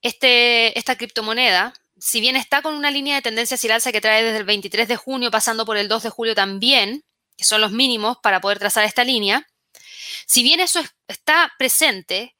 este, 0.00 0.78
esta 0.78 0.96
criptomoneda. 0.96 1.74
Si 1.98 2.20
bien 2.20 2.36
está 2.36 2.62
con 2.62 2.74
una 2.74 2.90
línea 2.90 3.16
de 3.16 3.22
tendencia 3.22 3.56
hacia 3.56 3.68
el 3.68 3.72
alza 3.72 3.92
que 3.92 4.00
trae 4.00 4.22
desde 4.22 4.38
el 4.38 4.44
23 4.44 4.88
de 4.88 4.96
junio, 4.96 5.30
pasando 5.30 5.66
por 5.66 5.76
el 5.76 5.88
2 5.88 6.04
de 6.04 6.10
julio 6.10 6.34
también, 6.34 7.04
que 7.36 7.44
son 7.44 7.60
los 7.60 7.72
mínimos 7.72 8.16
para 8.22 8.40
poder 8.40 8.58
trazar 8.58 8.84
esta 8.84 9.04
línea, 9.04 9.46
si 10.26 10.42
bien 10.42 10.60
eso 10.60 10.80
está 11.08 11.52
presente, 11.58 12.36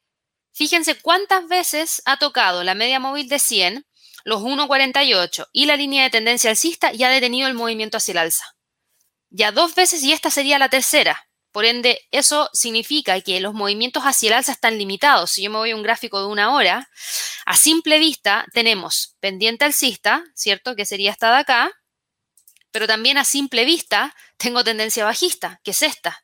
fíjense 0.51 0.95
cuántas 0.95 1.47
veces 1.47 2.01
ha 2.05 2.17
tocado 2.17 2.63
la 2.63 2.73
media 2.73 2.99
móvil 2.99 3.27
de 3.29 3.37
100 3.37 3.85
los 4.23 4.41
1.48 4.41 5.47
y 5.51 5.65
la 5.65 5.75
línea 5.75 6.03
de 6.03 6.09
tendencia 6.09 6.49
alcista 6.49 6.91
ya 6.91 7.07
ha 7.07 7.11
detenido 7.11 7.47
el 7.47 7.53
movimiento 7.53 7.97
hacia 7.97 8.13
el 8.13 8.17
alza. 8.19 8.45
Ya 9.29 9.51
dos 9.51 9.75
veces 9.75 10.03
y 10.03 10.11
esta 10.11 10.29
sería 10.29 10.59
la 10.59 10.69
tercera. 10.69 11.27
Por 11.51 11.65
ende, 11.65 11.99
eso 12.11 12.49
significa 12.53 13.19
que 13.21 13.41
los 13.41 13.53
movimientos 13.53 14.03
hacia 14.03 14.27
el 14.27 14.33
alza 14.33 14.53
están 14.53 14.77
limitados. 14.77 15.31
Si 15.31 15.43
yo 15.43 15.51
me 15.51 15.57
voy 15.57 15.71
a 15.71 15.75
un 15.75 15.83
gráfico 15.83 16.19
de 16.21 16.27
una 16.27 16.53
hora, 16.53 16.89
a 17.45 17.57
simple 17.57 17.99
vista 17.99 18.45
tenemos 18.53 19.15
pendiente 19.19 19.65
alcista, 19.65 20.23
¿cierto? 20.33 20.75
Que 20.75 20.85
sería 20.85 21.11
esta 21.11 21.31
de 21.31 21.39
acá, 21.39 21.71
pero 22.71 22.87
también 22.87 23.17
a 23.17 23.25
simple 23.25 23.65
vista 23.65 24.15
tengo 24.37 24.63
tendencia 24.63 25.03
bajista, 25.03 25.59
que 25.63 25.71
es 25.71 25.81
esta. 25.81 26.23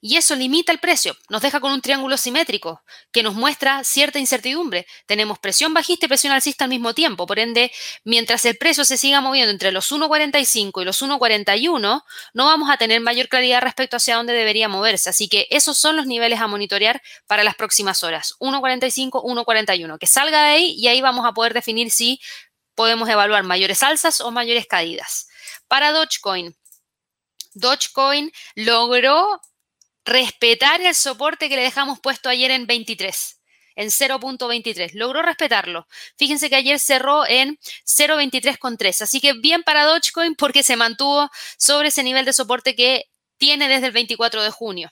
Y 0.00 0.16
eso 0.16 0.36
limita 0.36 0.70
el 0.70 0.78
precio, 0.78 1.16
nos 1.28 1.42
deja 1.42 1.58
con 1.58 1.72
un 1.72 1.80
triángulo 1.80 2.16
simétrico 2.16 2.84
que 3.10 3.24
nos 3.24 3.34
muestra 3.34 3.82
cierta 3.82 4.20
incertidumbre. 4.20 4.86
Tenemos 5.06 5.40
presión 5.40 5.74
bajista 5.74 6.06
y 6.06 6.08
presión 6.08 6.32
alcista 6.32 6.64
al 6.64 6.70
mismo 6.70 6.94
tiempo, 6.94 7.26
por 7.26 7.40
ende, 7.40 7.72
mientras 8.04 8.44
el 8.44 8.56
precio 8.56 8.84
se 8.84 8.96
siga 8.96 9.20
moviendo 9.20 9.50
entre 9.50 9.72
los 9.72 9.90
1.45 9.90 10.82
y 10.82 10.84
los 10.84 11.02
1.41, 11.02 12.04
no 12.32 12.44
vamos 12.44 12.70
a 12.70 12.76
tener 12.76 13.00
mayor 13.00 13.28
claridad 13.28 13.60
respecto 13.60 13.96
hacia 13.96 14.16
dónde 14.16 14.34
debería 14.34 14.68
moverse. 14.68 15.10
Así 15.10 15.28
que 15.28 15.48
esos 15.50 15.76
son 15.78 15.96
los 15.96 16.06
niveles 16.06 16.40
a 16.40 16.46
monitorear 16.46 17.02
para 17.26 17.42
las 17.42 17.56
próximas 17.56 18.04
horas. 18.04 18.34
1.45, 18.38 19.24
1.41. 19.24 19.98
Que 19.98 20.06
salga 20.06 20.44
de 20.44 20.50
ahí 20.50 20.74
y 20.78 20.86
ahí 20.86 21.00
vamos 21.00 21.26
a 21.26 21.32
poder 21.32 21.54
definir 21.54 21.90
si 21.90 22.20
podemos 22.76 23.08
evaluar 23.08 23.42
mayores 23.42 23.82
alzas 23.82 24.20
o 24.20 24.30
mayores 24.30 24.66
caídas. 24.68 25.28
Para 25.66 25.90
Dogecoin, 25.90 26.56
Dogecoin 27.54 28.30
logró 28.54 29.40
respetar 30.08 30.80
el 30.80 30.94
soporte 30.94 31.48
que 31.48 31.56
le 31.56 31.62
dejamos 31.62 32.00
puesto 32.00 32.28
ayer 32.28 32.50
en 32.50 32.66
23, 32.66 33.40
en 33.76 33.88
0.23. 33.88 34.92
Logró 34.94 35.22
respetarlo. 35.22 35.86
Fíjense 36.16 36.48
que 36.48 36.56
ayer 36.56 36.78
cerró 36.78 37.26
en 37.26 37.58
0.23,3. 37.86 39.02
Así 39.02 39.20
que 39.20 39.34
bien 39.34 39.62
para 39.62 39.84
Dogecoin 39.84 40.34
porque 40.34 40.62
se 40.62 40.76
mantuvo 40.76 41.30
sobre 41.58 41.88
ese 41.88 42.02
nivel 42.02 42.24
de 42.24 42.32
soporte 42.32 42.74
que 42.74 43.04
tiene 43.36 43.68
desde 43.68 43.86
el 43.86 43.92
24 43.92 44.42
de 44.42 44.50
junio. 44.50 44.90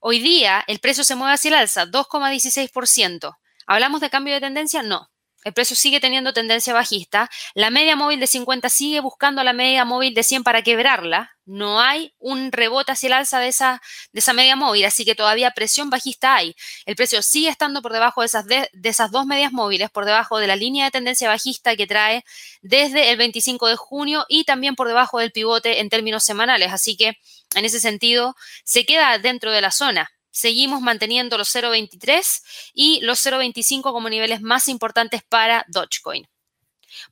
Hoy 0.00 0.18
día 0.18 0.64
el 0.66 0.78
precio 0.78 1.04
se 1.04 1.14
mueve 1.14 1.34
hacia 1.34 1.48
el 1.48 1.54
alza, 1.54 1.86
2,16%. 1.86 3.36
¿Hablamos 3.66 4.00
de 4.00 4.10
cambio 4.10 4.34
de 4.34 4.40
tendencia? 4.40 4.82
No. 4.82 5.10
El 5.44 5.52
precio 5.54 5.76
sigue 5.76 6.00
teniendo 6.00 6.32
tendencia 6.32 6.74
bajista. 6.74 7.30
La 7.54 7.70
media 7.70 7.96
móvil 7.96 8.20
de 8.20 8.26
50 8.26 8.68
sigue 8.68 9.00
buscando 9.00 9.44
la 9.44 9.52
media 9.52 9.84
móvil 9.84 10.14
de 10.14 10.22
100 10.22 10.42
para 10.42 10.62
quebrarla. 10.62 11.37
No 11.48 11.80
hay 11.80 12.12
un 12.18 12.52
rebote 12.52 12.92
hacia 12.92 13.06
el 13.06 13.14
alza 13.14 13.40
de 13.40 13.48
esa, 13.48 13.80
de 14.12 14.20
esa 14.20 14.34
media 14.34 14.54
móvil, 14.54 14.84
así 14.84 15.06
que 15.06 15.14
todavía 15.14 15.50
presión 15.52 15.88
bajista 15.88 16.36
hay. 16.36 16.54
El 16.84 16.94
precio 16.94 17.22
sigue 17.22 17.48
estando 17.48 17.80
por 17.80 17.94
debajo 17.94 18.20
de 18.20 18.26
esas, 18.26 18.46
de, 18.46 18.68
esas 18.82 19.10
dos 19.10 19.24
medias 19.24 19.50
móviles, 19.50 19.90
por 19.90 20.04
debajo 20.04 20.38
de 20.38 20.46
la 20.46 20.56
línea 20.56 20.84
de 20.84 20.90
tendencia 20.90 21.26
bajista 21.26 21.74
que 21.74 21.86
trae 21.86 22.22
desde 22.60 23.10
el 23.10 23.16
25 23.16 23.66
de 23.66 23.76
junio 23.76 24.26
y 24.28 24.44
también 24.44 24.74
por 24.74 24.88
debajo 24.88 25.20
del 25.20 25.32
pivote 25.32 25.80
en 25.80 25.88
términos 25.88 26.22
semanales. 26.22 26.70
Así 26.70 26.98
que 26.98 27.16
en 27.54 27.64
ese 27.64 27.80
sentido 27.80 28.36
se 28.64 28.84
queda 28.84 29.18
dentro 29.18 29.50
de 29.50 29.62
la 29.62 29.70
zona 29.70 30.10
seguimos 30.30 30.80
manteniendo 30.80 31.36
los 31.36 31.52
0.23 31.52 32.42
y 32.72 33.00
los 33.00 33.24
0.25 33.24 33.82
como 33.82 34.08
niveles 34.08 34.40
más 34.40 34.68
importantes 34.68 35.22
para 35.28 35.64
Dogecoin. 35.66 36.28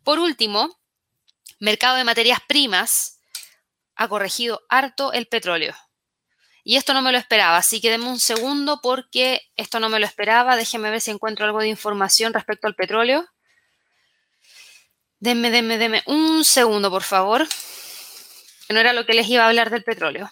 Por 0.05 0.21
último, 0.21 0.79
mercado 1.59 1.97
de 1.97 2.05
materias 2.05 2.39
primas 2.47 3.16
ha 3.97 4.09
corregido 4.09 4.63
harto 4.69 5.13
el 5.13 5.27
petróleo. 5.27 5.75
Y 6.63 6.77
esto 6.77 6.95
no 6.95 7.03
me 7.03 7.13
lo 7.13 7.19
esperaba, 7.19 7.57
así 7.59 7.81
que 7.81 7.91
denme 7.91 8.09
un 8.09 8.19
segundo 8.19 8.81
porque 8.83 9.41
esto 9.57 9.79
no 9.79 9.89
me 9.89 10.01
lo 10.01 10.07
esperaba. 10.07 10.57
Déjenme 10.57 10.91
ver 10.91 11.01
si 11.01 11.13
encuentro 11.13 11.47
algo 11.47 11.61
de 11.61 11.69
información 11.69 12.35
respecto 12.35 12.67
al 12.67 12.75
petróleo. 12.75 13.27
Denme, 15.21 15.51
denme, 15.51 15.79
denme 15.79 16.03
un 16.07 16.45
segundo, 16.45 16.91
por 16.91 17.03
favor. 17.03 17.47
no 18.69 18.81
era 18.81 18.93
lo 18.93 19.07
que 19.07 19.15
les 19.15 19.29
iba 19.29 19.45
a 19.45 19.49
hablar 19.49 19.71
del 19.71 19.85
petróleo. 19.85 20.31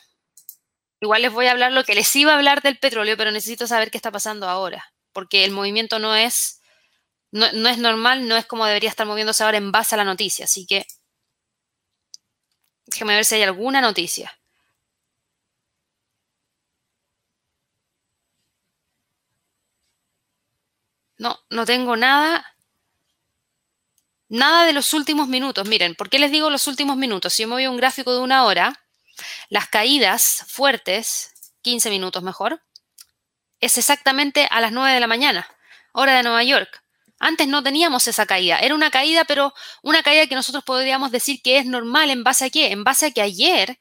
Igual 1.01 1.23
les 1.23 1.33
voy 1.33 1.47
a 1.47 1.53
hablar 1.53 1.71
lo 1.71 1.85
que 1.85 1.95
les 1.95 2.17
iba 2.17 2.33
a 2.33 2.37
hablar 2.37 2.63
del 2.63 2.79
petróleo, 2.79 3.17
pero 3.17 3.31
necesito 3.31 3.67
saber 3.67 3.91
qué 3.91 3.99
está 3.99 4.11
pasando 4.11 4.49
ahora, 4.49 4.93
porque 5.13 5.45
el 5.45 5.51
movimiento 5.51 5.99
no 5.99 6.17
es, 6.17 6.61
no, 7.31 7.47
es 7.47 7.79
normal, 7.79 8.27
no 8.27 8.37
es 8.37 8.47
como 8.47 8.67
debería 8.67 8.91
estar 8.91 9.07
moviéndose 9.07 9.45
ahora 9.45 9.59
en 9.59 9.71
base 9.71 9.95
a 9.95 9.99
la 9.99 10.05
noticia. 10.05 10.47
Así 10.47 10.67
que 10.67 10.87
déjeme 12.95 13.17
ver 13.17 13.25
si 13.25 13.35
hay 13.35 13.43
alguna 13.43 13.81
noticia. 13.81 14.39
No, 21.19 21.39
no 21.51 21.65
tengo 21.67 21.97
nada. 21.97 22.45
Nada 24.29 24.65
de 24.65 24.73
los 24.73 24.95
últimos 24.95 25.29
minutos. 25.29 25.67
Miren, 25.69 25.95
¿por 25.97 26.09
qué 26.09 26.19
les 26.19 26.31
digo 26.31 26.51
los 26.51 26.67
últimos 26.69 26.97
minutos? 26.97 27.33
Si 27.33 27.43
yo 27.43 27.49
me 27.49 27.55
voy 27.55 27.65
a 27.65 27.71
un 27.71 27.77
gráfico 27.77 28.13
de 28.13 28.21
una 28.21 28.45
hora, 28.45 28.73
las 29.49 29.69
caídas 29.69 30.45
fuertes, 30.49 31.35
15 31.63 31.91
minutos 31.91 32.23
mejor, 32.23 32.63
es 33.61 33.77
exactamente 33.79 34.47
a 34.51 34.61
las 34.61 34.73
9 34.73 34.93
de 34.95 35.01
la 35.01 35.07
mañana, 35.07 35.49
hora 35.93 36.17
de 36.17 36.23
Nueva 36.23 36.45
York. 36.45 36.84
Antes 37.25 37.49
no 37.49 37.63
teníamos 37.63 38.07
esa 38.07 38.27
caída. 38.27 38.59
Era 38.59 38.75
una 38.75 38.91
caída, 38.91 39.25
pero 39.25 39.55
una 39.83 40.03
caída 40.03 40.27
que 40.27 40.35
nosotros 40.35 40.63
podríamos 40.63 41.11
decir 41.11 41.41
que 41.43 41.57
es 41.57 41.65
normal. 41.65 42.11
¿En 42.11 42.23
base 42.23 42.45
a 42.45 42.51
qué? 42.51 42.71
En 42.71 42.85
base 42.85 43.07
a 43.07 43.11
que 43.13 43.23
ayer, 43.23 43.81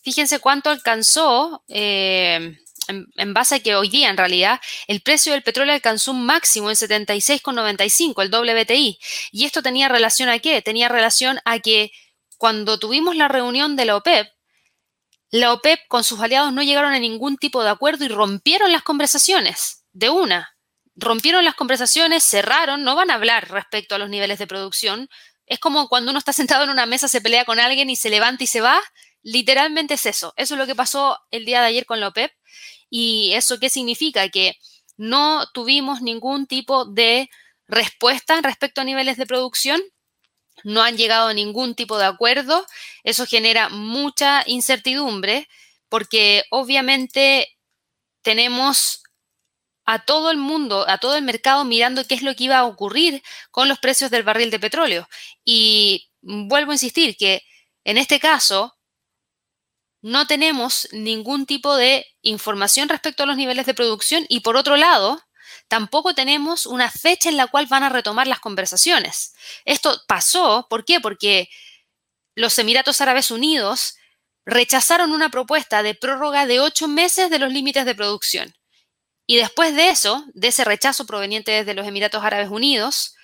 fíjense 0.00 0.38
cuánto 0.38 0.70
alcanzó, 0.70 1.64
eh, 1.66 2.56
en, 2.86 3.06
en, 3.16 3.34
base 3.34 3.56
a 3.56 3.60
que 3.60 3.74
hoy 3.74 3.88
día 3.88 4.10
en 4.10 4.16
realidad 4.16 4.60
el 4.86 5.00
precio 5.00 5.32
del 5.32 5.42
petróleo 5.42 5.74
alcanzó 5.74 6.12
un 6.12 6.24
máximo 6.24 6.70
en 6.70 6.76
76,95, 6.76 8.22
el 8.22 8.30
WTI. 8.32 9.00
Y 9.32 9.44
esto 9.44 9.60
tenía 9.60 9.88
relación 9.88 10.28
a 10.28 10.38
qué? 10.38 10.62
Tenía 10.62 10.88
relación 10.88 11.40
a 11.44 11.58
que 11.58 11.90
cuando 12.38 12.78
tuvimos 12.78 13.16
la 13.16 13.26
reunión 13.26 13.74
de 13.74 13.86
la 13.86 13.96
OPEP, 13.96 14.28
la 15.32 15.52
OPEP 15.52 15.80
con 15.88 16.04
sus 16.04 16.20
aliados 16.20 16.52
no 16.52 16.62
llegaron 16.62 16.92
a 16.92 17.00
ningún 17.00 17.38
tipo 17.38 17.64
de 17.64 17.70
acuerdo 17.70 18.04
y 18.04 18.08
rompieron 18.08 18.70
las 18.70 18.84
conversaciones 18.84 19.84
de 19.90 20.10
una. 20.10 20.53
Rompieron 20.96 21.44
las 21.44 21.54
conversaciones, 21.54 22.24
cerraron, 22.24 22.84
no 22.84 22.94
van 22.94 23.10
a 23.10 23.14
hablar 23.14 23.50
respecto 23.50 23.94
a 23.94 23.98
los 23.98 24.08
niveles 24.08 24.38
de 24.38 24.46
producción. 24.46 25.08
Es 25.46 25.58
como 25.58 25.88
cuando 25.88 26.10
uno 26.10 26.18
está 26.18 26.32
sentado 26.32 26.64
en 26.64 26.70
una 26.70 26.86
mesa, 26.86 27.08
se 27.08 27.20
pelea 27.20 27.44
con 27.44 27.60
alguien 27.60 27.90
y 27.90 27.96
se 27.96 28.10
levanta 28.10 28.44
y 28.44 28.46
se 28.46 28.60
va. 28.60 28.80
Literalmente 29.22 29.94
es 29.94 30.06
eso. 30.06 30.32
Eso 30.36 30.54
es 30.54 30.58
lo 30.58 30.66
que 30.66 30.74
pasó 30.74 31.18
el 31.30 31.44
día 31.44 31.60
de 31.60 31.66
ayer 31.66 31.86
con 31.86 32.00
la 32.00 32.08
OPEP. 32.08 32.32
¿Y 32.90 33.32
eso 33.34 33.58
qué 33.58 33.68
significa? 33.68 34.28
Que 34.28 34.54
no 34.96 35.46
tuvimos 35.52 36.02
ningún 36.02 36.46
tipo 36.46 36.84
de 36.84 37.28
respuesta 37.66 38.40
respecto 38.42 38.80
a 38.80 38.84
niveles 38.84 39.16
de 39.16 39.26
producción 39.26 39.82
no 40.62 40.82
han 40.82 40.96
llegado 40.96 41.28
a 41.28 41.34
ningún 41.34 41.74
tipo 41.74 41.98
de 41.98 42.06
acuerdo. 42.06 42.64
Eso 43.02 43.26
genera 43.26 43.68
mucha 43.68 44.44
incertidumbre 44.46 45.48
porque 45.88 46.44
obviamente 46.50 47.48
tenemos 48.22 49.02
a 49.84 50.04
todo 50.04 50.30
el 50.30 50.36
mundo, 50.38 50.88
a 50.88 50.98
todo 50.98 51.16
el 51.16 51.22
mercado 51.22 51.64
mirando 51.64 52.06
qué 52.06 52.14
es 52.14 52.22
lo 52.22 52.34
que 52.34 52.44
iba 52.44 52.58
a 52.58 52.64
ocurrir 52.64 53.22
con 53.50 53.68
los 53.68 53.78
precios 53.78 54.10
del 54.10 54.22
barril 54.22 54.50
de 54.50 54.60
petróleo. 54.60 55.08
Y 55.44 56.10
vuelvo 56.22 56.72
a 56.72 56.74
insistir 56.74 57.16
que 57.16 57.42
en 57.84 57.98
este 57.98 58.18
caso 58.18 58.74
no 60.02 60.26
tenemos 60.26 60.88
ningún 60.92 61.46
tipo 61.46 61.76
de 61.76 62.06
información 62.22 62.88
respecto 62.88 63.22
a 63.22 63.26
los 63.26 63.36
niveles 63.36 63.66
de 63.66 63.74
producción 63.74 64.26
y 64.28 64.40
por 64.40 64.56
otro 64.56 64.76
lado, 64.76 65.22
tampoco 65.68 66.14
tenemos 66.14 66.66
una 66.66 66.90
fecha 66.90 67.28
en 67.28 67.36
la 67.36 67.46
cual 67.46 67.66
van 67.66 67.84
a 67.84 67.88
retomar 67.88 68.26
las 68.26 68.40
conversaciones. 68.40 69.34
Esto 69.64 69.98
pasó, 70.06 70.66
¿por 70.68 70.84
qué? 70.84 71.00
Porque 71.00 71.48
los 72.34 72.58
Emiratos 72.58 73.00
Árabes 73.00 73.30
Unidos 73.30 73.96
rechazaron 74.44 75.12
una 75.12 75.30
propuesta 75.30 75.82
de 75.82 75.94
prórroga 75.94 76.46
de 76.46 76.60
ocho 76.60 76.88
meses 76.88 77.30
de 77.30 77.38
los 77.38 77.52
límites 77.52 77.86
de 77.86 77.94
producción. 77.94 78.54
Y 79.26 79.36
después 79.36 79.74
de 79.74 79.88
eso, 79.88 80.24
de 80.34 80.48
ese 80.48 80.64
rechazo 80.64 81.06
proveniente 81.06 81.52
desde 81.52 81.74
los 81.74 81.86
Emiratos 81.86 82.22
Árabes 82.22 82.50
Unidos, 82.50 83.14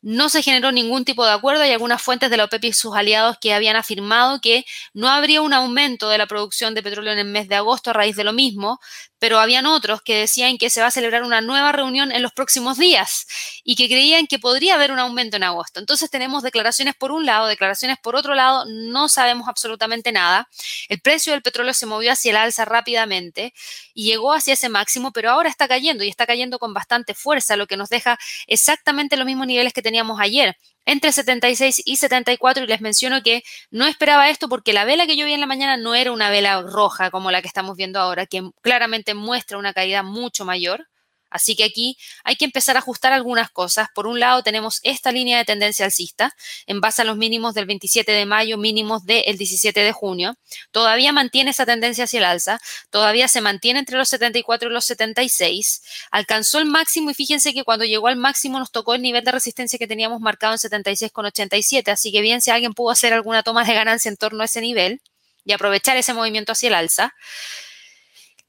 no 0.00 0.28
se 0.28 0.42
generó 0.42 0.70
ningún 0.70 1.04
tipo 1.04 1.24
de 1.24 1.32
acuerdo. 1.32 1.62
Hay 1.62 1.72
algunas 1.72 2.00
fuentes 2.00 2.30
de 2.30 2.36
la 2.36 2.44
OPEP 2.44 2.64
y 2.66 2.72
sus 2.72 2.94
aliados 2.94 3.36
que 3.40 3.52
habían 3.52 3.76
afirmado 3.76 4.40
que 4.40 4.64
no 4.94 5.08
habría 5.08 5.42
un 5.42 5.52
aumento 5.52 6.08
de 6.08 6.18
la 6.18 6.26
producción 6.26 6.74
de 6.74 6.82
petróleo 6.82 7.12
en 7.12 7.18
el 7.18 7.26
mes 7.26 7.48
de 7.48 7.56
agosto 7.56 7.90
a 7.90 7.92
raíz 7.94 8.16
de 8.16 8.24
lo 8.24 8.32
mismo, 8.32 8.78
pero 9.18 9.38
habían 9.38 9.66
otros 9.66 10.02
que 10.02 10.16
decían 10.16 10.58
que 10.58 10.70
se 10.70 10.80
va 10.80 10.88
a 10.88 10.90
celebrar 10.90 11.22
una 11.22 11.40
nueva 11.40 11.72
reunión 11.72 12.12
en 12.12 12.22
los 12.22 12.32
próximos 12.32 12.78
días 12.78 13.26
y 13.64 13.76
que 13.76 13.88
creían 13.88 14.26
que 14.26 14.38
podría 14.38 14.74
haber 14.74 14.92
un 14.92 14.98
aumento 14.98 15.36
en 15.36 15.44
agosto. 15.44 15.80
Entonces 15.80 16.10
tenemos 16.10 16.42
declaraciones 16.42 16.94
por 16.94 17.12
un 17.12 17.26
lado, 17.26 17.46
declaraciones 17.46 17.98
por 18.02 18.16
otro 18.16 18.34
lado, 18.34 18.64
no 18.66 19.08
sabemos 19.08 19.48
absolutamente 19.48 20.12
nada. 20.12 20.48
El 20.88 21.00
precio 21.00 21.32
del 21.32 21.42
petróleo 21.42 21.74
se 21.74 21.86
movió 21.86 22.12
hacia 22.12 22.30
el 22.30 22.36
alza 22.36 22.64
rápidamente 22.64 23.52
y 23.94 24.04
llegó 24.04 24.32
hacia 24.32 24.54
ese 24.54 24.68
máximo, 24.68 25.12
pero 25.12 25.30
ahora 25.30 25.48
está 25.48 25.68
cayendo 25.68 26.04
y 26.04 26.08
está 26.08 26.26
cayendo 26.26 26.58
con 26.58 26.74
bastante 26.74 27.14
fuerza, 27.14 27.56
lo 27.56 27.66
que 27.66 27.76
nos 27.76 27.88
deja 27.88 28.18
exactamente 28.46 29.16
los 29.16 29.26
mismos 29.26 29.46
niveles 29.46 29.72
que 29.72 29.82
teníamos 29.82 30.20
ayer, 30.20 30.56
entre 30.88 31.12
76 31.12 31.82
y 31.84 31.96
74, 31.96 32.64
y 32.64 32.66
les 32.66 32.80
menciono 32.80 33.22
que 33.22 33.42
no 33.70 33.86
esperaba 33.86 34.30
esto 34.30 34.48
porque 34.48 34.72
la 34.72 34.86
vela 34.86 35.06
que 35.06 35.18
yo 35.18 35.26
vi 35.26 35.34
en 35.34 35.40
la 35.40 35.46
mañana 35.46 35.76
no 35.76 35.94
era 35.94 36.12
una 36.12 36.30
vela 36.30 36.62
roja 36.62 37.10
como 37.10 37.30
la 37.30 37.42
que 37.42 37.46
estamos 37.46 37.76
viendo 37.76 38.00
ahora, 38.00 38.24
que 38.24 38.42
claramente 38.62 39.12
muestra 39.12 39.58
una 39.58 39.74
caída 39.74 40.02
mucho 40.02 40.46
mayor. 40.46 40.88
Así 41.30 41.56
que 41.56 41.64
aquí 41.64 41.98
hay 42.24 42.36
que 42.36 42.44
empezar 42.44 42.76
a 42.76 42.80
ajustar 42.80 43.12
algunas 43.12 43.50
cosas. 43.50 43.88
Por 43.94 44.06
un 44.06 44.20
lado, 44.20 44.42
tenemos 44.42 44.80
esta 44.82 45.12
línea 45.12 45.38
de 45.38 45.44
tendencia 45.44 45.84
alcista 45.84 46.34
en 46.66 46.80
base 46.80 47.02
a 47.02 47.04
los 47.04 47.16
mínimos 47.16 47.54
del 47.54 47.66
27 47.66 48.10
de 48.12 48.26
mayo, 48.26 48.56
mínimos 48.56 49.04
del 49.04 49.36
17 49.36 49.80
de 49.80 49.92
junio. 49.92 50.36
Todavía 50.70 51.12
mantiene 51.12 51.50
esa 51.50 51.66
tendencia 51.66 52.04
hacia 52.04 52.18
el 52.18 52.24
alza, 52.24 52.60
todavía 52.90 53.28
se 53.28 53.40
mantiene 53.40 53.80
entre 53.80 53.98
los 53.98 54.08
74 54.08 54.70
y 54.70 54.72
los 54.72 54.84
76. 54.84 55.82
Alcanzó 56.10 56.58
el 56.58 56.66
máximo 56.66 57.10
y 57.10 57.14
fíjense 57.14 57.52
que 57.52 57.64
cuando 57.64 57.84
llegó 57.84 58.08
al 58.08 58.16
máximo 58.16 58.58
nos 58.58 58.70
tocó 58.70 58.94
el 58.94 59.02
nivel 59.02 59.24
de 59.24 59.32
resistencia 59.32 59.78
que 59.78 59.86
teníamos 59.86 60.20
marcado 60.20 60.54
en 60.54 60.58
76,87. 60.58 61.90
Así 61.92 62.12
que 62.12 62.20
bien 62.20 62.40
si 62.40 62.50
alguien 62.50 62.74
pudo 62.74 62.90
hacer 62.90 63.12
alguna 63.12 63.42
toma 63.42 63.64
de 63.64 63.74
ganancia 63.74 64.08
en 64.08 64.16
torno 64.16 64.42
a 64.42 64.46
ese 64.46 64.60
nivel 64.60 65.00
y 65.44 65.52
aprovechar 65.52 65.96
ese 65.96 66.12
movimiento 66.12 66.52
hacia 66.52 66.68
el 66.68 66.74
alza. 66.74 67.14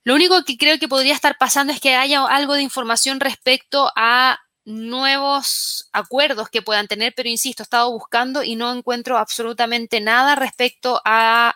Lo 0.10 0.16
único 0.16 0.44
que 0.44 0.58
creo 0.58 0.80
que 0.80 0.88
podría 0.88 1.14
estar 1.14 1.38
pasando 1.38 1.72
es 1.72 1.80
que 1.80 1.94
haya 1.94 2.26
algo 2.26 2.56
de 2.56 2.64
información 2.64 3.20
respecto 3.20 3.92
a 3.96 4.40
nuevos 4.66 5.88
acuerdos 5.94 6.50
que 6.50 6.64
puedan 6.64 6.88
tener, 6.88 7.14
pero 7.16 7.30
insisto, 7.30 7.62
he 7.62 7.66
estado 7.66 7.92
buscando 7.92 8.42
y 8.44 8.56
no 8.56 8.74
encuentro 8.74 9.20
absolutamente 9.20 10.02
nada 10.02 10.34
respecto 10.36 11.00
a 11.06 11.56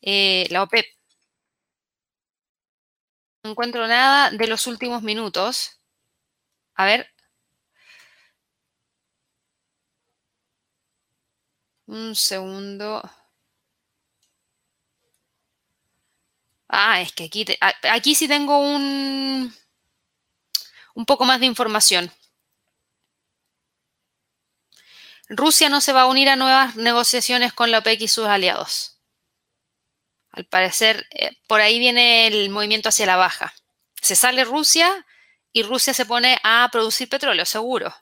eh, 0.00 0.48
la 0.50 0.64
OPEP. 0.64 0.84
No 3.44 3.50
encuentro 3.52 3.86
nada 3.86 4.30
de 4.32 4.48
los 4.48 4.66
últimos 4.66 5.02
minutos. 5.04 5.78
A 6.74 6.84
ver. 6.86 7.06
Un 11.86 12.16
segundo. 12.16 13.02
Ah, 16.74 17.02
es 17.02 17.12
que 17.12 17.24
aquí, 17.24 17.44
aquí 17.82 18.14
sí 18.14 18.26
tengo 18.26 18.58
un, 18.58 19.54
un 20.94 21.06
poco 21.06 21.26
más 21.26 21.38
de 21.38 21.44
información. 21.44 22.10
Rusia 25.28 25.68
no 25.68 25.82
se 25.82 25.92
va 25.92 26.02
a 26.02 26.06
unir 26.06 26.30
a 26.30 26.36
nuevas 26.36 26.76
negociaciones 26.76 27.52
con 27.52 27.70
la 27.70 27.80
OPEC 27.80 28.00
y 28.00 28.08
sus 28.08 28.26
aliados. 28.26 28.98
Al 30.30 30.46
parecer, 30.46 31.06
eh, 31.10 31.36
por 31.46 31.60
ahí 31.60 31.78
viene 31.78 32.26
el 32.26 32.48
movimiento 32.48 32.88
hacia 32.88 33.04
la 33.04 33.16
baja. 33.16 33.52
Se 34.00 34.16
sale 34.16 34.42
Rusia 34.42 35.06
y 35.52 35.64
Rusia 35.64 35.92
se 35.92 36.06
pone 36.06 36.38
a 36.42 36.66
producir 36.72 37.06
petróleo, 37.10 37.44
seguro. 37.44 37.94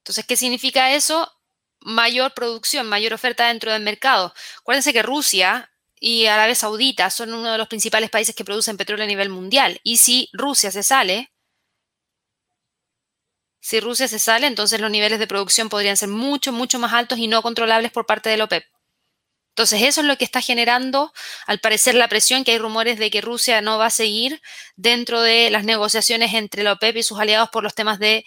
Entonces, 0.00 0.26
¿qué 0.26 0.36
significa 0.36 0.92
eso? 0.92 1.32
Mayor 1.78 2.34
producción, 2.34 2.88
mayor 2.88 3.12
oferta 3.12 3.46
dentro 3.46 3.72
del 3.72 3.82
mercado. 3.82 4.34
Acuérdense 4.58 4.92
que 4.92 5.02
Rusia 5.04 5.70
y 6.06 6.26
Arabia 6.26 6.54
Saudita 6.54 7.10
son 7.10 7.34
uno 7.34 7.50
de 7.50 7.58
los 7.58 7.66
principales 7.66 8.10
países 8.10 8.32
que 8.32 8.44
producen 8.44 8.76
petróleo 8.76 9.02
a 9.02 9.08
nivel 9.08 9.28
mundial. 9.28 9.80
Y 9.82 9.96
si 9.96 10.28
Rusia 10.32 10.70
se 10.70 10.84
sale, 10.84 11.32
si 13.58 13.80
Rusia 13.80 14.06
se 14.06 14.20
sale, 14.20 14.46
entonces 14.46 14.80
los 14.80 14.92
niveles 14.92 15.18
de 15.18 15.26
producción 15.26 15.68
podrían 15.68 15.96
ser 15.96 16.08
mucho, 16.08 16.52
mucho 16.52 16.78
más 16.78 16.92
altos 16.92 17.18
y 17.18 17.26
no 17.26 17.42
controlables 17.42 17.90
por 17.90 18.06
parte 18.06 18.30
de 18.30 18.36
la 18.36 18.44
OPEP. 18.44 18.64
Entonces, 19.48 19.82
eso 19.82 20.02
es 20.02 20.06
lo 20.06 20.16
que 20.16 20.24
está 20.24 20.40
generando, 20.40 21.12
al 21.44 21.58
parecer, 21.58 21.96
la 21.96 22.06
presión, 22.06 22.44
que 22.44 22.52
hay 22.52 22.58
rumores 22.58 23.00
de 23.00 23.10
que 23.10 23.20
Rusia 23.20 23.60
no 23.60 23.76
va 23.76 23.86
a 23.86 23.90
seguir 23.90 24.40
dentro 24.76 25.22
de 25.22 25.50
las 25.50 25.64
negociaciones 25.64 26.34
entre 26.34 26.62
la 26.62 26.74
OPEP 26.74 26.98
y 26.98 27.02
sus 27.02 27.18
aliados 27.18 27.48
por 27.48 27.64
los 27.64 27.74
temas 27.74 27.98
de 27.98 28.24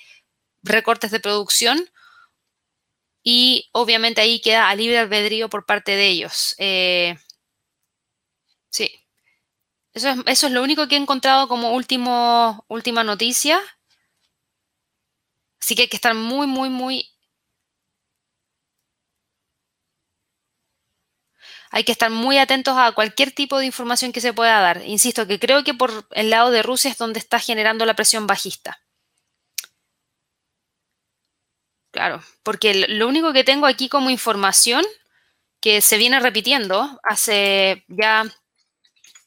recortes 0.64 1.12
de 1.12 1.22
producción. 1.22 1.90
Y 3.24 3.70
obviamente 3.72 4.20
ahí 4.20 4.42
queda 4.42 4.68
a 4.70 4.76
libre 4.76 4.98
albedrío 4.98 5.50
por 5.50 5.66
parte 5.66 5.96
de 5.96 6.08
ellos. 6.08 6.56
Eh, 6.58 7.16
Sí. 8.72 8.90
Eso 9.94 10.10
es, 10.26 10.52
lo 10.52 10.64
único 10.64 10.88
que 10.88 10.96
he 10.96 11.00
encontrado 11.00 11.48
como 11.48 11.74
último, 11.74 12.66
última 12.68 13.04
noticia. 13.04 13.60
Así 15.62 15.76
que 15.76 15.84
hay 15.84 15.88
que 15.88 15.98
estar 15.98 16.14
muy, 16.16 16.48
muy, 16.48 16.70
muy... 16.70 17.10
Hay 21.72 21.84
que 21.84 21.92
estar 21.92 22.10
muy 22.10 22.38
atentos 22.38 22.76
a 22.78 22.92
cualquier 22.94 23.32
tipo 23.32 23.58
de 23.60 23.66
información 23.66 24.12
que 24.12 24.22
se 24.22 24.34
pueda 24.34 24.60
dar. 24.60 24.84
Insisto 24.86 25.28
que 25.28 25.40
creo 25.40 25.64
que 25.64 25.74
por 25.74 26.08
el 26.12 26.30
lado 26.30 26.52
de 26.52 26.64
Rusia 26.64 26.92
es 26.92 26.98
donde 26.98 27.20
está 27.20 27.40
generando 27.40 27.86
la 27.86 27.96
presión 27.96 28.28
bajista. 28.28 28.80
Claro, 31.92 32.22
porque 32.44 32.86
lo 32.88 33.08
único 33.08 33.34
que 33.34 33.44
tengo 33.44 33.66
aquí 33.66 33.90
como 33.90 34.10
información 34.12 34.84
que 35.62 35.82
se 35.82 35.98
viene 35.98 36.20
repitiendo 36.20 37.00
hace 37.04 37.84
ya 37.88 38.26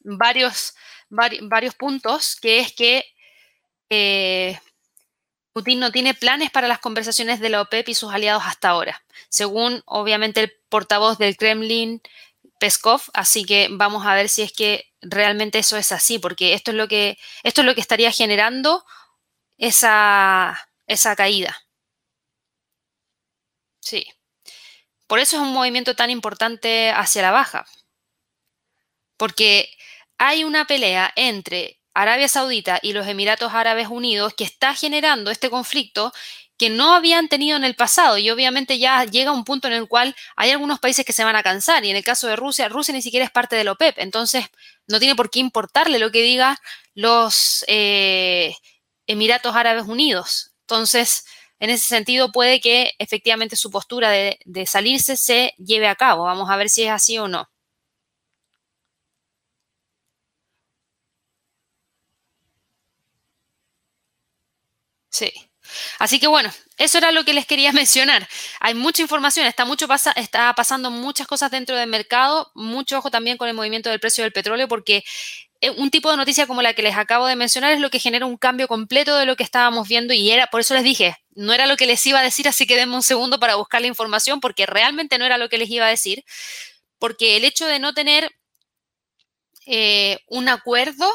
varios, 0.03 0.75
varios 1.09 1.75
puntos, 1.75 2.35
que 2.35 2.59
es 2.59 2.73
que 2.73 3.05
eh, 3.89 4.59
Putin 5.53 5.79
no 5.79 5.91
tiene 5.91 6.13
planes 6.13 6.51
para 6.51 6.67
las 6.67 6.79
conversaciones 6.79 7.39
de 7.39 7.49
la 7.49 7.61
OPEP 7.61 7.89
y 7.89 7.95
sus 7.95 8.13
aliados 8.13 8.43
hasta 8.45 8.69
ahora, 8.69 9.03
según 9.29 9.81
obviamente 9.85 10.41
el 10.41 10.53
portavoz 10.69 11.17
del 11.17 11.37
Kremlin, 11.37 12.01
Peskov, 12.59 13.01
así 13.13 13.43
que 13.45 13.67
vamos 13.71 14.05
a 14.05 14.15
ver 14.15 14.29
si 14.29 14.41
es 14.41 14.53
que 14.53 14.91
realmente 15.01 15.59
eso 15.59 15.77
es 15.77 15.91
así, 15.91 16.17
porque 16.17 16.53
esto 16.53 16.71
es 16.71 16.77
lo 16.77 16.87
que, 16.87 17.17
esto 17.43 17.61
es 17.61 17.67
lo 17.67 17.75
que 17.75 17.81
estaría 17.81 18.11
generando 18.11 18.85
esa, 19.57 20.69
esa 20.87 21.15
caída. 21.15 21.63
Sí. 23.81 24.05
Por 25.07 25.19
eso 25.19 25.37
es 25.37 25.43
un 25.43 25.53
movimiento 25.53 25.95
tan 25.95 26.09
importante 26.09 26.91
hacia 26.91 27.21
la 27.21 27.31
baja. 27.31 27.65
Porque 29.17 29.69
hay 30.25 30.45
una 30.45 30.65
pelea 30.65 31.11
entre 31.17 31.81
Arabia 31.93 32.29
Saudita 32.29 32.79
y 32.81 32.93
los 32.93 33.07
Emiratos 33.07 33.53
Árabes 33.53 33.89
Unidos 33.89 34.33
que 34.33 34.45
está 34.45 34.73
generando 34.73 35.29
este 35.31 35.49
conflicto 35.49 36.13
que 36.57 36.69
no 36.69 36.93
habían 36.93 37.27
tenido 37.27 37.57
en 37.57 37.65
el 37.65 37.75
pasado 37.75 38.17
y 38.17 38.29
obviamente 38.29 38.79
ya 38.79 39.03
llega 39.03 39.33
un 39.33 39.43
punto 39.43 39.67
en 39.67 39.73
el 39.73 39.89
cual 39.89 40.15
hay 40.37 40.51
algunos 40.51 40.79
países 40.79 41.05
que 41.05 41.11
se 41.11 41.25
van 41.25 41.35
a 41.35 41.43
cansar 41.43 41.83
y 41.83 41.89
en 41.89 41.97
el 41.97 42.05
caso 42.05 42.27
de 42.27 42.37
Rusia, 42.37 42.69
Rusia 42.69 42.93
ni 42.93 43.01
siquiera 43.01 43.25
es 43.25 43.31
parte 43.31 43.57
de 43.57 43.65
la 43.65 43.73
OPEP, 43.73 43.99
entonces 43.99 44.45
no 44.87 44.97
tiene 44.99 45.15
por 45.15 45.29
qué 45.29 45.39
importarle 45.39 45.99
lo 45.99 46.09
que 46.09 46.21
diga 46.21 46.57
los 46.93 47.65
eh, 47.67 48.55
Emiratos 49.07 49.55
Árabes 49.57 49.87
Unidos. 49.87 50.51
Entonces, 50.61 51.25
en 51.59 51.69
ese 51.69 51.85
sentido 51.85 52.31
puede 52.31 52.61
que 52.61 52.93
efectivamente 52.97 53.57
su 53.57 53.71
postura 53.71 54.09
de 54.09 54.65
salirse 54.67 55.17
se 55.17 55.53
lleve 55.57 55.87
a 55.87 55.95
cabo. 55.95 56.23
Vamos 56.23 56.49
a 56.49 56.55
ver 56.55 56.69
si 56.69 56.83
es 56.83 56.91
así 56.91 57.17
o 57.17 57.27
no. 57.27 57.49
Sí. 65.13 65.31
Así 65.99 66.19
que 66.19 66.27
bueno, 66.27 66.51
eso 66.77 66.97
era 66.97 67.11
lo 67.11 67.23
que 67.23 67.33
les 67.33 67.45
quería 67.45 67.71
mencionar. 67.71 68.27
Hay 68.59 68.73
mucha 68.73 69.01
información, 69.01 69.45
está, 69.45 69.63
mucho 69.63 69.87
pasa, 69.87 70.11
está 70.13 70.53
pasando 70.55 70.89
muchas 70.91 71.27
cosas 71.27 71.51
dentro 71.51 71.77
del 71.77 71.87
mercado, 71.89 72.51
mucho 72.55 72.97
ojo 72.97 73.11
también 73.11 73.37
con 73.37 73.47
el 73.47 73.53
movimiento 73.53 73.89
del 73.89 73.99
precio 73.99 74.23
del 74.23 74.33
petróleo, 74.33 74.67
porque 74.67 75.03
eh, 75.61 75.69
un 75.69 75.91
tipo 75.91 76.09
de 76.09 76.17
noticia 76.17 76.47
como 76.47 76.63
la 76.63 76.73
que 76.73 76.81
les 76.81 76.97
acabo 76.97 77.27
de 77.27 77.35
mencionar 77.35 77.73
es 77.73 77.79
lo 77.79 77.91
que 77.91 77.99
genera 77.99 78.25
un 78.25 78.37
cambio 78.37 78.67
completo 78.67 79.15
de 79.17 79.25
lo 79.27 79.35
que 79.35 79.43
estábamos 79.43 79.87
viendo 79.87 80.13
y 80.13 80.31
era, 80.31 80.47
por 80.47 80.61
eso 80.61 80.73
les 80.73 80.83
dije, 80.83 81.15
no 81.35 81.53
era 81.53 81.67
lo 81.67 81.77
que 81.77 81.85
les 81.85 82.05
iba 82.07 82.19
a 82.19 82.23
decir, 82.23 82.47
así 82.47 82.65
que 82.65 82.75
denme 82.75 82.95
un 82.95 83.03
segundo 83.03 83.39
para 83.39 83.55
buscar 83.55 83.81
la 83.81 83.87
información, 83.87 84.39
porque 84.39 84.65
realmente 84.65 85.19
no 85.19 85.25
era 85.25 85.37
lo 85.37 85.47
que 85.47 85.59
les 85.59 85.69
iba 85.69 85.85
a 85.85 85.89
decir, 85.89 86.25
porque 86.97 87.37
el 87.37 87.45
hecho 87.45 87.67
de 87.67 87.79
no 87.79 87.93
tener 87.93 88.31
eh, 89.67 90.19
un 90.27 90.49
acuerdo 90.49 91.05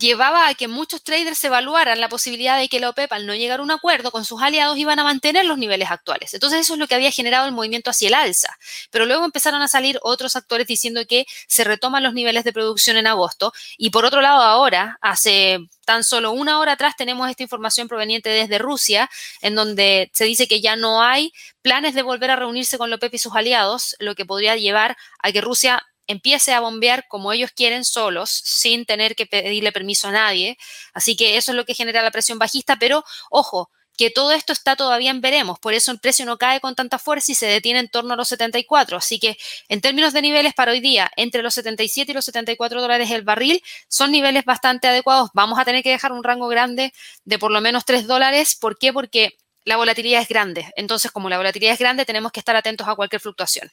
llevaba 0.00 0.48
a 0.48 0.54
que 0.54 0.66
muchos 0.66 1.04
traders 1.04 1.44
evaluaran 1.44 2.00
la 2.00 2.08
posibilidad 2.08 2.58
de 2.58 2.68
que 2.68 2.80
la 2.80 2.88
OPEP 2.88 3.12
al 3.12 3.26
no 3.26 3.34
llegar 3.34 3.60
a 3.60 3.62
un 3.62 3.70
acuerdo 3.70 4.10
con 4.10 4.24
sus 4.24 4.42
aliados 4.42 4.78
iban 4.78 4.98
a 4.98 5.04
mantener 5.04 5.44
los 5.44 5.58
niveles 5.58 5.90
actuales. 5.90 6.34
Entonces 6.34 6.60
eso 6.60 6.72
es 6.72 6.80
lo 6.80 6.88
que 6.88 6.94
había 6.94 7.12
generado 7.12 7.46
el 7.46 7.52
movimiento 7.52 7.90
hacia 7.90 8.08
el 8.08 8.14
alza. 8.14 8.56
Pero 8.90 9.06
luego 9.06 9.24
empezaron 9.24 9.62
a 9.62 9.68
salir 9.68 9.98
otros 10.02 10.36
actores 10.36 10.66
diciendo 10.66 11.02
que 11.06 11.26
se 11.46 11.64
retoman 11.64 12.02
los 12.02 12.14
niveles 12.14 12.44
de 12.44 12.52
producción 12.52 12.96
en 12.96 13.06
agosto. 13.06 13.52
Y 13.76 13.90
por 13.90 14.04
otro 14.04 14.22
lado 14.22 14.42
ahora, 14.42 14.98
hace 15.02 15.58
tan 15.84 16.02
solo 16.04 16.32
una 16.32 16.58
hora 16.60 16.72
atrás 16.72 16.94
tenemos 16.96 17.28
esta 17.28 17.42
información 17.42 17.88
proveniente 17.88 18.30
desde 18.30 18.58
Rusia, 18.58 19.10
en 19.42 19.54
donde 19.54 20.10
se 20.14 20.24
dice 20.24 20.48
que 20.48 20.60
ya 20.60 20.76
no 20.76 21.02
hay 21.02 21.32
planes 21.62 21.94
de 21.94 22.02
volver 22.02 22.30
a 22.30 22.36
reunirse 22.36 22.78
con 22.78 22.90
la 22.90 22.96
OPEP 22.96 23.14
y 23.14 23.18
sus 23.18 23.34
aliados, 23.34 23.96
lo 23.98 24.14
que 24.14 24.24
podría 24.24 24.56
llevar 24.56 24.96
a 25.18 25.32
que 25.32 25.40
Rusia 25.40 25.82
empiece 26.10 26.52
a 26.52 26.60
bombear 26.60 27.06
como 27.08 27.32
ellos 27.32 27.50
quieren 27.54 27.84
solos, 27.84 28.30
sin 28.30 28.86
tener 28.86 29.14
que 29.16 29.26
pedirle 29.26 29.72
permiso 29.72 30.08
a 30.08 30.12
nadie. 30.12 30.58
Así 30.92 31.16
que 31.16 31.36
eso 31.36 31.52
es 31.52 31.56
lo 31.56 31.64
que 31.64 31.74
genera 31.74 32.02
la 32.02 32.10
presión 32.10 32.38
bajista, 32.38 32.76
pero 32.78 33.04
ojo, 33.30 33.70
que 34.00 34.08
todo 34.08 34.32
esto 34.32 34.54
está 34.54 34.76
todavía 34.76 35.10
en 35.10 35.20
veremos, 35.20 35.58
por 35.58 35.74
eso 35.74 35.92
el 35.92 36.00
precio 36.00 36.24
no 36.24 36.38
cae 36.38 36.60
con 36.60 36.74
tanta 36.74 36.98
fuerza 36.98 37.32
y 37.32 37.34
se 37.34 37.44
detiene 37.44 37.80
en 37.80 37.88
torno 37.90 38.14
a 38.14 38.16
los 38.16 38.28
74. 38.28 38.96
Así 38.96 39.18
que 39.18 39.36
en 39.68 39.82
términos 39.82 40.14
de 40.14 40.22
niveles 40.22 40.54
para 40.54 40.72
hoy 40.72 40.80
día, 40.80 41.10
entre 41.16 41.42
los 41.42 41.52
77 41.52 42.10
y 42.10 42.14
los 42.14 42.24
74 42.24 42.80
dólares 42.80 43.10
el 43.10 43.24
barril, 43.24 43.62
son 43.88 44.10
niveles 44.10 44.46
bastante 44.46 44.88
adecuados. 44.88 45.28
Vamos 45.34 45.58
a 45.58 45.66
tener 45.66 45.82
que 45.82 45.90
dejar 45.90 46.12
un 46.12 46.24
rango 46.24 46.48
grande 46.48 46.94
de 47.24 47.38
por 47.38 47.50
lo 47.50 47.60
menos 47.60 47.84
3 47.84 48.06
dólares. 48.06 48.56
¿Por 48.58 48.78
qué? 48.78 48.90
Porque 48.94 49.36
la 49.64 49.76
volatilidad 49.76 50.22
es 50.22 50.28
grande. 50.28 50.72
Entonces, 50.76 51.10
como 51.10 51.28
la 51.28 51.36
volatilidad 51.36 51.74
es 51.74 51.78
grande, 51.78 52.06
tenemos 52.06 52.32
que 52.32 52.40
estar 52.40 52.56
atentos 52.56 52.88
a 52.88 52.94
cualquier 52.94 53.20
fluctuación. 53.20 53.70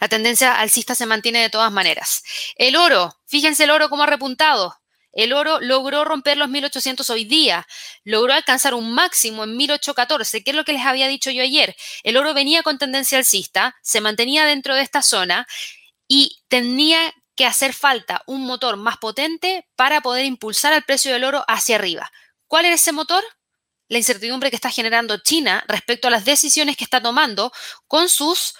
La 0.00 0.08
tendencia 0.08 0.58
alcista 0.58 0.94
se 0.94 1.06
mantiene 1.06 1.40
de 1.40 1.50
todas 1.50 1.72
maneras. 1.72 2.22
El 2.56 2.76
oro, 2.76 3.18
fíjense 3.26 3.64
el 3.64 3.70
oro 3.70 3.88
cómo 3.88 4.04
ha 4.04 4.06
repuntado. 4.06 4.76
El 5.12 5.32
oro 5.32 5.58
logró 5.60 6.04
romper 6.04 6.36
los 6.36 6.48
1800 6.48 7.08
hoy 7.10 7.24
día, 7.24 7.66
logró 8.04 8.34
alcanzar 8.34 8.74
un 8.74 8.92
máximo 8.92 9.44
en 9.44 9.56
1814, 9.56 10.44
que 10.44 10.50
es 10.50 10.56
lo 10.56 10.64
que 10.64 10.74
les 10.74 10.84
había 10.84 11.08
dicho 11.08 11.30
yo 11.30 11.42
ayer. 11.42 11.74
El 12.02 12.16
oro 12.16 12.34
venía 12.34 12.62
con 12.62 12.78
tendencia 12.78 13.18
alcista, 13.18 13.74
se 13.82 14.00
mantenía 14.00 14.44
dentro 14.44 14.74
de 14.74 14.82
esta 14.82 15.02
zona 15.02 15.46
y 16.06 16.38
tenía 16.48 17.12
que 17.34 17.46
hacer 17.46 17.72
falta 17.72 18.22
un 18.26 18.44
motor 18.46 18.76
más 18.76 18.98
potente 18.98 19.66
para 19.76 20.00
poder 20.00 20.24
impulsar 20.24 20.72
el 20.72 20.82
precio 20.82 21.12
del 21.12 21.24
oro 21.24 21.44
hacia 21.48 21.76
arriba. 21.76 22.10
¿Cuál 22.46 22.66
era 22.66 22.74
ese 22.74 22.92
motor? 22.92 23.24
La 23.88 23.98
incertidumbre 23.98 24.50
que 24.50 24.56
está 24.56 24.70
generando 24.70 25.18
China 25.18 25.64
respecto 25.68 26.08
a 26.08 26.10
las 26.10 26.24
decisiones 26.24 26.76
que 26.76 26.84
está 26.84 27.00
tomando 27.00 27.52
con 27.86 28.08
sus 28.08 28.54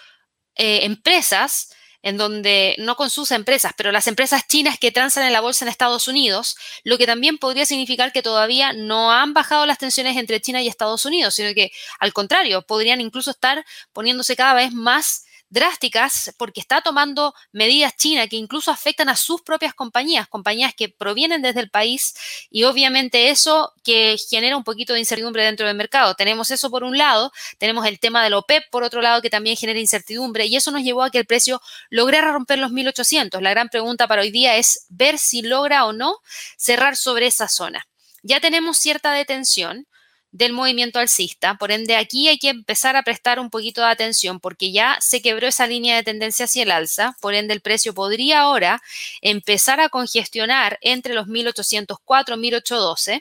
eh, 0.59 0.85
empresas, 0.85 1.71
en 2.03 2.17
donde, 2.17 2.77
no 2.79 2.95
con 2.95 3.11
sus 3.11 3.33
empresas, 3.33 3.73
pero 3.77 3.91
las 3.91 4.07
empresas 4.07 4.47
chinas 4.47 4.79
que 4.79 4.93
transan 4.93 5.25
en 5.25 5.33
la 5.33 5.41
bolsa 5.41 5.65
en 5.65 5.69
Estados 5.69 6.07
Unidos, 6.07 6.57
lo 6.85 6.97
que 6.97 7.07
también 7.07 7.39
podría 7.39 7.67
significar 7.67 8.13
que 8.13 8.23
todavía 8.23 8.73
no 8.73 9.13
han 9.13 9.35
bajado 9.35 9.67
las 9.67 9.79
tensiones 9.79 10.17
entre 10.17 10.41
China 10.41 10.63
y 10.63 10.69
Estados 10.69 11.05
Unidos, 11.05 11.35
sino 11.35 11.53
que 11.55 11.73
al 11.99 12.13
contrario, 12.13 12.63
podrían 12.63 13.01
incluso 13.01 13.31
estar 13.31 13.65
poniéndose 13.93 14.37
cada 14.37 14.55
vez 14.55 14.73
más 14.73 15.25
drásticas 15.51 16.35
porque 16.37 16.61
está 16.61 16.81
tomando 16.81 17.35
medidas 17.53 17.97
China 17.97 18.27
que 18.29 18.37
incluso 18.37 18.71
afectan 18.71 19.09
a 19.09 19.17
sus 19.17 19.43
propias 19.43 19.75
compañías, 19.75 20.29
compañías 20.29 20.75
que 20.75 20.89
provienen 20.89 21.43
desde 21.43 21.61
el 21.61 21.71
país 21.71 22.15
y 22.51 22.65
obviamente 22.65 23.31
eso 23.31 23.73
que 23.83 24.17
genera 24.29 24.57
un 24.57 24.65
poquito 24.65 24.93
de 24.93 25.01
incertidumbre 25.01 25.45
dentro 25.45 25.67
del 25.67 25.77
mercado. 25.77 26.15
Tenemos 26.15 26.51
eso 26.51 26.71
por 26.71 26.85
un 26.85 26.99
lado, 26.99 27.33
tenemos 27.59 27.87
el 27.87 27.99
tema 27.99 28.23
del 28.23 28.35
OPEP 28.35 28.65
por 28.71 28.83
otro 28.83 29.01
lado 29.01 29.23
que 29.23 29.31
también 29.31 29.57
genera 29.57 29.79
incertidumbre 29.79 30.47
y 30.47 30.57
eso 30.57 30.71
nos 30.71 30.83
llevó 30.83 31.03
a 31.03 31.11
que 31.11 31.19
el 31.19 31.27
precio 31.27 31.61
lograra 31.91 32.33
romper 32.33 32.59
los 32.59 32.71
1800. 32.71 33.41
La 33.43 33.51
gran 33.51 33.69
pregunta 33.69 34.07
para 34.07 34.23
hoy 34.23 34.31
día 34.31 34.57
es 34.57 34.87
ver 34.89 35.19
si 35.19 35.43
logra 35.43 35.87
o 35.87 35.93
no 35.93 36.17
cerrar 36.57 36.97
sobre 36.97 37.27
esa 37.27 37.49
zona. 37.49 37.87
Ya 38.23 38.41
tenemos 38.41 38.79
cierta 38.79 39.13
detención, 39.13 39.87
del 40.31 40.53
movimiento 40.53 40.99
alcista. 40.99 41.55
Por 41.55 41.73
ende, 41.73 41.97
aquí 41.97 42.29
hay 42.29 42.39
que 42.39 42.51
empezar 42.51 42.97
a 42.97 43.03
prestar 43.03 43.41
un 43.41 43.51
poquito 43.51 43.81
de 43.81 43.89
atención 43.89 44.41
porque 44.41 44.73
ya 44.73 44.99
se 45.01 45.23
quebró 45.23 45.47
esa 45.47 45.67
línea 45.67 45.97
de 45.97 46.03
tendencia 46.03 46.45
hacia 46.45 46.63
el 46.63 46.71
alza. 46.71 47.17
Por 47.21 47.35
ende, 47.35 47.55
el 47.55 47.61
precio 47.61 47.95
podría 47.95 48.41
ahora 48.41 48.81
empezar 49.23 49.81
a 49.81 49.89
congestionar 49.89 50.79
entre 50.83 51.15
los 51.15 51.27
1804 51.27 52.35
y 52.37 52.39
1812 52.39 53.21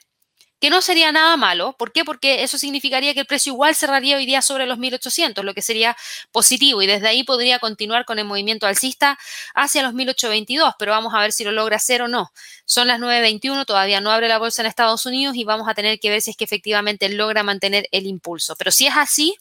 que 0.59 0.69
no 0.69 0.81
sería 0.81 1.11
nada 1.11 1.37
malo. 1.37 1.73
¿Por 1.77 1.91
qué? 1.91 2.03
Porque 2.03 2.43
eso 2.43 2.57
significaría 2.57 3.13
que 3.13 3.21
el 3.21 3.25
precio 3.25 3.53
igual 3.53 3.75
cerraría 3.75 4.17
hoy 4.17 4.25
día 4.25 4.41
sobre 4.41 4.65
los 4.65 4.77
1800, 4.77 5.45
lo 5.45 5.53
que 5.53 5.61
sería 5.61 5.95
positivo 6.31 6.81
y 6.81 6.87
desde 6.87 7.07
ahí 7.07 7.23
podría 7.23 7.59
continuar 7.59 8.05
con 8.05 8.19
el 8.19 8.25
movimiento 8.25 8.67
alcista 8.67 9.17
hacia 9.53 9.83
los 9.83 9.93
1822, 9.93 10.73
pero 10.79 10.91
vamos 10.91 11.13
a 11.13 11.19
ver 11.21 11.31
si 11.31 11.43
lo 11.43 11.51
logra 11.51 11.77
hacer 11.77 12.01
o 12.01 12.07
no. 12.07 12.31
Son 12.65 12.87
las 12.87 12.99
9.21, 12.99 13.65
todavía 13.65 14.01
no 14.01 14.11
abre 14.11 14.27
la 14.27 14.39
bolsa 14.39 14.61
en 14.61 14.67
Estados 14.67 15.05
Unidos 15.05 15.35
y 15.35 15.43
vamos 15.43 15.67
a 15.69 15.73
tener 15.73 15.99
que 15.99 16.09
ver 16.09 16.21
si 16.21 16.31
es 16.31 16.37
que 16.37 16.45
efectivamente 16.45 17.09
logra 17.09 17.43
mantener 17.43 17.87
el 17.91 18.07
impulso. 18.07 18.55
Pero 18.55 18.71
si 18.71 18.87
es 18.87 18.93
así, 18.95 19.35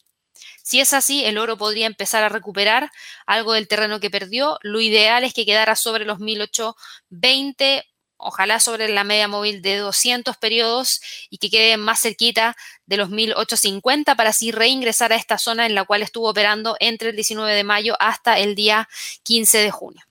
si 0.63 0.81
es 0.81 0.93
así, 0.93 1.25
el 1.25 1.39
oro 1.39 1.57
podría 1.57 1.87
empezar 1.87 2.25
a 2.25 2.29
recuperar 2.29 2.91
algo 3.25 3.53
del 3.53 3.69
terreno 3.69 4.01
que 4.01 4.11
perdió. 4.11 4.59
Lo 4.63 4.81
ideal 4.81 5.25
es 5.25 5.33
que 5.33 5.47
quedara 5.47 5.77
sobre 5.77 6.05
los 6.05 6.19
1820 6.19 7.85
ojalá 8.17 8.61
sobre 8.61 8.89
la 8.89 9.05
media 9.05 9.29
móvil 9.29 9.63
de 9.63 9.77
200 9.77 10.37
periodos 10.37 11.01
y 11.31 11.39
que 11.39 11.51
quede 11.51 11.77
más 11.77 12.01
cerquita 12.01 12.57
de 12.87 12.97
los 12.97 13.11
1850 13.11 14.15
para 14.15 14.31
así 14.31 14.53
reingresar 14.53 15.13
a 15.13 15.17
esta 15.17 15.39
zona 15.39 15.67
en 15.67 15.75
la 15.75 15.85
cual 15.85 16.03
estuvo 16.03 16.29
operando 16.31 16.77
entre 16.81 17.11
el 17.11 17.17
19 17.17 17.55
de 17.55 17.65
mayo 17.65 17.97
hasta 18.01 18.39
el 18.39 18.55
día 18.55 18.89
15 19.25 19.59
de 19.59 19.71
junio. 19.71 20.03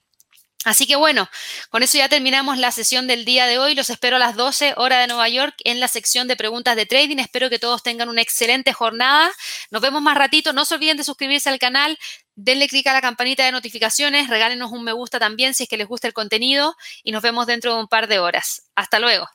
Así 0.66 0.84
que 0.84 0.96
bueno, 0.96 1.28
con 1.70 1.84
eso 1.84 1.96
ya 1.96 2.08
terminamos 2.08 2.58
la 2.58 2.72
sesión 2.72 3.06
del 3.06 3.24
día 3.24 3.46
de 3.46 3.60
hoy. 3.60 3.76
Los 3.76 3.88
espero 3.88 4.16
a 4.16 4.18
las 4.18 4.34
12 4.34 4.74
horas 4.76 5.00
de 5.00 5.06
Nueva 5.06 5.28
York 5.28 5.54
en 5.62 5.78
la 5.78 5.86
sección 5.86 6.26
de 6.26 6.34
preguntas 6.34 6.74
de 6.74 6.86
trading. 6.86 7.18
Espero 7.18 7.48
que 7.48 7.60
todos 7.60 7.84
tengan 7.84 8.08
una 8.08 8.20
excelente 8.20 8.72
jornada. 8.72 9.30
Nos 9.70 9.80
vemos 9.80 10.02
más 10.02 10.18
ratito. 10.18 10.52
No 10.52 10.64
se 10.64 10.74
olviden 10.74 10.96
de 10.96 11.04
suscribirse 11.04 11.48
al 11.50 11.60
canal. 11.60 11.96
Denle 12.36 12.68
clic 12.68 12.86
a 12.86 12.92
la 12.92 13.00
campanita 13.00 13.44
de 13.44 13.52
notificaciones. 13.52 14.28
Regálenos 14.28 14.70
un 14.70 14.84
me 14.84 14.92
gusta 14.92 15.18
también 15.18 15.54
si 15.54 15.64
es 15.64 15.68
que 15.68 15.76
les 15.76 15.88
gusta 15.88 16.06
el 16.06 16.14
contenido. 16.14 16.76
Y 17.02 17.12
nos 17.12 17.22
vemos 17.22 17.46
dentro 17.46 17.74
de 17.74 17.80
un 17.80 17.88
par 17.88 18.08
de 18.08 18.18
horas. 18.18 18.62
Hasta 18.74 18.98
luego. 19.00 19.26